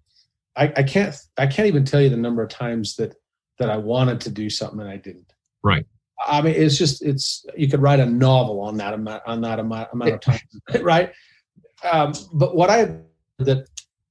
I, 0.56 0.74
I 0.78 0.84
can't 0.84 1.16
I 1.38 1.48
can't 1.48 1.68
even 1.68 1.86
tell 1.86 2.02
you 2.02 2.10
the 2.10 2.18
number 2.18 2.42
of 2.42 2.50
times 2.50 2.96
that 2.96 3.16
that 3.60 3.70
I 3.70 3.78
wanted 3.78 4.22
to 4.22 4.30
do 4.30 4.50
something 4.50 4.80
and 4.80 4.90
I 4.90 4.98
didn't. 4.98 5.32
Right. 5.64 5.86
I 6.26 6.42
mean, 6.42 6.56
it's 6.56 6.78
just 6.78 7.04
it's 7.04 7.46
you 7.56 7.68
could 7.68 7.82
write 7.82 8.00
a 8.00 8.06
novel 8.06 8.62
on 8.62 8.78
that 8.78 8.94
amount 8.94 9.24
on 9.28 9.42
that 9.42 9.60
amount, 9.60 9.90
amount 9.94 10.12
of 10.14 10.20
time, 10.22 10.40
right? 10.82 11.12
Um, 11.90 12.14
but 12.34 12.56
what 12.56 12.70
I 12.70 12.98
that 13.40 13.68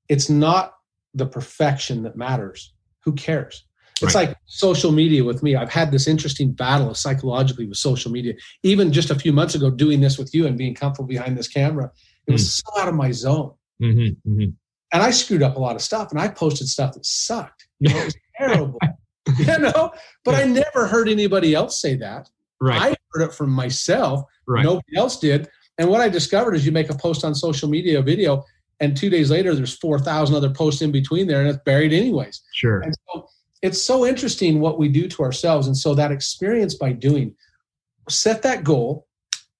it's 0.08 0.30
not 0.30 0.74
the 1.14 1.26
perfection 1.26 2.02
that 2.04 2.16
matters. 2.16 2.74
Who 3.04 3.12
cares? 3.12 3.64
It's 4.02 4.14
right. 4.14 4.28
like 4.28 4.36
social 4.44 4.92
media 4.92 5.24
with 5.24 5.42
me. 5.42 5.56
I've 5.56 5.70
had 5.70 5.90
this 5.90 6.06
interesting 6.06 6.52
battle 6.52 6.92
psychologically 6.94 7.66
with 7.66 7.78
social 7.78 8.12
media. 8.12 8.34
Even 8.62 8.92
just 8.92 9.10
a 9.10 9.14
few 9.14 9.32
months 9.32 9.54
ago, 9.54 9.70
doing 9.70 10.00
this 10.00 10.18
with 10.18 10.34
you 10.34 10.46
and 10.46 10.58
being 10.58 10.74
comfortable 10.74 11.08
behind 11.08 11.36
this 11.36 11.48
camera, 11.48 11.90
it 12.26 12.32
was 12.32 12.42
mm. 12.42 12.62
so 12.62 12.80
out 12.80 12.88
of 12.88 12.94
my 12.94 13.10
zone. 13.10 13.52
Mm-hmm, 13.82 14.30
mm-hmm. 14.30 14.50
And 14.92 15.02
I 15.02 15.10
screwed 15.10 15.42
up 15.42 15.56
a 15.56 15.60
lot 15.60 15.76
of 15.76 15.82
stuff, 15.82 16.10
and 16.10 16.20
I 16.20 16.28
posted 16.28 16.68
stuff 16.68 16.94
that 16.94 17.04
sucked. 17.04 17.66
You 17.80 17.90
know, 17.90 18.00
it 18.00 18.04
was 18.04 18.16
terrible. 18.38 18.78
you 19.38 19.58
know, 19.58 19.92
but 20.24 20.34
I 20.34 20.44
never 20.44 20.86
heard 20.86 21.08
anybody 21.08 21.54
else 21.54 21.80
say 21.80 21.96
that. 21.96 22.28
Right. 22.60 22.80
I 22.80 22.96
heard 23.12 23.24
it 23.24 23.34
from 23.34 23.50
myself. 23.50 24.24
Right. 24.46 24.64
Nobody 24.64 24.96
else 24.96 25.18
did. 25.18 25.48
And 25.78 25.90
what 25.90 26.00
I 26.00 26.08
discovered 26.08 26.54
is 26.54 26.64
you 26.64 26.72
make 26.72 26.90
a 26.90 26.96
post 26.96 27.24
on 27.24 27.34
social 27.34 27.68
media, 27.68 27.98
a 27.98 28.02
video, 28.02 28.44
and 28.80 28.96
two 28.96 29.10
days 29.10 29.30
later 29.30 29.54
there's 29.54 29.76
4,000 29.76 30.34
other 30.34 30.50
posts 30.50 30.82
in 30.82 30.92
between 30.92 31.26
there 31.26 31.40
and 31.40 31.48
it's 31.48 31.58
buried 31.64 31.92
anyways. 31.92 32.42
Sure. 32.54 32.80
And 32.80 32.94
so 33.08 33.28
it's 33.62 33.82
so 33.82 34.06
interesting 34.06 34.60
what 34.60 34.78
we 34.78 34.88
do 34.88 35.08
to 35.08 35.22
ourselves. 35.22 35.66
And 35.66 35.76
so 35.76 35.94
that 35.94 36.12
experience 36.12 36.74
by 36.74 36.92
doing, 36.92 37.34
set 38.08 38.42
that 38.42 38.64
goal 38.64 39.05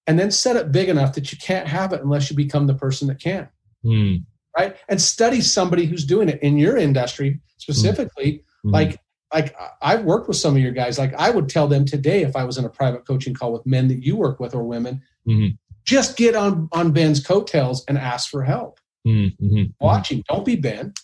and 0.06 0.18
then 0.18 0.30
set 0.30 0.56
it 0.56 0.72
big 0.72 0.88
enough 0.88 1.14
that 1.14 1.32
you 1.32 1.38
can't 1.38 1.66
have 1.68 1.92
it 1.92 2.02
unless 2.02 2.30
you 2.30 2.36
become 2.36 2.66
the 2.66 2.74
person 2.74 3.08
that 3.08 3.18
can. 3.18 3.48
Mm. 3.84 4.24
Right. 4.56 4.76
And 4.88 5.00
study 5.00 5.40
somebody 5.40 5.84
who's 5.86 6.04
doing 6.04 6.28
it 6.28 6.42
in 6.42 6.56
your 6.56 6.76
industry 6.76 7.40
specifically. 7.58 8.42
Mm. 8.64 8.72
Like, 8.72 9.00
like 9.34 9.54
I've 9.82 10.04
worked 10.04 10.28
with 10.28 10.36
some 10.36 10.54
of 10.56 10.62
your 10.62 10.72
guys. 10.72 10.98
Like 10.98 11.12
I 11.14 11.30
would 11.30 11.48
tell 11.48 11.68
them 11.68 11.84
today 11.84 12.22
if 12.22 12.36
I 12.36 12.44
was 12.44 12.56
in 12.58 12.64
a 12.64 12.70
private 12.70 13.06
coaching 13.06 13.34
call 13.34 13.52
with 13.52 13.66
men 13.66 13.88
that 13.88 14.02
you 14.02 14.16
work 14.16 14.40
with 14.40 14.54
or 14.54 14.62
women, 14.64 15.02
Mhm. 15.28 15.58
just 15.84 16.16
get 16.16 16.34
on 16.36 16.68
on 16.72 16.92
Ben's 16.92 17.20
coattails 17.24 17.84
and 17.86 17.98
ask 17.98 18.30
for 18.30 18.44
help. 18.44 18.78
Mm, 19.06 19.36
mhm, 19.38 19.72
Watching, 19.80 20.22
don't 20.28 20.44
be 20.44 20.56
Ben, 20.56 20.94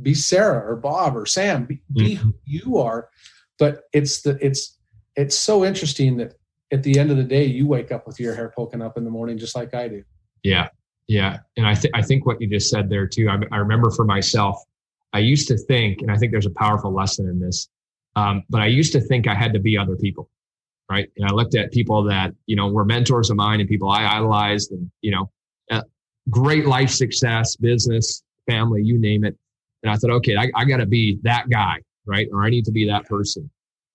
be 0.00 0.14
Sarah 0.14 0.70
or 0.70 0.76
Bob 0.76 1.16
or 1.16 1.26
Sam. 1.26 1.64
Be, 1.64 1.80
be 1.92 2.14
who 2.14 2.34
you 2.44 2.78
are. 2.78 3.08
But 3.58 3.84
it's 3.92 4.22
the 4.22 4.38
it's 4.44 4.76
it's 5.16 5.36
so 5.36 5.64
interesting 5.64 6.18
that 6.18 6.34
at 6.70 6.82
the 6.82 6.98
end 6.98 7.10
of 7.10 7.16
the 7.16 7.24
day, 7.24 7.44
you 7.44 7.66
wake 7.66 7.92
up 7.92 8.06
with 8.06 8.20
your 8.20 8.34
hair 8.34 8.52
poking 8.54 8.82
up 8.82 8.96
in 8.96 9.04
the 9.04 9.10
morning, 9.10 9.38
just 9.38 9.56
like 9.56 9.74
I 9.74 9.88
do. 9.88 10.04
Yeah, 10.42 10.68
yeah, 11.06 11.38
and 11.56 11.66
I 11.66 11.74
think 11.74 11.96
I 11.96 12.02
think 12.02 12.26
what 12.26 12.40
you 12.40 12.48
just 12.48 12.68
said 12.68 12.90
there 12.90 13.06
too. 13.06 13.28
I, 13.28 13.38
I 13.52 13.58
remember 13.58 13.90
for 13.90 14.04
myself, 14.04 14.62
I 15.12 15.20
used 15.20 15.48
to 15.48 15.56
think, 15.56 16.02
and 16.02 16.10
I 16.10 16.16
think 16.16 16.32
there's 16.32 16.46
a 16.46 16.50
powerful 16.50 16.92
lesson 16.92 17.28
in 17.28 17.40
this. 17.40 17.68
Um, 18.16 18.42
but 18.50 18.60
I 18.60 18.66
used 18.66 18.92
to 18.92 19.00
think 19.00 19.26
I 19.26 19.34
had 19.34 19.52
to 19.52 19.58
be 19.58 19.78
other 19.78 19.96
people, 19.96 20.28
right? 20.90 21.08
And 21.16 21.28
I 21.28 21.32
looked 21.32 21.54
at 21.54 21.72
people 21.72 22.02
that 22.04 22.34
you 22.46 22.56
know 22.56 22.68
were 22.68 22.84
mentors 22.84 23.30
of 23.30 23.36
mine 23.36 23.60
and 23.60 23.68
people 23.68 23.88
I 23.88 24.04
idolized, 24.04 24.72
and 24.72 24.90
you 25.00 25.12
know, 25.12 25.30
uh, 25.70 25.82
great 26.28 26.66
life 26.66 26.90
success, 26.90 27.56
business, 27.56 28.22
family, 28.46 28.82
you 28.82 28.98
name 28.98 29.24
it. 29.24 29.36
And 29.82 29.92
I 29.92 29.96
thought, 29.96 30.10
okay, 30.10 30.36
I, 30.36 30.50
I 30.54 30.64
got 30.64 30.78
to 30.78 30.86
be 30.86 31.18
that 31.22 31.48
guy, 31.48 31.80
right? 32.06 32.28
Or 32.32 32.44
I 32.44 32.50
need 32.50 32.64
to 32.64 32.72
be 32.72 32.86
that 32.88 33.06
person. 33.06 33.48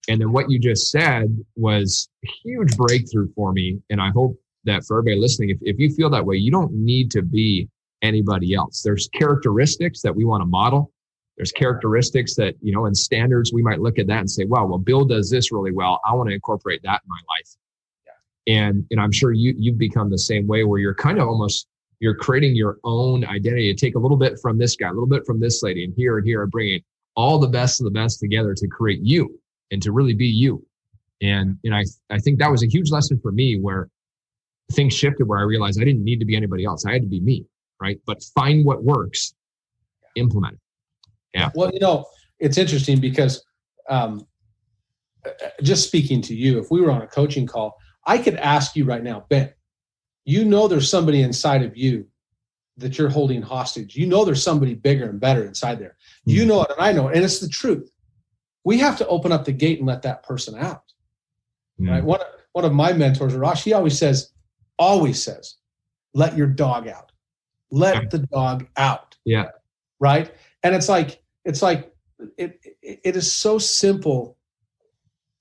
And 0.09 0.19
then 0.19 0.31
what 0.31 0.49
you 0.49 0.59
just 0.59 0.91
said 0.91 1.37
was 1.55 2.09
a 2.25 2.29
huge 2.43 2.75
breakthrough 2.75 3.31
for 3.35 3.53
me. 3.53 3.79
And 3.89 4.01
I 4.01 4.09
hope 4.09 4.37
that 4.65 4.83
for 4.85 4.97
everybody 4.97 5.19
listening, 5.19 5.49
if, 5.49 5.57
if 5.61 5.79
you 5.79 5.93
feel 5.93 6.09
that 6.09 6.25
way, 6.25 6.35
you 6.35 6.51
don't 6.51 6.73
need 6.73 7.09
to 7.11 7.21
be 7.21 7.69
anybody 8.01 8.53
else. 8.53 8.81
There's 8.81 9.07
characteristics 9.13 10.01
that 10.01 10.15
we 10.15 10.25
want 10.25 10.41
to 10.41 10.45
model. 10.45 10.91
There's 11.37 11.51
characteristics 11.51 12.35
that, 12.35 12.55
you 12.61 12.73
know, 12.73 12.85
and 12.85 12.95
standards, 12.95 13.53
we 13.53 13.63
might 13.63 13.79
look 13.79 13.97
at 13.97 14.07
that 14.07 14.19
and 14.19 14.29
say, 14.29 14.45
wow, 14.45 14.65
well, 14.65 14.77
Bill 14.77 15.05
does 15.05 15.29
this 15.29 15.51
really 15.51 15.71
well. 15.71 15.99
I 16.05 16.13
want 16.13 16.29
to 16.29 16.35
incorporate 16.35 16.81
that 16.83 17.01
in 17.03 17.09
my 17.09 17.19
life. 17.37 17.49
Yeah. 18.05 18.67
And, 18.67 18.85
and 18.91 18.99
I'm 18.99 19.11
sure 19.11 19.31
you, 19.31 19.55
you've 19.57 19.77
become 19.77 20.09
the 20.09 20.19
same 20.19 20.47
way 20.47 20.63
where 20.63 20.79
you're 20.79 20.93
kind 20.93 21.19
of 21.19 21.27
almost, 21.27 21.67
you're 21.99 22.15
creating 22.15 22.55
your 22.55 22.77
own 22.83 23.25
identity. 23.25 23.63
You 23.63 23.75
take 23.75 23.95
a 23.95 23.99
little 23.99 24.17
bit 24.17 24.37
from 24.41 24.57
this 24.57 24.75
guy, 24.75 24.89
a 24.89 24.91
little 24.91 25.07
bit 25.07 25.25
from 25.25 25.39
this 25.39 25.63
lady 25.63 25.85
and 25.85 25.93
here 25.95 26.17
and 26.17 26.27
here 26.27 26.43
and 26.43 26.51
bringing 26.51 26.81
all 27.15 27.39
the 27.39 27.47
best 27.47 27.79
of 27.79 27.85
the 27.85 27.91
best 27.91 28.19
together 28.19 28.53
to 28.53 28.67
create 28.67 28.99
you 29.01 29.39
and 29.73 29.81
to 29.81 29.91
really 29.91 30.13
be 30.13 30.27
you. 30.27 30.65
And, 31.21 31.57
and 31.63 31.75
I, 31.75 31.83
I 32.09 32.19
think 32.19 32.39
that 32.39 32.51
was 32.51 32.63
a 32.63 32.67
huge 32.67 32.91
lesson 32.91 33.19
for 33.19 33.31
me 33.31 33.59
where 33.59 33.89
things 34.71 34.93
shifted 34.93 35.27
where 35.27 35.39
I 35.39 35.43
realized 35.43 35.81
I 35.81 35.83
didn't 35.83 36.03
need 36.03 36.19
to 36.19 36.25
be 36.25 36.35
anybody 36.35 36.63
else. 36.63 36.85
I 36.85 36.93
had 36.93 37.01
to 37.01 37.07
be 37.07 37.19
me, 37.19 37.45
right? 37.81 37.99
But 38.05 38.23
find 38.35 38.63
what 38.63 38.83
works, 38.83 39.33
implement 40.15 40.53
it. 40.53 40.59
Yeah. 41.33 41.49
Well, 41.55 41.71
you 41.73 41.79
know, 41.79 42.05
it's 42.39 42.57
interesting 42.57 42.99
because 42.99 43.43
um, 43.89 44.27
just 45.63 45.87
speaking 45.87 46.21
to 46.21 46.35
you, 46.35 46.59
if 46.59 46.69
we 46.69 46.79
were 46.79 46.91
on 46.91 47.01
a 47.01 47.07
coaching 47.07 47.47
call, 47.47 47.75
I 48.05 48.19
could 48.19 48.35
ask 48.35 48.75
you 48.75 48.85
right 48.85 49.03
now, 49.03 49.25
Ben, 49.29 49.51
you 50.25 50.45
know 50.45 50.67
there's 50.67 50.89
somebody 50.89 51.21
inside 51.21 51.63
of 51.63 51.75
you 51.75 52.05
that 52.77 52.97
you're 52.97 53.09
holding 53.09 53.41
hostage. 53.41 53.95
You 53.95 54.05
know 54.05 54.23
there's 54.23 54.43
somebody 54.43 54.75
bigger 54.75 55.09
and 55.09 55.19
better 55.19 55.43
inside 55.45 55.79
there. 55.79 55.95
You 56.25 56.43
Mhm. 56.43 56.47
know 56.47 56.63
it, 56.63 56.71
and 56.71 56.79
I 56.79 56.91
know 56.91 57.07
it, 57.07 57.15
and 57.15 57.25
it's 57.25 57.39
the 57.39 57.47
truth. 57.47 57.89
We 58.63 58.77
have 58.79 58.97
to 58.97 59.07
open 59.07 59.31
up 59.31 59.45
the 59.45 59.51
gate 59.51 59.79
and 59.79 59.87
let 59.87 60.01
that 60.03 60.23
person 60.23 60.55
out. 60.57 60.93
Mm. 61.79 61.89
Right? 61.89 62.03
One, 62.03 62.19
one 62.53 62.65
of 62.65 62.73
my 62.73 62.93
mentors, 62.93 63.33
Rosh, 63.33 63.63
he 63.63 63.73
always 63.73 63.97
says, 63.97 64.31
always 64.79 65.21
says, 65.21 65.55
let 66.13 66.37
your 66.37 66.47
dog 66.47 66.87
out. 66.87 67.11
Let 67.71 68.11
the 68.11 68.19
dog 68.19 68.67
out 68.77 69.17
Yeah. 69.25 69.47
right 69.99 70.31
and 70.61 70.75
it's 70.75 70.87
like 70.87 71.23
it's 71.43 71.63
like 71.63 71.91
it, 72.37 72.59
it 72.83 72.99
it 73.03 73.15
is 73.15 73.33
so 73.33 73.57
simple 73.57 74.37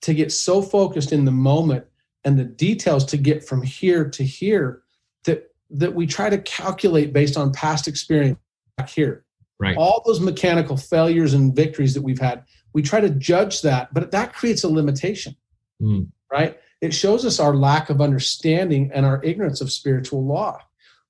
to 0.01 0.15
get 0.15 0.31
so 0.31 0.59
focused 0.59 1.11
in 1.11 1.25
the 1.25 1.31
moment 1.31 1.85
and 2.25 2.39
the 2.39 2.43
details 2.43 3.05
to 3.05 3.17
get 3.17 3.47
from 3.47 3.61
here 3.61 4.09
to 4.09 4.23
here 4.23 4.81
that 5.25 5.51
that 5.69 5.93
we 5.93 6.07
try 6.07 6.27
to 6.27 6.39
calculate 6.39 7.13
based 7.13 7.37
on 7.37 7.53
past 7.53 7.87
experience 7.87 8.39
back 8.77 8.89
here 8.89 9.23
Right. 9.59 9.77
all 9.77 10.01
those 10.03 10.19
mechanical 10.19 10.75
failures 10.75 11.35
and 11.35 11.55
victories 11.55 11.93
that 11.93 12.01
we've 12.01 12.19
had 12.19 12.43
we 12.73 12.81
try 12.81 12.99
to 12.99 13.09
judge 13.09 13.61
that 13.61 13.93
but 13.93 14.11
that 14.11 14.33
creates 14.33 14.63
a 14.63 14.69
limitation 14.69 15.35
Mm. 15.81 16.09
right? 16.31 16.57
It 16.81 16.93
shows 16.93 17.25
us 17.25 17.39
our 17.39 17.55
lack 17.55 17.89
of 17.89 18.01
understanding 18.01 18.91
and 18.93 19.05
our 19.05 19.21
ignorance 19.23 19.59
of 19.61 19.71
spiritual 19.71 20.25
law. 20.25 20.59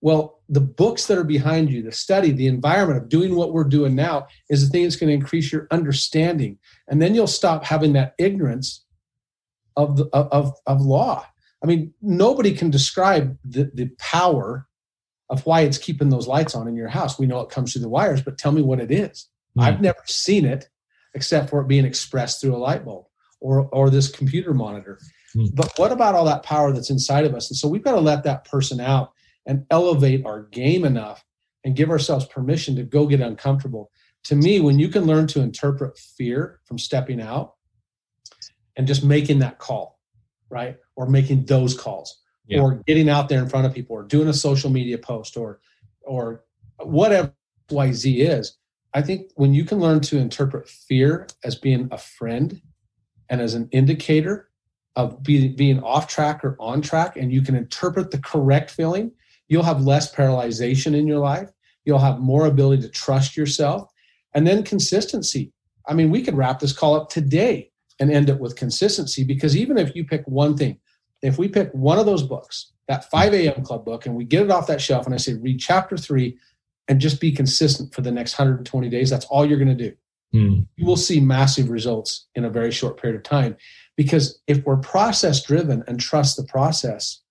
Well 0.02 0.41
the 0.49 0.62
books 0.62 1.06
that 1.08 1.17
are 1.17 1.23
behind 1.23 1.69
you 1.71 1.82
the 1.82 1.91
study 1.91 2.32
the 2.32 2.47
environment 2.47 3.02
of 3.02 3.10
doing 3.10 3.36
what 3.36 3.54
we're 3.54 3.63
doing 3.63 3.95
now 3.95 4.28
is 4.49 4.63
the 4.65 4.69
thing 4.69 4.84
that's 4.84 4.95
going 4.95 5.10
to 5.10 5.13
increase 5.13 5.52
your 5.52 5.67
understanding. 5.71 6.58
And 6.88 7.02
then 7.02 7.15
you'll 7.15 7.28
stop 7.28 7.63
having 7.63 7.93
that 7.93 8.15
ignorance 8.17 8.84
of 9.76 9.97
the 9.97 10.06
of 10.13 10.54
of 10.65 10.82
law. 10.82 11.26
I 11.63 11.67
mean 11.67 11.93
nobody 12.02 12.54
can 12.54 12.69
describe 12.69 13.38
the 13.45 13.71
the 13.73 13.89
power 13.99 14.67
of 15.30 15.45
why 15.45 15.62
it's 15.62 15.78
keeping 15.78 16.10
those 16.10 16.28
lights 16.28 16.56
on 16.56 16.67
in 16.67 16.76
your 16.76 16.89
house. 16.89 17.17
We 17.17 17.28
know 17.28 17.41
it 17.41 17.49
comes 17.49 17.73
through 17.73 17.84
the 17.84 17.89
wires 17.89 18.21
but 18.21 18.38
tell 18.38 18.52
me 18.52 18.62
what 18.62 18.80
it 18.80 18.91
is. 18.91 19.30
Mm. 19.58 19.63
i've 19.65 19.82
never 19.82 20.02
seen 20.08 20.45
it 20.45 20.67
except 21.15 21.49
for 21.49 21.62
it 21.62 21.67
being 21.67 21.86
expressed 21.86 22.41
through 22.41 22.56
a 22.56 22.58
light 22.58 22.84
bulb 22.86 23.06
or 23.39 23.62
or 23.71 23.89
this 23.89 24.10
computer 24.10 24.54
monitor 24.54 24.99
Hmm. 25.36 25.45
but 25.56 25.71
what 25.78 25.91
about 25.91 26.13
all 26.13 26.26
that 26.26 26.43
power 26.43 26.71
that's 26.71 26.91
inside 26.91 27.26
of 27.26 27.34
us 27.34 27.49
and 27.49 27.58
so 27.58 27.67
we've 27.67 27.84
got 27.84 27.93
to 27.93 27.99
let 27.99 28.23
that 28.23 28.45
person 28.45 28.80
out 28.80 29.13
and 29.47 29.65
elevate 29.71 30.23
our 30.28 30.43
game 30.43 30.86
enough 30.86 31.26
and 31.63 31.76
give 31.76 31.89
ourselves 31.89 32.26
permission 32.28 32.76
to 32.76 32.84
go 32.84 33.08
get 33.08 33.19
uncomfortable 33.19 33.89
to 34.26 34.36
me 34.36 34.60
when 34.60 34.78
you 34.78 34.89
can 34.89 35.06
learn 35.06 35.26
to 35.28 35.41
interpret 35.41 35.97
fear 35.97 36.60
from 36.65 36.78
stepping 36.78 37.19
out 37.19 37.56
and 38.76 38.86
just 38.88 39.04
making 39.04 39.39
that 39.39 39.58
call 39.58 39.99
right 40.49 40.78
or 40.95 41.08
making 41.08 41.45
those 41.45 41.76
calls 41.76 42.21
Yeah. 42.45 42.62
or 42.62 42.84
getting 42.86 43.10
out 43.10 43.28
there 43.28 43.41
in 43.41 43.49
front 43.49 43.65
of 43.65 43.73
people 43.73 43.95
or 43.95 44.04
doing 44.04 44.28
a 44.28 44.34
social 44.34 44.69
media 44.69 44.99
post 44.99 45.36
or 45.36 45.62
or 46.04 46.43
whatever 46.80 47.34
yz 47.71 48.06
is 48.06 48.58
i 48.93 49.01
think 49.01 49.32
when 49.36 49.53
you 49.53 49.65
can 49.65 49.79
learn 49.79 49.99
to 49.99 50.17
interpret 50.17 50.67
fear 50.67 51.27
as 51.43 51.56
being 51.56 51.88
a 51.91 51.97
friend 51.97 52.62
and 53.29 53.41
as 53.41 53.53
an 53.53 53.67
indicator 53.71 54.49
of 54.95 55.23
be, 55.23 55.47
being 55.47 55.82
off 55.82 56.08
track 56.08 56.43
or 56.43 56.56
on 56.60 56.82
track 56.82 57.17
and 57.17 57.32
you 57.34 57.41
can 57.41 57.56
interpret 57.56 58.12
the 58.12 58.19
correct 58.19 58.69
feeling 58.69 59.12
you'll 59.47 59.63
have 59.63 59.86
less 59.86 60.13
paralyzation 60.13 60.95
in 60.95 61.08
your 61.08 61.19
life. 61.19 61.49
You'll 61.86 61.99
have 61.99 62.19
more 62.19 62.45
ability 62.45 62.82
to 62.84 62.89
trust 62.89 63.38
yourself. 63.38 63.91
And 64.34 64.47
then 64.47 64.63
consistency. 64.63 65.51
I 65.88 65.93
mean 65.93 66.10
we 66.10 66.23
could 66.23 66.36
wrap 66.36 66.60
this 66.60 66.73
call 66.73 66.95
up 66.95 67.10
today 67.10 67.69
and 67.99 68.12
end 68.12 68.29
it 68.29 68.39
with 68.39 68.56
consistency 68.56 69.23
because 69.23 69.56
even 69.56 69.77
if 69.77 69.95
you 69.95 70.06
pick 70.06 70.23
one 70.25 70.58
thing 70.58 70.79
if 71.21 71.37
we 71.37 71.48
pick 71.48 71.69
one 71.73 72.00
of 72.00 72.06
those 72.06 72.23
books 72.23 72.71
that 72.87 73.10
5 73.12 73.33
a.m 73.33 73.63
club 73.63 73.85
book 73.85 74.06
and 74.06 74.15
we 74.15 74.25
get 74.25 74.41
it 74.41 74.50
off 74.50 74.65
that 74.67 74.81
shelf 74.81 75.06
and 75.06 75.13
i 75.13 75.17
say 75.17 75.35
read 75.35 75.60
chapter 75.60 75.96
3 75.96 76.35
and 76.88 77.00
just 77.00 77.19
be 77.21 77.31
consistent 77.31 77.94
for 77.94 78.02
the 78.02 78.12
next 78.12 78.38
120 78.38 78.90
days 78.90 79.10
that's 79.10 79.25
all 79.25 79.46
you're 79.46 79.58
going 79.60 79.75
to 79.77 79.90
do 79.90 79.96
Mm. 80.34 80.65
you 80.77 80.86
will 80.88 80.98
see 80.98 81.19
massive 81.19 81.69
results 81.69 82.25
in 82.34 82.44
a 82.46 82.50
very 82.50 82.71
short 82.71 83.00
period 83.00 83.15
of 83.15 83.21
time 83.21 83.56
because 83.96 84.40
if 84.48 84.63
we're 84.65 84.77
process 84.77 85.44
driven 85.44 85.84
and 85.88 86.00
trust 86.00 86.38
the 86.38 86.44
process 86.46 87.21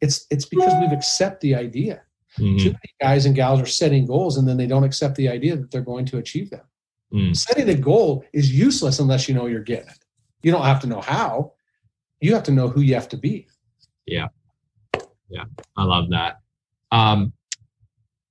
it's 0.00 0.26
it's 0.30 0.46
because 0.46 0.72
we've 0.80 0.92
accept 0.92 1.40
the 1.42 1.54
idea 1.54 2.00
Mhm. 2.38 2.58
too 2.58 2.70
many 2.70 2.94
guys 3.02 3.26
and 3.26 3.36
gals 3.36 3.60
are 3.60 3.66
setting 3.66 4.06
goals 4.06 4.38
and 4.38 4.48
then 4.48 4.56
they 4.56 4.66
don't 4.66 4.84
accept 4.84 5.14
the 5.16 5.28
idea 5.28 5.56
that 5.56 5.70
they're 5.70 5.82
going 5.82 6.06
to 6.06 6.16
achieve 6.18 6.48
them 6.50 6.64
Mm. 7.12 7.36
setting 7.36 7.68
a 7.68 7.74
goal 7.76 8.24
is 8.32 8.50
useless 8.52 8.98
unless 8.98 9.28
you 9.28 9.34
know 9.34 9.46
you're 9.46 9.62
getting 9.62 9.88
it 9.90 9.98
you 10.42 10.50
don't 10.50 10.64
have 10.64 10.80
to 10.80 10.86
know 10.86 11.02
how 11.02 11.52
you 12.20 12.32
have 12.32 12.44
to 12.44 12.50
know 12.52 12.68
who 12.68 12.80
you 12.80 12.94
have 12.94 13.08
to 13.10 13.18
be 13.18 13.46
Yeah. 14.06 14.28
Yeah. 15.28 15.44
I 15.76 15.84
love 15.84 16.08
that. 16.10 16.40
Um, 16.92 17.32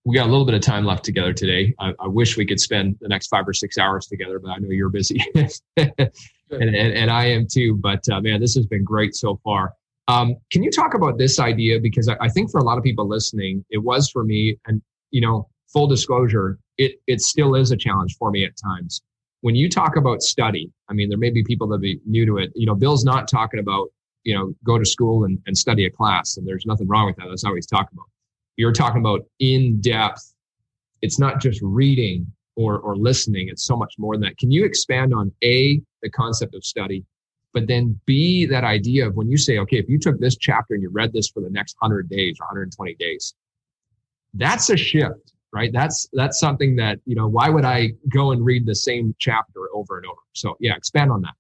we 0.06 0.16
got 0.16 0.28
a 0.28 0.32
little 0.32 0.46
bit 0.46 0.56
of 0.56 0.62
time 0.62 0.84
left 0.86 1.06
together 1.06 1.34
today. 1.34 1.74
I, 1.80 1.94
I 2.00 2.08
wish 2.08 2.36
we 2.36 2.46
could 2.46 2.60
spend 2.60 2.98
the 3.00 3.08
next 3.08 3.28
five 3.28 3.48
or 3.48 3.54
six 3.54 3.78
hours 3.78 4.08
together, 4.08 4.38
but 4.40 4.50
I 4.50 4.58
know 4.58 4.70
you're 4.70 4.90
busy, 4.90 5.26
and, 5.36 6.12
and, 6.52 6.76
and 6.76 7.10
I 7.10 7.26
am 7.26 7.48
too. 7.50 7.76
But 7.76 8.08
uh, 8.10 8.20
man, 8.22 8.42
this 8.42 8.56
has 8.56 8.66
been 8.66 8.84
great 8.84 9.16
so 9.16 9.40
far. 9.44 9.74
Um, 10.10 10.36
can 10.52 10.62
you 10.64 10.70
talk 10.72 10.94
about 10.94 11.18
this 11.18 11.40
idea? 11.40 11.80
Because 11.80 12.10
I, 12.10 12.18
I 12.20 12.28
think 12.28 12.52
for 12.52 12.60
a 12.60 12.64
lot 12.64 12.78
of 12.78 12.84
people 12.84 13.08
listening, 13.08 13.64
it 13.70 13.78
was 13.78 14.10
for 14.10 14.24
me, 14.26 14.58
and 14.68 14.82
you 15.12 15.22
know, 15.22 15.48
full 15.72 15.88
disclosure, 15.88 16.60
it 16.78 16.96
it 17.08 17.22
still 17.22 17.56
is 17.56 17.72
a 17.72 17.78
challenge 17.78 18.16
for 18.18 18.30
me 18.30 18.44
at 18.46 18.52
times. 18.58 19.02
when 19.42 19.56
you 19.56 19.70
talk 19.70 19.98
about 19.98 20.22
study, 20.22 20.72
I 20.90 20.94
mean, 20.94 21.10
there 21.10 21.18
may 21.18 21.30
be 21.30 21.44
people 21.44 21.68
that 21.68 21.80
be 21.80 22.00
new 22.06 22.26
to 22.26 22.38
it. 22.38 22.52
You 22.56 22.66
know, 22.66 22.76
Bill's 22.76 23.04
not 23.04 23.28
talking 23.28 23.60
about, 23.60 23.90
you 24.24 24.34
know, 24.34 24.54
go 24.64 24.78
to 24.78 24.86
school 24.86 25.26
and, 25.26 25.38
and 25.48 25.58
study 25.58 25.86
a 25.86 25.90
class, 25.90 26.38
and 26.38 26.48
there's 26.48 26.66
nothing 26.66 26.88
wrong 26.88 27.08
with 27.08 27.18
that. 27.18 27.28
That's 27.30 27.44
not 27.44 27.52
what 27.52 27.58
he's 27.58 27.66
talking 27.66 27.90
about. 27.94 28.08
You're 28.58 28.72
talking 28.72 29.00
about 29.00 29.22
in 29.40 29.82
depth. 29.82 30.34
It's 31.02 31.20
not 31.20 31.42
just 31.42 31.60
reading 31.62 32.32
or, 32.56 32.80
or 32.80 32.96
listening. 32.96 33.50
It's 33.50 33.66
so 33.66 33.76
much 33.76 33.96
more 33.98 34.16
than 34.16 34.22
that. 34.22 34.38
Can 34.38 34.52
you 34.52 34.64
expand 34.64 35.14
on 35.14 35.32
A, 35.44 35.82
the 36.02 36.10
concept 36.10 36.56
of 36.56 36.64
study, 36.64 37.04
but 37.54 37.68
then 37.68 38.00
B, 38.06 38.46
that 38.46 38.64
idea 38.64 39.08
of 39.08 39.16
when 39.16 39.30
you 39.30 39.38
say, 39.38 39.58
okay, 39.60 39.78
if 39.78 39.90
you 39.90 40.00
took 40.00 40.20
this 40.20 40.38
chapter 40.38 40.74
and 40.74 40.84
you 40.84 40.90
read 40.90 41.14
this 41.14 41.30
for 41.30 41.42
the 41.42 41.50
next 41.50 41.76
100 41.80 42.10
days 42.10 42.38
or 42.40 42.46
120 42.46 42.96
days, 42.96 43.34
that's 44.34 44.70
a 44.70 44.78
shift 44.78 45.34
right 45.54 45.72
that's 45.72 46.10
that's 46.14 46.40
something 46.40 46.76
that 46.76 47.00
you 47.06 47.16
know 47.16 47.28
why 47.28 47.50
would 47.50 47.64
i 47.64 47.92
go 48.12 48.32
and 48.32 48.44
read 48.44 48.66
the 48.66 48.76
same 48.76 49.16
chapter 49.20 49.62
over 49.74 49.98
and 49.98 50.06
over 50.06 50.20
so 50.34 50.58
yeah 50.60 50.76
expand 50.76 51.12
on 51.12 51.22
that 51.22 51.36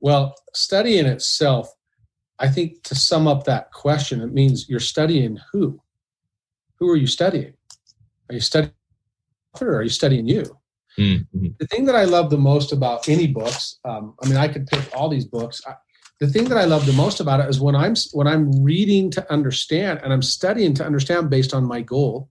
well 0.00 0.34
study 0.54 0.98
in 0.98 1.06
itself 1.06 1.68
i 2.38 2.48
think 2.48 2.82
to 2.84 2.94
sum 2.94 3.26
up 3.26 3.44
that 3.44 3.70
question 3.72 4.20
it 4.20 4.32
means 4.32 4.68
you're 4.68 4.80
studying 4.80 5.38
who 5.52 5.80
who 6.82 6.90
are 6.90 6.96
you 6.96 7.06
studying 7.06 7.52
are 8.28 8.34
you 8.34 8.40
studying 8.40 8.72
or 9.60 9.76
are 9.76 9.82
you 9.82 9.88
studying 9.88 10.26
you 10.26 10.44
mm-hmm. 10.98 11.46
the 11.60 11.66
thing 11.68 11.84
that 11.84 11.94
i 11.94 12.04
love 12.04 12.30
the 12.30 12.38
most 12.38 12.72
about 12.72 13.08
any 13.08 13.26
books 13.26 13.78
um, 13.84 14.14
i 14.22 14.26
mean 14.26 14.36
i 14.36 14.48
could 14.48 14.66
pick 14.66 14.84
all 14.96 15.08
these 15.08 15.24
books 15.24 15.62
I, 15.66 15.74
the 16.20 16.26
thing 16.26 16.44
that 16.48 16.58
i 16.58 16.64
love 16.64 16.86
the 16.86 16.92
most 17.04 17.20
about 17.20 17.40
it 17.40 17.48
is 17.48 17.60
when 17.60 17.76
i'm 17.76 17.94
when 18.12 18.26
i'm 18.26 18.62
reading 18.62 19.10
to 19.12 19.32
understand 19.32 20.00
and 20.02 20.12
i'm 20.12 20.22
studying 20.22 20.74
to 20.74 20.84
understand 20.84 21.30
based 21.30 21.54
on 21.54 21.64
my 21.64 21.80
goal 21.80 22.28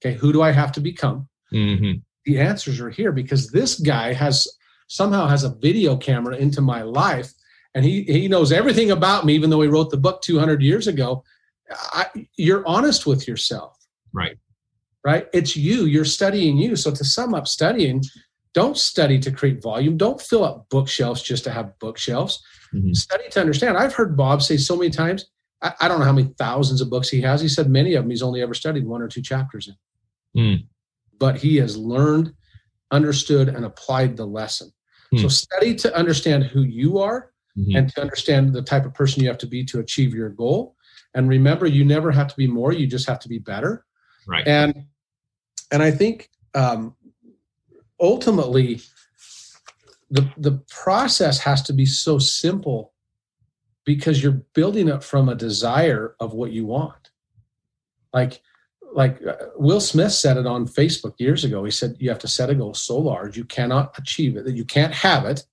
Okay, 0.00 0.16
who 0.16 0.32
do 0.32 0.42
I 0.42 0.52
have 0.52 0.72
to 0.72 0.80
become? 0.80 1.28
Mm-hmm. 1.52 2.00
The 2.24 2.40
answers 2.40 2.80
are 2.80 2.90
here 2.90 3.12
because 3.12 3.50
this 3.50 3.80
guy 3.80 4.12
has 4.12 4.46
somehow 4.88 5.26
has 5.26 5.44
a 5.44 5.54
video 5.56 5.96
camera 5.96 6.36
into 6.36 6.60
my 6.60 6.82
life 6.82 7.32
and 7.74 7.84
he, 7.84 8.02
he 8.04 8.28
knows 8.28 8.52
everything 8.52 8.90
about 8.90 9.26
me, 9.26 9.34
even 9.34 9.50
though 9.50 9.60
he 9.60 9.68
wrote 9.68 9.90
the 9.90 9.96
book 9.96 10.22
200 10.22 10.62
years 10.62 10.86
ago. 10.86 11.24
I, 11.70 12.06
you're 12.36 12.66
honest 12.66 13.06
with 13.06 13.28
yourself. 13.28 13.77
Right. 14.12 14.36
Right. 15.04 15.26
It's 15.32 15.56
you. 15.56 15.86
You're 15.86 16.04
studying 16.04 16.58
you. 16.58 16.76
So 16.76 16.90
to 16.90 17.04
sum 17.04 17.34
up 17.34 17.46
studying, 17.46 18.02
don't 18.54 18.76
study 18.76 19.18
to 19.20 19.30
create 19.30 19.62
volume. 19.62 19.96
Don't 19.96 20.20
fill 20.20 20.44
up 20.44 20.68
bookshelves 20.70 21.22
just 21.22 21.44
to 21.44 21.50
have 21.50 21.78
bookshelves. 21.78 22.42
Mm-hmm. 22.74 22.92
Study 22.92 23.24
to 23.30 23.40
understand. 23.40 23.76
I've 23.76 23.94
heard 23.94 24.16
Bob 24.16 24.42
say 24.42 24.56
so 24.56 24.76
many 24.76 24.90
times, 24.90 25.26
I, 25.62 25.72
I, 25.80 25.88
don't 25.88 25.98
know 25.98 26.04
how 26.04 26.12
many 26.12 26.34
thousands 26.38 26.80
of 26.80 26.90
books 26.90 27.08
he 27.08 27.20
has. 27.22 27.40
He 27.40 27.48
said 27.48 27.70
many 27.70 27.94
of 27.94 28.04
them 28.04 28.10
he's 28.10 28.22
only 28.22 28.42
ever 28.42 28.54
studied 28.54 28.86
one 28.86 29.02
or 29.02 29.08
two 29.08 29.22
chapters 29.22 29.68
in. 30.34 30.40
Mm. 30.40 30.66
But 31.18 31.36
he 31.36 31.56
has 31.56 31.76
learned, 31.76 32.32
understood, 32.90 33.48
and 33.48 33.64
applied 33.64 34.16
the 34.16 34.26
lesson. 34.26 34.72
Mm. 35.14 35.22
So 35.22 35.28
study 35.28 35.74
to 35.76 35.96
understand 35.96 36.44
who 36.44 36.62
you 36.62 36.98
are 36.98 37.32
mm-hmm. 37.56 37.76
and 37.76 37.92
to 37.94 38.00
understand 38.00 38.52
the 38.52 38.62
type 38.62 38.84
of 38.84 38.94
person 38.94 39.22
you 39.22 39.28
have 39.28 39.38
to 39.38 39.46
be 39.46 39.64
to 39.64 39.80
achieve 39.80 40.14
your 40.14 40.30
goal. 40.30 40.76
And 41.14 41.28
remember, 41.28 41.66
you 41.66 41.84
never 41.84 42.10
have 42.12 42.28
to 42.28 42.36
be 42.36 42.46
more, 42.46 42.72
you 42.72 42.86
just 42.86 43.08
have 43.08 43.18
to 43.20 43.28
be 43.28 43.38
better. 43.38 43.84
Right. 44.28 44.46
And 44.46 44.84
and 45.72 45.82
I 45.82 45.90
think 45.90 46.30
um, 46.54 46.94
ultimately 47.98 48.80
the 50.10 50.30
the 50.36 50.62
process 50.68 51.38
has 51.40 51.62
to 51.62 51.72
be 51.72 51.86
so 51.86 52.18
simple 52.18 52.92
because 53.84 54.22
you're 54.22 54.42
building 54.54 54.88
it 54.88 55.02
from 55.02 55.28
a 55.28 55.34
desire 55.34 56.14
of 56.20 56.34
what 56.34 56.52
you 56.52 56.66
want. 56.66 57.10
Like 58.12 58.42
like 58.92 59.18
uh, 59.26 59.36
Will 59.56 59.80
Smith 59.80 60.12
said 60.12 60.36
it 60.36 60.46
on 60.46 60.66
Facebook 60.66 61.14
years 61.18 61.44
ago. 61.44 61.64
He 61.64 61.70
said, 61.70 61.96
You 61.98 62.10
have 62.10 62.18
to 62.20 62.28
set 62.28 62.50
a 62.50 62.54
goal 62.54 62.74
so 62.74 62.98
large 62.98 63.36
you 63.36 63.44
cannot 63.44 63.98
achieve 63.98 64.36
it, 64.36 64.44
that 64.44 64.56
you 64.56 64.64
can't 64.64 64.92
have 64.92 65.24
it 65.24 65.44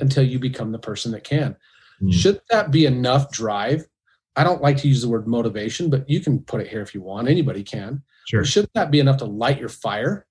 until 0.00 0.24
you 0.24 0.38
become 0.38 0.72
the 0.72 0.78
person 0.78 1.12
that 1.12 1.24
can. 1.24 1.56
Mm. 2.00 2.12
Should 2.12 2.40
that 2.50 2.70
be 2.70 2.86
enough 2.86 3.30
drive? 3.30 3.86
I 4.36 4.44
don't 4.44 4.62
like 4.62 4.76
to 4.78 4.88
use 4.88 5.02
the 5.02 5.08
word 5.08 5.26
motivation, 5.26 5.90
but 5.90 6.08
you 6.08 6.20
can 6.20 6.40
put 6.40 6.60
it 6.60 6.68
here 6.68 6.80
if 6.80 6.94
you 6.94 7.02
want. 7.02 7.28
Anybody 7.28 7.62
can. 7.62 8.02
Sure. 8.30 8.44
Should 8.44 8.70
that 8.74 8.92
be 8.92 9.00
enough 9.00 9.16
to 9.16 9.24
light 9.24 9.58
your 9.58 9.68
fire 9.68 10.24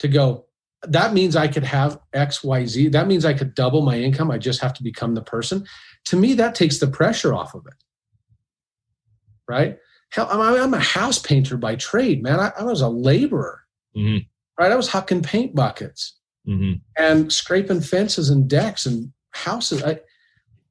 to 0.00 0.08
go? 0.08 0.46
That 0.82 1.14
means 1.14 1.36
I 1.36 1.46
could 1.46 1.62
have 1.62 2.00
X, 2.12 2.42
Y, 2.42 2.66
Z. 2.66 2.88
That 2.88 3.06
means 3.06 3.24
I 3.24 3.34
could 3.34 3.54
double 3.54 3.82
my 3.82 3.96
income. 3.96 4.32
I 4.32 4.38
just 4.38 4.60
have 4.62 4.74
to 4.74 4.82
become 4.82 5.14
the 5.14 5.22
person. 5.22 5.64
To 6.06 6.16
me, 6.16 6.34
that 6.34 6.56
takes 6.56 6.78
the 6.78 6.88
pressure 6.88 7.32
off 7.32 7.54
of 7.54 7.64
it. 7.68 7.84
Right? 9.46 9.78
Hell, 10.10 10.28
I'm, 10.28 10.74
a 10.74 10.80
house 10.80 11.20
painter 11.20 11.56
by 11.56 11.76
trade, 11.76 12.20
man. 12.20 12.40
I, 12.40 12.50
I 12.58 12.64
was 12.64 12.80
a 12.80 12.88
laborer, 12.88 13.60
mm-hmm. 13.96 14.24
right? 14.60 14.72
I 14.72 14.76
was 14.76 14.88
hucking 14.88 15.24
paint 15.24 15.54
buckets 15.54 16.18
mm-hmm. 16.48 16.80
and 17.00 17.32
scraping 17.32 17.80
fences 17.80 18.28
and 18.28 18.48
decks 18.48 18.86
and 18.86 19.12
houses. 19.30 19.84
I, 19.84 20.00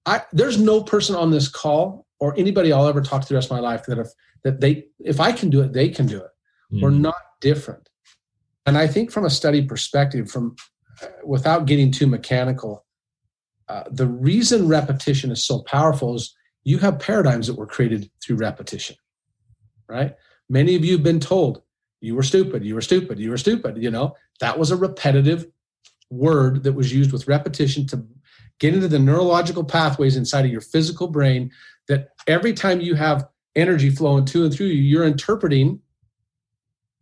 I, 0.05 0.24
there's 0.34 0.60
no 0.60 0.84
person 0.84 1.16
on 1.16 1.32
this 1.32 1.47
call 1.47 2.05
or 2.20 2.38
anybody 2.38 2.74
I'll 2.74 2.88
ever 2.88 3.01
talk 3.01 3.22
to 3.22 3.30
the 3.30 3.36
rest 3.36 3.49
of 3.49 3.55
my 3.55 3.62
life 3.62 3.86
that 3.86 3.97
if 3.97 4.07
that 4.43 4.60
they 4.60 4.88
if 4.99 5.22
I 5.22 5.32
can 5.32 5.49
do 5.49 5.62
it, 5.62 5.72
they 5.72 5.88
can 5.88 6.05
do 6.05 6.18
it. 6.18 6.32
Mm-hmm. 6.72 6.84
We're 6.84 6.91
not 6.91 7.15
different. 7.41 7.89
And 8.65 8.78
I 8.78 8.88
think 8.88 9.11
from 9.11 9.26
a 9.26 9.30
study 9.30 9.63
perspective, 9.63 10.30
from 10.30 10.55
uh, 11.01 11.07
without 11.26 11.65
getting 11.65 11.91
too 11.91 12.07
mechanical, 12.07 12.86
uh, 13.67 13.84
the 13.89 14.07
reason 14.07 14.67
repetition 14.67 15.32
is 15.32 15.43
so 15.43 15.61
powerful 15.63 16.15
is 16.15 16.36
you 16.63 16.78
have 16.80 16.99
paradigms 16.99 17.47
that 17.47 17.55
were 17.55 17.67
created 17.67 18.09
through 18.22 18.36
repetition 18.36 18.95
right? 19.89 20.15
Many 20.49 20.76
of 20.76 20.86
you 20.86 20.93
have 20.93 21.03
been 21.03 21.20
told 21.20 21.63
you 21.99 22.15
were 22.15 22.24
stupid, 22.24 22.63
you 22.63 22.76
were 22.76 22.82
stupid, 22.82 23.20
you 23.20 23.32
were 23.32 23.38
stupid. 23.38 23.82
You 23.82 23.91
know, 23.91 24.15
that 24.39 24.57
was 24.57 24.72
a 24.72 24.78
repetitive 24.78 25.47
word 26.09 26.63
that 26.63 26.74
was 26.74 26.93
used 26.93 27.11
with 27.11 27.28
repetition 27.28 27.86
to 27.88 28.05
get 28.59 28.74
into 28.74 28.88
the 28.88 28.99
neurological 28.99 29.63
pathways 29.63 30.15
inside 30.15 30.45
of 30.45 30.51
your 30.51 30.61
physical 30.61 31.07
brain 31.07 31.51
that 31.88 32.09
every 32.28 32.53
time 32.53 32.80
you 32.80 32.95
have 32.95 33.28
energy 33.55 33.89
flowing 33.89 34.26
to 34.26 34.45
and 34.45 34.53
through 34.53 34.67
you, 34.67 34.82
you're 34.82 35.05
interpreting, 35.05 35.80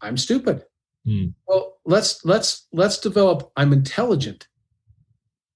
I'm 0.01 0.17
stupid. 0.17 0.63
Hmm. 1.05 1.27
Well, 1.47 1.77
let's 1.85 2.23
let's 2.25 2.67
let's 2.73 2.99
develop 2.99 3.51
I'm 3.55 3.73
intelligent. 3.73 4.47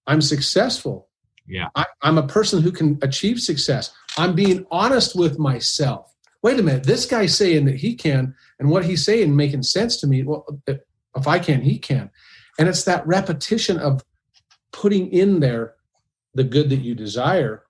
I'm 0.07 0.21
successful. 0.21 1.09
Yeah. 1.47 1.67
I, 1.75 1.85
I'm 2.01 2.17
a 2.17 2.27
person 2.27 2.61
who 2.61 2.71
can 2.71 2.97
achieve 3.01 3.39
success. 3.39 3.93
I'm 4.17 4.35
being 4.35 4.65
honest 4.71 5.15
with 5.15 5.37
myself 5.37 6.11
wait 6.43 6.59
a 6.59 6.63
minute, 6.63 6.83
this 6.83 7.05
guy's 7.05 7.35
saying 7.35 7.65
that 7.65 7.75
he 7.75 7.95
can, 7.95 8.35
and 8.59 8.69
what 8.69 8.85
he's 8.85 9.05
saying 9.05 9.35
making 9.35 9.63
sense 9.63 9.97
to 9.97 10.07
me. 10.07 10.23
Well, 10.23 10.45
if 10.67 11.27
I 11.27 11.39
can, 11.39 11.61
he 11.61 11.77
can. 11.77 12.09
And 12.59 12.67
it's 12.67 12.83
that 12.85 13.05
repetition 13.05 13.77
of 13.77 14.03
putting 14.71 15.11
in 15.11 15.39
there 15.39 15.75
the 16.33 16.43
good 16.43 16.69
that 16.69 16.77
you 16.77 16.95
desire. 16.95 17.63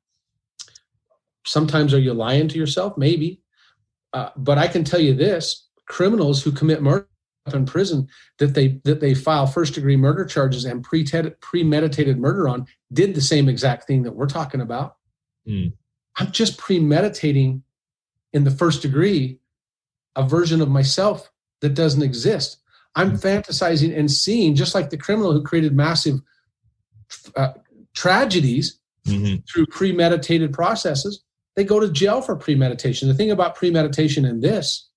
Sometimes 1.45 1.93
are 1.93 1.99
you 1.99 2.13
lying 2.13 2.47
to 2.49 2.57
yourself? 2.57 2.97
Maybe. 2.97 3.41
Uh, 4.13 4.29
but 4.35 4.57
I 4.57 4.67
can 4.67 4.83
tell 4.83 4.99
you 4.99 5.13
this 5.13 5.67
criminals 5.91 6.41
who 6.41 6.53
commit 6.53 6.81
murder 6.81 7.05
in 7.53 7.65
prison 7.65 8.07
that 8.39 8.53
they 8.53 8.79
that 8.85 9.01
they 9.01 9.13
file 9.13 9.45
first 9.45 9.73
degree 9.73 9.97
murder 9.97 10.23
charges 10.23 10.63
and 10.63 10.83
premeditated 11.41 12.17
murder 12.17 12.47
on 12.47 12.65
did 12.93 13.13
the 13.13 13.21
same 13.21 13.49
exact 13.49 13.87
thing 13.87 14.03
that 14.03 14.15
we're 14.15 14.27
talking 14.27 14.61
about. 14.61 14.95
Mm. 15.45 15.73
I'm 16.17 16.31
just 16.31 16.57
premeditating 16.57 17.63
in 18.31 18.45
the 18.45 18.51
first 18.51 18.81
degree 18.81 19.39
a 20.15 20.23
version 20.23 20.61
of 20.61 20.69
myself 20.69 21.29
that 21.59 21.73
doesn't 21.73 22.03
exist. 22.03 22.57
I'm 22.95 23.17
mm-hmm. 23.17 23.27
fantasizing 23.27 23.97
and 23.97 24.09
seeing, 24.09 24.55
just 24.55 24.75
like 24.75 24.91
the 24.91 24.97
criminal 24.97 25.33
who 25.33 25.43
created 25.43 25.75
massive 25.75 26.19
uh, 27.35 27.53
tragedies 27.93 28.79
mm-hmm. 29.05 29.37
through 29.51 29.65
premeditated 29.67 30.53
processes. 30.53 31.23
They 31.55 31.63
go 31.65 31.79
to 31.79 31.91
jail 31.91 32.21
for 32.21 32.35
premeditation. 32.35 33.09
The 33.09 33.13
thing 33.13 33.31
about 33.31 33.55
premeditation 33.55 34.25
in 34.25 34.39
this, 34.41 34.89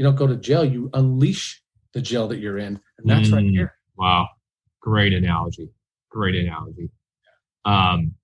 you 0.00 0.04
don't 0.04 0.16
go 0.16 0.26
to 0.26 0.36
jail, 0.36 0.64
you 0.64 0.88
unleash 0.94 1.62
the 1.92 2.00
jail 2.00 2.26
that 2.28 2.38
you're 2.38 2.56
in. 2.56 2.80
And 2.98 3.04
that's 3.04 3.28
mm, 3.28 3.34
right 3.34 3.44
here. 3.44 3.74
Wow. 3.98 4.28
Great 4.80 5.12
analogy. 5.12 5.68
Great 6.08 6.36
analogy. 6.36 6.88
Um, 7.66 8.14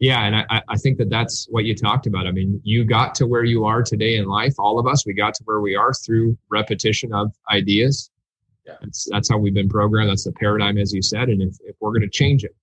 yeah, 0.00 0.24
and 0.24 0.34
I, 0.34 0.62
I 0.68 0.76
think 0.78 0.98
that 0.98 1.10
that's 1.10 1.46
what 1.48 1.62
you 1.64 1.76
talked 1.76 2.08
about. 2.08 2.26
I 2.26 2.32
mean, 2.32 2.60
you 2.64 2.84
got 2.84 3.14
to 3.14 3.28
where 3.28 3.44
you 3.44 3.64
are 3.64 3.84
today 3.84 4.16
in 4.16 4.24
life. 4.24 4.54
All 4.58 4.80
of 4.80 4.88
us, 4.88 5.06
we 5.06 5.14
got 5.14 5.34
to 5.34 5.44
where 5.44 5.60
we 5.60 5.76
are 5.76 5.92
through 5.94 6.36
repetition 6.50 7.12
of 7.12 7.32
ideas. 7.52 8.10
Yeah. 8.66 8.78
That's 8.80 9.06
that's 9.08 9.30
how 9.30 9.38
we've 9.38 9.54
been 9.54 9.68
programmed. 9.68 10.10
That's 10.10 10.24
the 10.24 10.32
paradigm, 10.32 10.76
as 10.76 10.92
you 10.92 11.02
said. 11.02 11.28
And 11.28 11.40
if, 11.40 11.56
if 11.60 11.76
we're 11.78 11.92
going 11.92 12.02
to 12.02 12.10
change 12.10 12.42
it, 12.42 12.56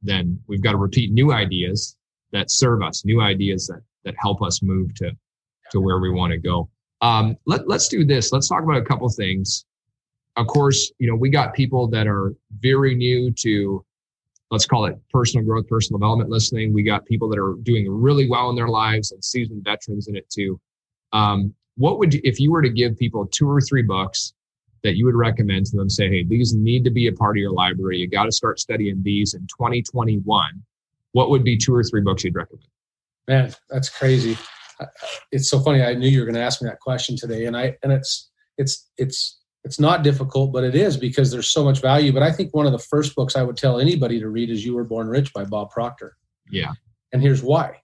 then 0.00 0.38
we've 0.46 0.62
got 0.62 0.72
to 0.72 0.78
repeat 0.78 1.10
new 1.10 1.32
ideas 1.32 1.96
that 2.30 2.52
serve 2.52 2.84
us, 2.84 3.04
new 3.04 3.20
ideas 3.20 3.66
that 3.66 3.82
that 4.04 4.14
help 4.16 4.42
us 4.42 4.62
move 4.62 4.94
to 4.94 5.10
to 5.72 5.80
where 5.80 5.98
we 5.98 6.12
want 6.12 6.30
to 6.30 6.38
go. 6.38 6.70
Um, 7.00 7.36
let, 7.46 7.68
let's 7.68 7.88
do 7.88 8.04
this. 8.04 8.32
Let's 8.32 8.48
talk 8.48 8.62
about 8.62 8.76
a 8.76 8.84
couple 8.84 9.08
things. 9.08 9.64
Of 10.36 10.46
course, 10.46 10.92
you 10.98 11.08
know, 11.08 11.16
we 11.16 11.30
got 11.30 11.54
people 11.54 11.88
that 11.88 12.06
are 12.06 12.34
very 12.60 12.94
new 12.94 13.32
to 13.32 13.84
let's 14.50 14.66
call 14.66 14.84
it 14.86 14.98
personal 15.10 15.44
growth, 15.44 15.66
personal 15.66 15.98
development 15.98 16.30
listening. 16.30 16.72
We 16.72 16.82
got 16.82 17.04
people 17.04 17.28
that 17.30 17.38
are 17.38 17.54
doing 17.62 17.88
really 17.88 18.28
well 18.28 18.50
in 18.50 18.56
their 18.56 18.68
lives 18.68 19.12
and 19.12 19.24
seasoned 19.24 19.64
veterans 19.64 20.08
in 20.08 20.16
it 20.16 20.28
too. 20.30 20.60
Um, 21.12 21.54
what 21.76 21.98
would 21.98 22.14
you, 22.14 22.20
if 22.24 22.38
you 22.40 22.52
were 22.52 22.62
to 22.62 22.70
give 22.70 22.96
people 22.96 23.26
two 23.26 23.50
or 23.50 23.60
three 23.60 23.82
books 23.82 24.34
that 24.82 24.96
you 24.96 25.04
would 25.04 25.14
recommend 25.14 25.66
to 25.66 25.76
them? 25.76 25.90
Say, 25.90 26.08
hey, 26.08 26.24
these 26.24 26.54
need 26.54 26.84
to 26.84 26.90
be 26.90 27.08
a 27.08 27.12
part 27.12 27.36
of 27.36 27.40
your 27.40 27.52
library. 27.52 27.98
You 27.98 28.08
got 28.08 28.24
to 28.24 28.32
start 28.32 28.60
studying 28.60 29.02
these 29.02 29.34
in 29.34 29.40
2021. 29.42 30.62
What 31.12 31.30
would 31.30 31.44
be 31.44 31.56
two 31.56 31.74
or 31.74 31.82
three 31.82 32.00
books 32.00 32.24
you'd 32.24 32.34
recommend? 32.34 32.68
Man, 33.28 33.52
that's 33.68 33.88
crazy. 33.88 34.38
It's 35.32 35.50
so 35.50 35.60
funny. 35.60 35.82
I 35.82 35.94
knew 35.94 36.08
you 36.08 36.20
were 36.20 36.26
going 36.26 36.34
to 36.34 36.40
ask 36.40 36.62
me 36.62 36.68
that 36.68 36.80
question 36.80 37.16
today, 37.16 37.46
and 37.46 37.56
I 37.56 37.76
and 37.82 37.92
it's 37.92 38.30
it's 38.58 38.88
it's 38.98 39.40
it's 39.64 39.80
not 39.80 40.04
difficult, 40.04 40.52
but 40.52 40.64
it 40.64 40.74
is 40.74 40.96
because 40.96 41.30
there's 41.30 41.48
so 41.48 41.64
much 41.64 41.80
value. 41.80 42.12
But 42.12 42.22
I 42.22 42.30
think 42.30 42.54
one 42.54 42.66
of 42.66 42.72
the 42.72 42.78
first 42.78 43.14
books 43.16 43.34
I 43.36 43.42
would 43.42 43.56
tell 43.56 43.80
anybody 43.80 44.20
to 44.20 44.28
read 44.28 44.50
is 44.50 44.64
You 44.64 44.74
Were 44.74 44.84
Born 44.84 45.08
Rich 45.08 45.32
by 45.32 45.44
Bob 45.44 45.70
Proctor. 45.70 46.16
Yeah. 46.50 46.72
And 47.12 47.20
here's 47.20 47.42
why 47.42 47.80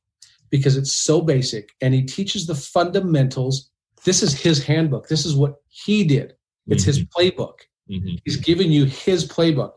because 0.52 0.76
it's 0.76 0.92
so 0.92 1.20
basic 1.20 1.70
and 1.80 1.92
he 1.94 2.02
teaches 2.02 2.46
the 2.46 2.54
fundamentals. 2.54 3.70
This 4.04 4.22
is 4.22 4.38
his 4.38 4.62
handbook. 4.62 5.08
This 5.08 5.24
is 5.24 5.34
what 5.34 5.54
he 5.68 6.04
did. 6.04 6.34
It's 6.68 6.84
mm-hmm. 6.84 6.88
his 6.88 7.04
playbook. 7.06 7.54
Mm-hmm. 7.90 8.16
He's 8.24 8.36
giving 8.36 8.70
you 8.70 8.84
his 8.84 9.26
playbook. 9.26 9.72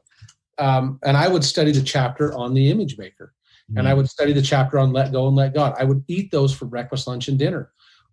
Um, 0.58 1.00
and 1.04 1.18
I 1.18 1.28
would 1.28 1.44
study 1.44 1.72
the 1.72 1.82
chapter 1.82 2.34
on 2.34 2.54
the 2.54 2.70
image 2.70 2.98
maker. 2.98 3.34
Mm-hmm. 3.70 3.78
And 3.78 3.88
I 3.88 3.92
mm-hmm. 3.92 3.98
would 3.98 4.10
study 4.10 4.34
the 4.34 4.42
chapter 4.42 4.80
on 4.80 4.94
let 4.94 5.12
go 5.12 5.28
and 5.28 5.36
let 5.36 5.54
God. 5.54 5.76
I 5.78 5.84
would 5.84 6.04
eat 6.08 6.32
those 6.32 6.54
for 6.54 6.66
breakfast, 6.66 7.08
lunch, 7.08 7.28
and 7.28 7.40
dinner. 7.40 7.72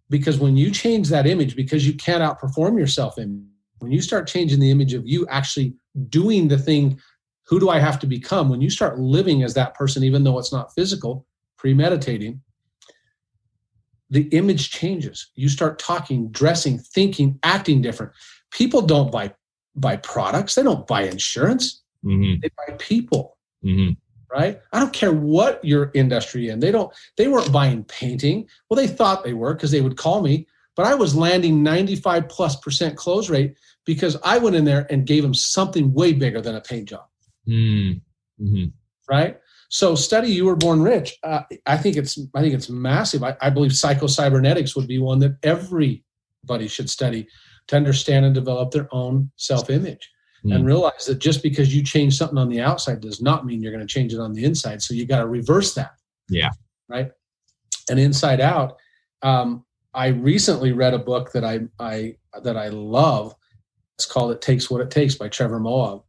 Because 0.08 0.38
when 0.38 0.56
you 0.56 0.70
change 0.70 1.08
that 1.08 1.26
image, 1.26 1.56
because 1.56 1.86
you 1.86 1.94
can't 1.94 2.22
outperform 2.22 2.78
yourself 2.78 3.18
in 3.18 3.46
when 3.82 3.90
you 3.90 4.00
start 4.00 4.28
changing 4.28 4.60
the 4.60 4.70
image 4.70 4.94
of 4.94 5.06
you 5.06 5.26
actually 5.28 5.74
doing 6.08 6.46
the 6.46 6.56
thing, 6.56 7.00
who 7.46 7.58
do 7.58 7.68
I 7.68 7.80
have 7.80 7.98
to 7.98 8.06
become? 8.06 8.48
When 8.48 8.60
you 8.60 8.70
start 8.70 9.00
living 9.00 9.42
as 9.42 9.54
that 9.54 9.74
person, 9.74 10.04
even 10.04 10.22
though 10.22 10.38
it's 10.38 10.52
not 10.52 10.72
physical, 10.72 11.26
premeditating, 11.56 12.40
the 14.08 14.28
image 14.28 14.70
changes. 14.70 15.30
You 15.34 15.48
start 15.48 15.78
talking, 15.78 16.30
dressing, 16.30 16.78
thinking, 16.78 17.40
acting 17.42 17.82
different. 17.82 18.12
People 18.52 18.82
don't 18.82 19.10
buy 19.10 19.34
buy 19.74 19.96
products. 19.96 20.54
They 20.54 20.62
don't 20.62 20.86
buy 20.86 21.02
insurance. 21.02 21.82
Mm-hmm. 22.04 22.40
They 22.42 22.50
buy 22.56 22.76
people. 22.78 23.38
Mm-hmm. 23.64 23.94
Right? 24.32 24.60
I 24.72 24.80
don't 24.80 24.94
care 24.94 25.12
what 25.12 25.62
your 25.62 25.90
industry 25.94 26.48
in. 26.48 26.60
They 26.60 26.70
don't. 26.70 26.90
They 27.18 27.28
weren't 27.28 27.52
buying 27.52 27.84
painting. 27.84 28.48
Well, 28.68 28.76
they 28.76 28.86
thought 28.86 29.24
they 29.24 29.34
were 29.34 29.52
because 29.52 29.70
they 29.70 29.82
would 29.82 29.98
call 29.98 30.22
me. 30.22 30.46
But 30.74 30.86
I 30.86 30.94
was 30.94 31.14
landing 31.14 31.62
95 31.62 32.30
plus 32.30 32.56
percent 32.56 32.96
close 32.96 33.28
rate 33.28 33.56
because 33.84 34.16
I 34.24 34.38
went 34.38 34.56
in 34.56 34.64
there 34.64 34.86
and 34.88 35.06
gave 35.06 35.22
them 35.22 35.34
something 35.34 35.92
way 35.92 36.14
bigger 36.14 36.40
than 36.40 36.54
a 36.54 36.62
paint 36.62 36.88
job. 36.88 37.04
Mm-hmm. 38.40 38.66
Right? 39.08 39.38
So 39.68 39.94
study 39.94 40.28
you 40.28 40.46
were 40.46 40.56
born 40.56 40.82
rich. 40.82 41.18
Uh, 41.22 41.42
I 41.66 41.76
think 41.76 41.96
it's 41.96 42.18
I 42.34 42.40
think 42.40 42.54
it's 42.54 42.70
massive. 42.70 43.22
I, 43.22 43.36
I 43.40 43.50
believe 43.50 43.74
psycho-cybernetics 43.74 44.76
would 44.76 44.86
be 44.86 44.98
one 44.98 45.18
that 45.20 45.36
everybody 45.42 46.68
should 46.68 46.88
study 46.88 47.26
to 47.68 47.76
understand 47.76 48.24
and 48.24 48.34
develop 48.34 48.70
their 48.70 48.88
own 48.92 49.30
self-image 49.36 50.10
mm. 50.44 50.54
and 50.54 50.66
realize 50.66 51.06
that 51.06 51.18
just 51.18 51.42
because 51.42 51.74
you 51.74 51.82
change 51.82 52.16
something 52.16 52.38
on 52.38 52.48
the 52.48 52.60
outside 52.60 53.00
does 53.00 53.20
not 53.20 53.46
mean 53.46 53.62
you're 53.62 53.72
going 53.72 53.86
to 53.86 53.92
change 53.92 54.12
it 54.12 54.20
on 54.20 54.32
the 54.32 54.44
inside. 54.44 54.82
So 54.82 54.94
you 54.94 55.06
got 55.06 55.18
to 55.18 55.26
reverse 55.26 55.74
that. 55.74 55.92
Yeah. 56.28 56.50
Right. 56.88 57.10
And 57.90 57.98
inside 57.98 58.40
out, 58.40 58.76
um, 59.22 59.64
I 59.94 60.08
recently 60.08 60.72
read 60.72 60.94
a 60.94 60.98
book 60.98 61.32
that 61.32 61.44
I 61.44 61.60
I 61.78 62.16
that 62.42 62.56
I 62.56 62.68
love. 62.68 63.34
It's 63.96 64.06
called 64.06 64.32
"It 64.32 64.40
Takes 64.40 64.70
What 64.70 64.80
It 64.80 64.90
Takes" 64.90 65.14
by 65.16 65.28
Trevor 65.28 65.60
Moawad, 65.60 66.02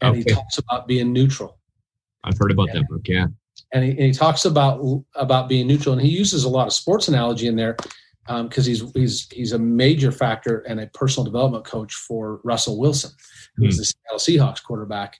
and 0.00 0.10
okay. 0.10 0.18
he 0.18 0.34
talks 0.34 0.58
about 0.58 0.88
being 0.88 1.12
neutral 1.12 1.58
I've 2.24 2.38
heard 2.38 2.50
about 2.50 2.68
that 2.72 2.88
book. 2.88 3.02
Yeah. 3.06 3.26
And 3.72 3.84
he, 3.84 3.90
and 3.90 4.00
he 4.00 4.12
talks 4.12 4.44
about 4.44 5.04
about 5.14 5.48
being 5.48 5.66
neutral, 5.66 5.92
and 5.92 6.02
he 6.02 6.08
uses 6.08 6.44
a 6.44 6.48
lot 6.48 6.66
of 6.66 6.72
sports 6.72 7.08
analogy 7.08 7.46
in 7.46 7.56
there 7.56 7.76
because 8.28 8.66
um, 8.66 8.70
he's 8.70 8.92
he's 8.92 9.28
he's 9.30 9.52
a 9.52 9.58
major 9.58 10.12
factor 10.12 10.58
and 10.60 10.80
a 10.80 10.86
personal 10.88 11.24
development 11.24 11.64
coach 11.64 11.94
for 11.94 12.40
Russell 12.44 12.78
Wilson, 12.78 13.10
who's 13.56 13.76
mm. 13.76 13.78
the 13.78 13.84
Seattle 13.84 14.46
Seahawks 14.46 14.62
quarterback, 14.62 15.18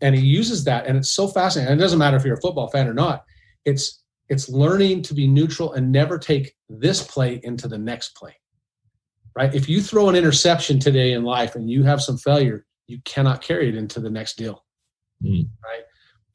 and 0.00 0.14
he 0.14 0.20
uses 0.22 0.64
that, 0.64 0.86
and 0.86 0.98
it's 0.98 1.12
so 1.12 1.28
fascinating. 1.28 1.72
And 1.72 1.80
it 1.80 1.82
doesn't 1.82 1.98
matter 1.98 2.16
if 2.16 2.24
you're 2.24 2.36
a 2.36 2.40
football 2.40 2.68
fan 2.68 2.88
or 2.88 2.94
not. 2.94 3.24
It's 3.64 4.02
it's 4.28 4.48
learning 4.48 5.02
to 5.02 5.14
be 5.14 5.26
neutral 5.28 5.72
and 5.72 5.92
never 5.92 6.18
take 6.18 6.54
this 6.68 7.02
play 7.06 7.40
into 7.44 7.68
the 7.68 7.78
next 7.78 8.16
play. 8.16 8.34
Right? 9.36 9.54
If 9.54 9.68
you 9.68 9.80
throw 9.80 10.08
an 10.08 10.16
interception 10.16 10.80
today 10.80 11.12
in 11.12 11.22
life 11.22 11.54
and 11.54 11.70
you 11.70 11.84
have 11.84 12.02
some 12.02 12.18
failure, 12.18 12.66
you 12.88 12.98
cannot 13.04 13.40
carry 13.40 13.68
it 13.68 13.76
into 13.76 14.00
the 14.00 14.10
next 14.10 14.36
deal. 14.36 14.64
Mm. 15.24 15.48
Right? 15.64 15.82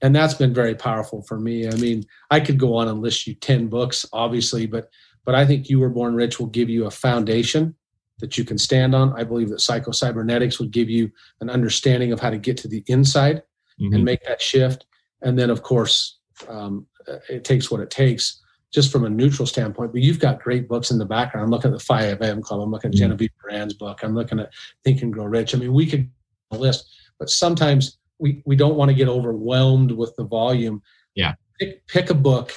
and 0.03 0.13
that's 0.13 0.33
been 0.33 0.53
very 0.53 0.75
powerful 0.75 1.23
for 1.23 1.39
me. 1.39 1.65
I 1.65 1.75
mean, 1.75 2.03
I 2.29 2.41
could 2.41 2.59
go 2.59 2.75
on 2.75 2.89
and 2.89 3.01
list 3.01 3.25
you 3.25 3.35
10 3.35 3.67
books, 3.67 4.05
obviously, 4.11 4.67
but 4.67 4.89
but 5.25 5.35
I 5.35 5.45
think 5.45 5.69
You 5.69 5.79
Were 5.79 5.89
Born 5.89 6.15
Rich 6.15 6.39
will 6.39 6.47
give 6.47 6.69
you 6.69 6.85
a 6.85 6.91
foundation 6.91 7.75
that 8.19 8.37
you 8.37 8.43
can 8.43 8.57
stand 8.57 8.93
on. 8.93 9.13
I 9.19 9.23
believe 9.23 9.49
that 9.49 9.61
psycho 9.61 9.91
cybernetics 9.91 10.59
would 10.59 10.71
give 10.71 10.89
you 10.89 11.11
an 11.41 11.49
understanding 11.49 12.11
of 12.11 12.19
how 12.19 12.29
to 12.29 12.37
get 12.37 12.57
to 12.57 12.67
the 12.67 12.83
inside 12.87 13.43
mm-hmm. 13.81 13.93
and 13.93 14.05
make 14.05 14.23
that 14.25 14.41
shift. 14.41 14.85
And 15.21 15.37
then, 15.37 15.49
of 15.49 15.63
course, 15.63 16.19
um, 16.47 16.87
it 17.29 17.43
takes 17.43 17.71
what 17.71 17.81
it 17.81 17.89
takes 17.89 18.41
just 18.73 18.91
from 18.91 19.05
a 19.05 19.09
neutral 19.09 19.45
standpoint. 19.45 19.93
But 19.93 20.01
you've 20.01 20.19
got 20.19 20.41
great 20.41 20.67
books 20.67 20.91
in 20.91 20.97
the 20.97 21.05
background. 21.05 21.45
I'm 21.45 21.51
looking 21.51 21.71
at 21.71 21.77
the 21.77 21.83
5M 21.83 22.41
Club. 22.41 22.61
I'm 22.61 22.71
looking 22.71 22.89
at 22.89 22.95
mm-hmm. 22.95 23.03
Genevieve 23.03 23.31
Behrend's 23.41 23.73
book. 23.73 23.99
I'm 24.03 24.15
looking 24.15 24.39
at 24.39 24.51
Think 24.83 25.01
and 25.01 25.13
Grow 25.13 25.25
Rich. 25.25 25.55
I 25.55 25.57
mean, 25.57 25.73
we 25.73 25.85
could 25.85 26.09
list, 26.51 26.95
but 27.19 27.29
sometimes 27.29 27.97
we 28.19 28.41
we 28.45 28.55
don't 28.55 28.75
want 28.75 28.89
to 28.89 28.95
get 28.95 29.07
overwhelmed 29.07 29.91
with 29.91 30.15
the 30.17 30.23
volume. 30.23 30.81
Yeah. 31.15 31.33
Pick, 31.59 31.85
pick 31.87 32.09
a 32.09 32.15
book 32.15 32.53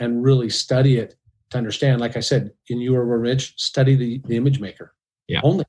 and 0.00 0.22
really 0.22 0.50
study 0.50 0.98
it 0.98 1.17
to 1.50 1.58
understand. 1.58 2.00
Like 2.00 2.16
I 2.16 2.20
said, 2.20 2.52
in 2.68 2.80
You 2.80 2.96
Are 2.96 3.18
Rich, 3.18 3.54
study 3.56 3.96
the, 3.96 4.20
the 4.26 4.36
image 4.36 4.60
maker. 4.60 4.94
Yeah. 5.28 5.40
Only. 5.42 5.64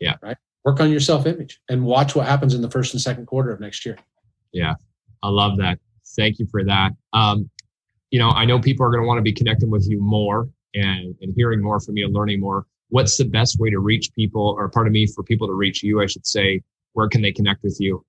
Yeah. 0.00 0.14
Right. 0.22 0.36
Work 0.64 0.80
on 0.80 0.90
your 0.90 1.00
self 1.00 1.26
image 1.26 1.60
and 1.68 1.84
watch 1.84 2.14
what 2.14 2.26
happens 2.26 2.54
in 2.54 2.60
the 2.60 2.70
first 2.70 2.92
and 2.94 3.00
second 3.00 3.26
quarter 3.26 3.50
of 3.50 3.60
next 3.60 3.86
year. 3.86 3.96
Yeah. 4.52 4.74
I 5.22 5.28
love 5.28 5.56
that. 5.58 5.78
Thank 6.16 6.38
you 6.38 6.46
for 6.50 6.64
that. 6.64 6.92
Um, 7.12 7.50
you 8.10 8.18
know, 8.18 8.30
I 8.30 8.44
know 8.44 8.58
people 8.60 8.86
are 8.86 8.90
going 8.90 9.02
to 9.02 9.06
want 9.06 9.18
to 9.18 9.22
be 9.22 9.32
connecting 9.32 9.70
with 9.70 9.86
you 9.88 10.00
more 10.00 10.48
and, 10.74 11.14
and 11.20 11.34
hearing 11.36 11.62
more 11.62 11.80
from 11.80 11.96
you 11.96 12.04
and 12.04 12.14
learning 12.14 12.40
more. 12.40 12.66
What's 12.88 13.16
the 13.16 13.24
best 13.24 13.58
way 13.58 13.70
to 13.70 13.80
reach 13.80 14.12
people, 14.14 14.54
or 14.56 14.68
part 14.68 14.86
of 14.86 14.92
me, 14.92 15.06
for 15.06 15.24
people 15.24 15.48
to 15.48 15.54
reach 15.54 15.82
you, 15.82 16.00
I 16.00 16.06
should 16.06 16.26
say? 16.26 16.62
Where 16.92 17.08
can 17.08 17.20
they 17.20 17.32
connect 17.32 17.64
with 17.64 17.76
you? 17.80 18.04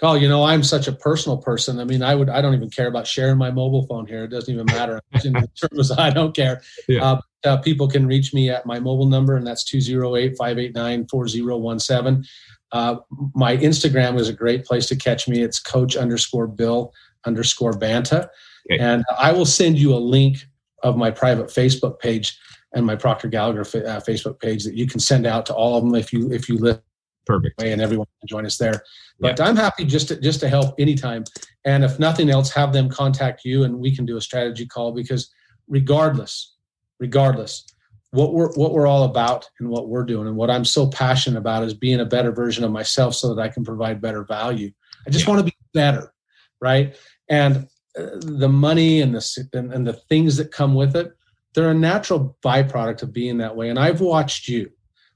Oh, 0.00 0.14
you 0.14 0.28
know, 0.28 0.44
I'm 0.44 0.62
such 0.62 0.88
a 0.88 0.92
personal 0.92 1.38
person. 1.38 1.78
I 1.78 1.84
mean, 1.84 2.02
I 2.02 2.14
would, 2.14 2.28
I 2.28 2.40
don't 2.40 2.54
even 2.54 2.70
care 2.70 2.88
about 2.88 3.06
sharing 3.06 3.38
my 3.38 3.50
mobile 3.50 3.86
phone 3.86 4.06
here. 4.06 4.24
It 4.24 4.28
doesn't 4.28 4.52
even 4.52 4.66
matter. 4.66 5.00
in 5.24 5.34
terms 5.34 5.90
of, 5.90 5.98
I 5.98 6.10
don't 6.10 6.34
care. 6.34 6.62
Yeah. 6.88 7.04
Uh, 7.04 7.20
uh, 7.44 7.56
people 7.58 7.88
can 7.88 8.06
reach 8.06 8.32
me 8.32 8.50
at 8.50 8.66
my 8.66 8.78
mobile 8.78 9.06
number, 9.06 9.36
and 9.36 9.46
that's 9.46 9.64
208 9.64 10.36
589 10.36 11.06
4017. 11.08 12.24
Uh, 12.72 12.96
my 13.34 13.56
Instagram 13.56 14.18
is 14.18 14.28
a 14.28 14.32
great 14.32 14.64
place 14.64 14.86
to 14.86 14.96
catch 14.96 15.28
me. 15.28 15.42
It's 15.42 15.60
coach 15.60 15.96
underscore 15.96 16.46
bill 16.46 16.92
underscore 17.26 17.72
banta. 17.72 18.30
Okay. 18.70 18.82
And 18.82 19.04
I 19.18 19.32
will 19.32 19.46
send 19.46 19.78
you 19.78 19.92
a 19.94 19.98
link 19.98 20.38
of 20.82 20.96
my 20.96 21.10
private 21.10 21.48
Facebook 21.48 21.98
page 22.00 22.38
and 22.74 22.86
my 22.86 22.96
Proctor 22.96 23.28
Gallagher 23.28 23.60
uh, 23.60 24.00
Facebook 24.00 24.40
page 24.40 24.64
that 24.64 24.74
you 24.74 24.86
can 24.86 25.00
send 25.00 25.26
out 25.26 25.46
to 25.46 25.54
all 25.54 25.76
of 25.76 25.84
them 25.84 25.94
if 25.94 26.12
you 26.12 26.32
if 26.32 26.48
you 26.48 26.58
live 26.58 26.80
perfect 27.26 27.60
way 27.60 27.72
and 27.72 27.80
everyone 27.80 28.06
can 28.20 28.28
join 28.28 28.46
us 28.46 28.58
there. 28.58 28.82
But 29.20 29.38
yeah. 29.38 29.46
I'm 29.46 29.56
happy 29.56 29.84
just 29.84 30.08
to, 30.08 30.20
just 30.20 30.40
to 30.40 30.48
help 30.48 30.74
anytime. 30.78 31.24
And 31.64 31.84
if 31.84 31.98
nothing 31.98 32.30
else, 32.30 32.50
have 32.52 32.72
them 32.72 32.88
contact 32.88 33.44
you 33.44 33.64
and 33.64 33.78
we 33.78 33.94
can 33.94 34.04
do 34.04 34.16
a 34.16 34.20
strategy 34.20 34.66
call 34.66 34.92
because 34.92 35.30
regardless, 35.68 36.54
regardless, 36.98 37.64
what 38.10 38.34
we're 38.34 38.52
what 38.54 38.72
we're 38.72 38.86
all 38.86 39.04
about 39.04 39.48
and 39.58 39.68
what 39.70 39.88
we're 39.88 40.04
doing 40.04 40.28
and 40.28 40.36
what 40.36 40.50
I'm 40.50 40.66
so 40.66 40.86
passionate 40.86 41.38
about 41.38 41.64
is 41.64 41.72
being 41.72 42.00
a 42.00 42.04
better 42.04 42.30
version 42.30 42.62
of 42.62 42.70
myself 42.70 43.14
so 43.14 43.34
that 43.34 43.40
I 43.40 43.48
can 43.48 43.64
provide 43.64 44.02
better 44.02 44.22
value. 44.24 44.70
I 45.06 45.10
just 45.10 45.24
yeah. 45.24 45.32
want 45.32 45.46
to 45.46 45.50
be 45.50 45.56
better, 45.72 46.12
right? 46.60 46.94
And 47.30 47.68
uh, 47.98 48.08
the 48.20 48.50
money 48.50 49.00
and 49.00 49.14
the 49.14 49.48
and, 49.54 49.72
and 49.72 49.86
the 49.86 49.94
things 49.94 50.36
that 50.36 50.52
come 50.52 50.74
with 50.74 50.94
it, 50.94 51.12
they're 51.54 51.70
a 51.70 51.74
natural 51.74 52.36
byproduct 52.44 53.02
of 53.02 53.14
being 53.14 53.38
that 53.38 53.56
way. 53.56 53.70
And 53.70 53.78
I've 53.78 54.02
watched 54.02 54.46
you 54.46 54.70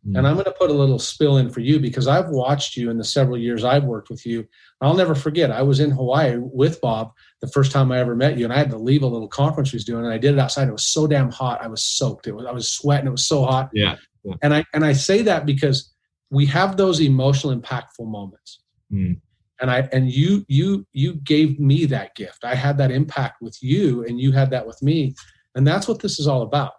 Mm. 0.07 0.19
And 0.19 0.27
I'm 0.27 0.35
going 0.35 0.45
to 0.45 0.53
put 0.53 0.71
a 0.71 0.75
little 0.75 0.99
spill 0.99 1.39
in 1.39 1.51
for 1.51 1.61
you 1.61 1.81
because 1.81 2.07
I've 2.07 2.29
watched 2.29 2.77
you 2.77 2.91
in 2.91 2.99
the 2.99 3.05
several 3.05 3.37
years 3.37 3.65
I've 3.65 3.85
worked 3.85 4.09
with 4.09 4.25
you. 4.25 4.47
I'll 4.81 4.95
never 4.95 5.15
forget. 5.15 5.51
I 5.51 5.63
was 5.63 5.81
in 5.81 5.91
Hawaii 5.91 6.37
with 6.39 6.81
Bob 6.81 7.13
the 7.41 7.49
first 7.49 7.73
time 7.73 7.91
I 7.91 7.99
ever 7.99 8.15
met 8.15 8.39
you, 8.39 8.45
and 8.45 8.53
I 8.53 8.59
had 8.59 8.71
to 8.71 8.79
leave 8.79 9.03
a 9.03 9.07
little 9.07 9.29
conference 9.29 9.71
he 9.71 9.77
was 9.77 9.85
doing, 9.85 10.05
and 10.05 10.13
I 10.13 10.19
did 10.19 10.35
it 10.35 10.39
outside. 10.39 10.69
It 10.69 10.73
was 10.73 10.89
so 10.89 11.07
damn 11.07 11.31
hot. 11.31 11.63
I 11.63 11.69
was 11.69 11.83
soaked. 11.83 12.27
It 12.27 12.33
was 12.33 12.47
I 12.47 12.53
was 12.53 12.71
sweating. 12.71 13.09
It 13.09 13.13
was 13.13 13.27
so 13.27 13.45
hot. 13.45 13.71
Yeah. 13.73 13.97
yeah. 14.23 14.35
And 14.43 14.55
I 14.55 14.65
and 14.73 14.85
I 14.85 14.93
say 14.93 15.23
that 15.23 15.45
because 15.47 15.93
we 16.31 16.47
have 16.47 16.77
those 16.77 17.01
emotional, 17.01 17.59
impactful 17.59 18.07
moments. 18.07 18.61
Mm. 18.93 19.21
And 19.61 19.71
I 19.71 19.89
and 19.93 20.13
you 20.13 20.45
you 20.49 20.87
you 20.93 21.15
gave 21.15 21.59
me 21.59 21.87
that 21.87 22.15
gift. 22.15 22.45
I 22.45 22.55
had 22.55 22.79
that 22.79 22.91
impact 22.91 23.41
with 23.41 23.57
you, 23.63 24.05
and 24.05 24.21
you 24.21 24.33
had 24.33 24.51
that 24.51 24.67
with 24.67 24.81
me, 24.83 25.15
and 25.55 25.67
that's 25.67 25.89
what 25.89 26.01
this 26.01 26.21
is 26.21 26.29
all 26.29 26.43
about 26.43 26.73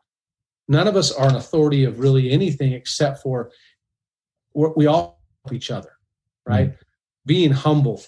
none 0.67 0.87
of 0.87 0.95
us 0.95 1.11
are 1.11 1.27
an 1.27 1.35
authority 1.35 1.83
of 1.83 1.99
really 1.99 2.31
anything 2.31 2.73
except 2.73 3.21
for 3.21 3.51
we 4.53 4.87
all 4.87 5.21
help 5.45 5.53
each 5.53 5.71
other, 5.71 5.91
right? 6.45 6.69
Mm-hmm. 6.69 6.81
Being 7.25 7.51
humble 7.51 8.01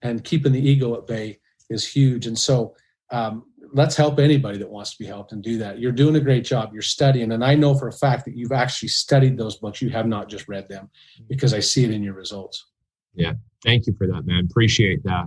and 0.00 0.24
keeping 0.24 0.52
the 0.52 0.60
ego 0.60 0.94
at 0.96 1.06
bay 1.06 1.38
is 1.68 1.86
huge. 1.86 2.26
And 2.26 2.38
so, 2.38 2.74
um, 3.10 3.44
let's 3.74 3.96
help 3.96 4.18
anybody 4.18 4.58
that 4.58 4.68
wants 4.68 4.92
to 4.92 4.98
be 4.98 5.06
helped 5.06 5.32
and 5.32 5.42
do 5.42 5.58
that. 5.58 5.78
You're 5.78 5.92
doing 5.92 6.16
a 6.16 6.20
great 6.20 6.44
job. 6.44 6.72
You're 6.72 6.82
studying, 6.82 7.32
and 7.32 7.44
I 7.44 7.54
know 7.54 7.74
for 7.74 7.88
a 7.88 7.92
fact 7.92 8.24
that 8.26 8.36
you've 8.36 8.52
actually 8.52 8.88
studied 8.88 9.36
those 9.36 9.56
books. 9.56 9.80
You 9.80 9.90
have 9.90 10.06
not 10.06 10.28
just 10.28 10.48
read 10.48 10.68
them, 10.68 10.90
because 11.28 11.54
I 11.54 11.60
see 11.60 11.84
it 11.84 11.90
in 11.90 12.02
your 12.02 12.14
results. 12.14 12.66
Yeah, 13.14 13.32
thank 13.64 13.86
you 13.86 13.94
for 13.96 14.06
that, 14.06 14.26
man. 14.26 14.46
Appreciate 14.50 15.02
that. 15.04 15.26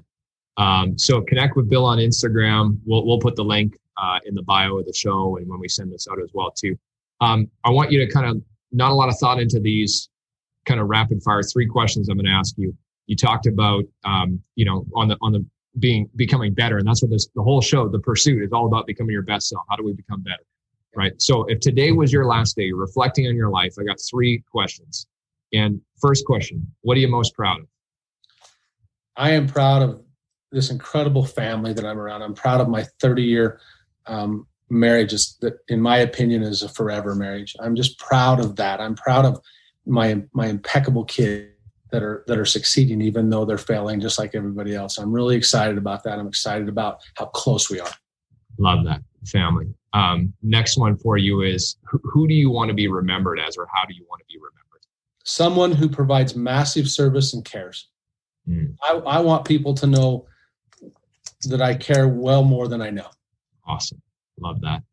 Um, 0.58 0.98
so 0.98 1.22
connect 1.22 1.56
with 1.56 1.70
Bill 1.70 1.86
on 1.86 1.98
Instagram. 1.98 2.78
We'll 2.86 3.06
we'll 3.06 3.20
put 3.20 3.36
the 3.36 3.44
link 3.44 3.78
uh, 3.98 4.20
in 4.26 4.36
the 4.36 4.44
bio 4.44 4.78
of 4.78 4.86
the 4.86 4.94
show 4.94 5.38
and 5.38 5.48
when 5.48 5.60
we 5.60 5.68
send 5.68 5.92
this 5.92 6.08
out 6.10 6.20
as 6.22 6.30
well 6.34 6.52
too. 6.52 6.78
Um, 7.22 7.50
I 7.64 7.70
want 7.70 7.92
you 7.92 8.06
to 8.06 8.12
kind 8.12 8.26
of 8.26 8.42
not 8.72 8.92
a 8.92 8.94
lot 8.94 9.10
of 9.10 9.18
thought 9.18 9.40
into 9.40 9.60
these 9.60 10.10
kind 10.66 10.80
of 10.80 10.88
rapid 10.88 11.22
fire 11.24 11.44
three 11.44 11.68
questions 11.68 12.10
I'm 12.10 12.18
going 12.18 12.26
to 12.26 12.32
ask 12.32 12.56
you. 12.58 12.76
You 13.08 13.16
talked 13.16 13.46
about 13.46 13.84
um, 14.04 14.42
you 14.56 14.66
know 14.66 14.86
on 14.96 15.08
the 15.08 15.18
on 15.22 15.32
the 15.32 15.46
being 15.80 16.10
becoming 16.16 16.54
better, 16.54 16.78
and 16.78 16.88
that's 16.88 17.02
what 17.02 17.12
this 17.12 17.28
the 17.36 17.44
whole 17.44 17.62
show, 17.62 17.88
the 17.88 18.00
pursuit, 18.00 18.44
is 18.44 18.52
all 18.52 18.66
about 18.66 18.88
becoming 18.88 19.14
your 19.14 19.22
best 19.22 19.50
self. 19.50 19.64
How 19.70 19.76
do 19.76 19.84
we 19.84 19.94
become 19.94 20.22
better? 20.22 20.44
Right. 20.96 21.14
So 21.22 21.44
if 21.46 21.60
today 21.60 21.92
was 21.92 22.12
your 22.12 22.26
last 22.26 22.56
day, 22.56 22.72
reflecting 22.72 23.28
on 23.28 23.36
your 23.36 23.50
life. 23.50 23.76
I 23.80 23.84
got 23.84 23.98
three 24.00 24.44
questions. 24.50 25.08
And 25.54 25.82
first 26.02 26.26
question, 26.26 26.66
what 26.82 26.98
are 26.98 27.02
you 27.02 27.10
most 27.10 27.34
proud 27.34 27.60
of? 27.60 27.68
I 29.18 29.32
am 29.32 29.48
proud 29.48 29.82
of 29.82 30.02
this 30.52 30.72
incredible 30.72 31.26
family 31.26 31.74
that 31.74 31.86
I'm 31.86 32.00
around. 32.00 32.22
I'm 32.22 32.34
proud 32.34 32.62
of 32.62 32.70
my 32.70 32.84
30 33.02 33.24
year 33.24 33.60
um, 34.08 34.48
marriage 34.70 35.14
is 35.14 35.38
that 35.42 35.60
in 35.68 35.82
my 35.82 35.98
opinion 35.98 36.44
is 36.44 36.64
a 36.64 36.70
forever 36.70 37.16
marriage. 37.16 37.56
I'm 37.60 37.76
just 37.76 38.00
proud 38.00 38.40
of 38.40 38.56
that. 38.58 38.80
I'm 38.82 38.96
proud 38.96 39.26
of 39.26 39.40
my 39.86 40.24
my 40.34 40.48
impeccable 40.48 41.06
kids 41.06 41.50
that 41.92 42.04
are 42.04 42.24
that 42.28 42.38
are 42.38 42.46
succeeding 42.46 43.02
even 43.02 43.30
though 43.30 43.46
they're 43.46 43.58
failing 43.58 44.00
just 44.00 44.18
like 44.18 44.36
everybody 44.36 44.76
else. 44.76 44.98
I'm 44.98 45.12
really 45.12 45.36
excited 45.36 45.78
about 45.78 46.04
that. 46.04 46.20
I'm 46.20 46.28
excited 46.28 46.68
about 46.68 47.00
how 47.16 47.26
close 47.26 47.70
we 47.70 47.80
are. 47.80 47.92
Love 48.58 48.86
that. 48.86 49.02
Family. 49.28 49.68
Um, 49.94 50.34
next 50.44 50.78
one 50.78 50.98
for 50.98 51.18
you 51.18 51.42
is 51.42 51.78
who, 51.86 52.00
who 52.04 52.28
do 52.28 52.34
you 52.34 52.50
want 52.50 52.70
to 52.70 52.74
be 52.74 52.88
remembered 52.88 53.40
as 53.40 53.56
or 53.56 53.68
how 53.74 53.86
do 53.86 53.94
you 53.94 54.06
want 54.10 54.20
to 54.20 54.26
be 54.28 54.38
remembered? 54.38 54.82
Someone 55.24 55.72
who 55.72 55.90
provides 55.90 56.36
massive 56.36 56.90
service 56.90 57.34
and 57.34 57.46
cares. 57.46 57.90
Mm. 58.48 58.76
I, 58.84 58.94
I 58.94 59.20
want 59.22 59.46
people 59.46 59.74
to 59.76 59.88
know 59.88 60.28
that 61.48 61.62
i 61.62 61.76
care 61.76 62.08
well 62.08 62.44
more 62.44 62.68
than 62.68 62.82
i 62.82 62.90
know 62.90 63.08
Awesome. 63.68 64.02
Love 64.40 64.62
that. 64.62 64.84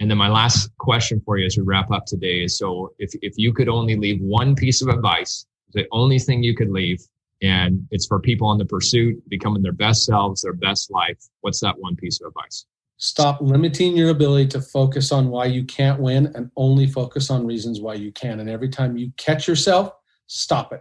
And 0.00 0.10
then 0.10 0.16
my 0.16 0.28
last 0.28 0.70
question 0.78 1.20
for 1.24 1.36
you 1.36 1.46
as 1.46 1.56
we 1.58 1.62
wrap 1.62 1.90
up 1.90 2.06
today 2.06 2.42
is 2.42 2.56
so 2.56 2.94
if, 2.98 3.10
if 3.20 3.34
you 3.36 3.52
could 3.52 3.68
only 3.68 3.96
leave 3.96 4.20
one 4.20 4.54
piece 4.54 4.80
of 4.80 4.88
advice, 4.88 5.46
the 5.74 5.86
only 5.92 6.18
thing 6.18 6.42
you 6.42 6.56
could 6.56 6.70
leave, 6.70 7.00
and 7.42 7.86
it's 7.90 8.06
for 8.06 8.18
people 8.18 8.48
on 8.48 8.58
the 8.58 8.64
pursuit, 8.64 9.22
becoming 9.28 9.62
their 9.62 9.72
best 9.72 10.04
selves, 10.04 10.40
their 10.40 10.54
best 10.54 10.90
life, 10.90 11.18
what's 11.42 11.60
that 11.60 11.78
one 11.78 11.96
piece 11.96 12.20
of 12.20 12.28
advice? 12.28 12.64
Stop 12.96 13.40
limiting 13.40 13.96
your 13.96 14.10
ability 14.10 14.46
to 14.48 14.60
focus 14.60 15.12
on 15.12 15.28
why 15.28 15.46
you 15.46 15.64
can't 15.64 16.00
win 16.00 16.32
and 16.34 16.50
only 16.56 16.86
focus 16.86 17.30
on 17.30 17.46
reasons 17.46 17.80
why 17.80 17.94
you 17.94 18.12
can. 18.12 18.40
And 18.40 18.50
every 18.50 18.68
time 18.68 18.96
you 18.96 19.12
catch 19.16 19.48
yourself, 19.48 19.92
stop 20.26 20.72
it. 20.72 20.80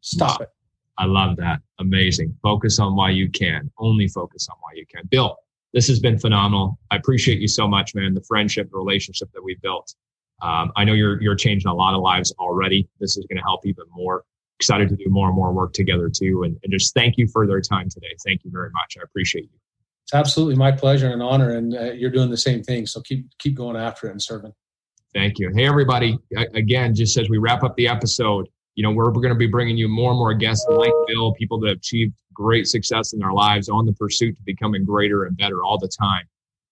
Stop 0.00 0.40
wow. 0.40 0.44
it. 0.44 0.50
I 0.98 1.04
love 1.04 1.36
that. 1.36 1.60
Amazing. 1.78 2.36
Focus 2.42 2.78
on 2.78 2.96
why 2.96 3.10
you 3.10 3.30
can. 3.30 3.70
Only 3.78 4.08
focus 4.08 4.48
on 4.50 4.56
why 4.60 4.70
you 4.74 4.84
can. 4.86 5.06
Bill, 5.10 5.36
this 5.76 5.86
has 5.88 6.00
been 6.00 6.18
phenomenal. 6.18 6.78
I 6.90 6.96
appreciate 6.96 7.38
you 7.38 7.48
so 7.48 7.68
much, 7.68 7.94
man. 7.94 8.14
The 8.14 8.22
friendship, 8.22 8.70
the 8.70 8.78
relationship 8.78 9.28
that 9.34 9.44
we've 9.44 9.60
built. 9.60 9.94
Um, 10.40 10.72
I 10.74 10.84
know 10.84 10.94
you're 10.94 11.20
you're 11.20 11.34
changing 11.34 11.68
a 11.70 11.74
lot 11.74 11.94
of 11.94 12.00
lives 12.00 12.32
already. 12.38 12.88
This 12.98 13.18
is 13.18 13.26
going 13.26 13.36
to 13.36 13.42
help 13.42 13.66
even 13.66 13.84
more. 13.90 14.24
Excited 14.58 14.88
to 14.88 14.96
do 14.96 15.04
more 15.08 15.26
and 15.26 15.36
more 15.36 15.52
work 15.52 15.74
together 15.74 16.08
too. 16.08 16.44
And, 16.44 16.56
and 16.64 16.72
just 16.72 16.94
thank 16.94 17.18
you 17.18 17.28
for 17.28 17.46
their 17.46 17.60
time 17.60 17.90
today. 17.90 18.16
Thank 18.24 18.42
you 18.42 18.50
very 18.50 18.70
much. 18.70 18.96
I 18.98 19.02
appreciate 19.04 19.44
you. 19.44 19.58
It's 20.04 20.14
absolutely 20.14 20.56
my 20.56 20.72
pleasure 20.72 21.10
and 21.10 21.22
honor. 21.22 21.50
And 21.50 21.76
uh, 21.76 21.92
you're 21.92 22.10
doing 22.10 22.30
the 22.30 22.38
same 22.38 22.62
thing. 22.62 22.86
So 22.86 23.02
keep 23.02 23.26
keep 23.38 23.54
going 23.54 23.76
after 23.76 24.06
it 24.06 24.12
and 24.12 24.22
serving. 24.22 24.54
Thank 25.12 25.38
you. 25.38 25.52
Hey 25.54 25.66
everybody. 25.66 26.18
Again, 26.54 26.94
just 26.94 27.18
as 27.18 27.28
we 27.28 27.36
wrap 27.36 27.62
up 27.62 27.76
the 27.76 27.88
episode, 27.88 28.48
you 28.76 28.82
know, 28.82 28.90
we're, 28.90 29.06
we're 29.06 29.22
going 29.22 29.34
to 29.34 29.38
be 29.38 29.46
bringing 29.46 29.76
you 29.76 29.88
more 29.88 30.10
and 30.10 30.18
more 30.18 30.34
guests 30.34 30.64
like 30.68 30.92
Bill, 31.08 31.32
people 31.32 31.58
that 31.60 31.68
have 31.68 31.78
achieved 31.78 32.14
great 32.32 32.68
success 32.68 33.14
in 33.14 33.18
their 33.18 33.32
lives 33.32 33.68
on 33.68 33.86
the 33.86 33.92
pursuit 33.94 34.36
to 34.36 34.42
becoming 34.44 34.84
greater 34.84 35.24
and 35.24 35.36
better 35.36 35.64
all 35.64 35.78
the 35.78 35.88
time. 35.88 36.24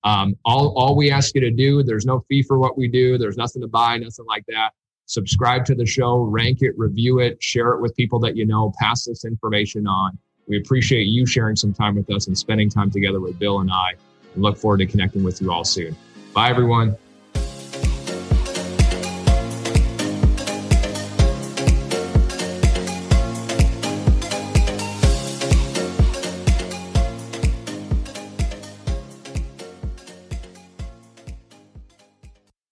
Um, 0.04 0.36
all, 0.44 0.74
all 0.78 0.96
we 0.96 1.10
ask 1.10 1.34
you 1.34 1.40
to 1.40 1.50
do, 1.50 1.82
there's 1.82 2.04
no 2.04 2.20
fee 2.28 2.42
for 2.42 2.58
what 2.58 2.76
we 2.76 2.88
do. 2.88 3.16
There's 3.16 3.38
nothing 3.38 3.62
to 3.62 3.68
buy, 3.68 3.96
nothing 3.96 4.26
like 4.26 4.44
that. 4.48 4.72
Subscribe 5.06 5.64
to 5.64 5.74
the 5.74 5.86
show, 5.86 6.18
rank 6.18 6.58
it, 6.60 6.78
review 6.78 7.20
it, 7.20 7.42
share 7.42 7.70
it 7.70 7.80
with 7.80 7.96
people 7.96 8.18
that 8.20 8.36
you 8.36 8.46
know, 8.46 8.72
pass 8.78 9.04
this 9.04 9.24
information 9.24 9.86
on. 9.86 10.18
We 10.46 10.58
appreciate 10.58 11.04
you 11.04 11.24
sharing 11.24 11.56
some 11.56 11.72
time 11.72 11.94
with 11.94 12.10
us 12.10 12.26
and 12.26 12.36
spending 12.36 12.68
time 12.68 12.90
together 12.90 13.20
with 13.20 13.38
Bill 13.38 13.60
and 13.60 13.70
I 13.70 13.92
and 14.34 14.42
look 14.42 14.58
forward 14.58 14.78
to 14.78 14.86
connecting 14.86 15.24
with 15.24 15.40
you 15.40 15.50
all 15.50 15.64
soon. 15.64 15.96
Bye, 16.34 16.50
everyone. 16.50 16.98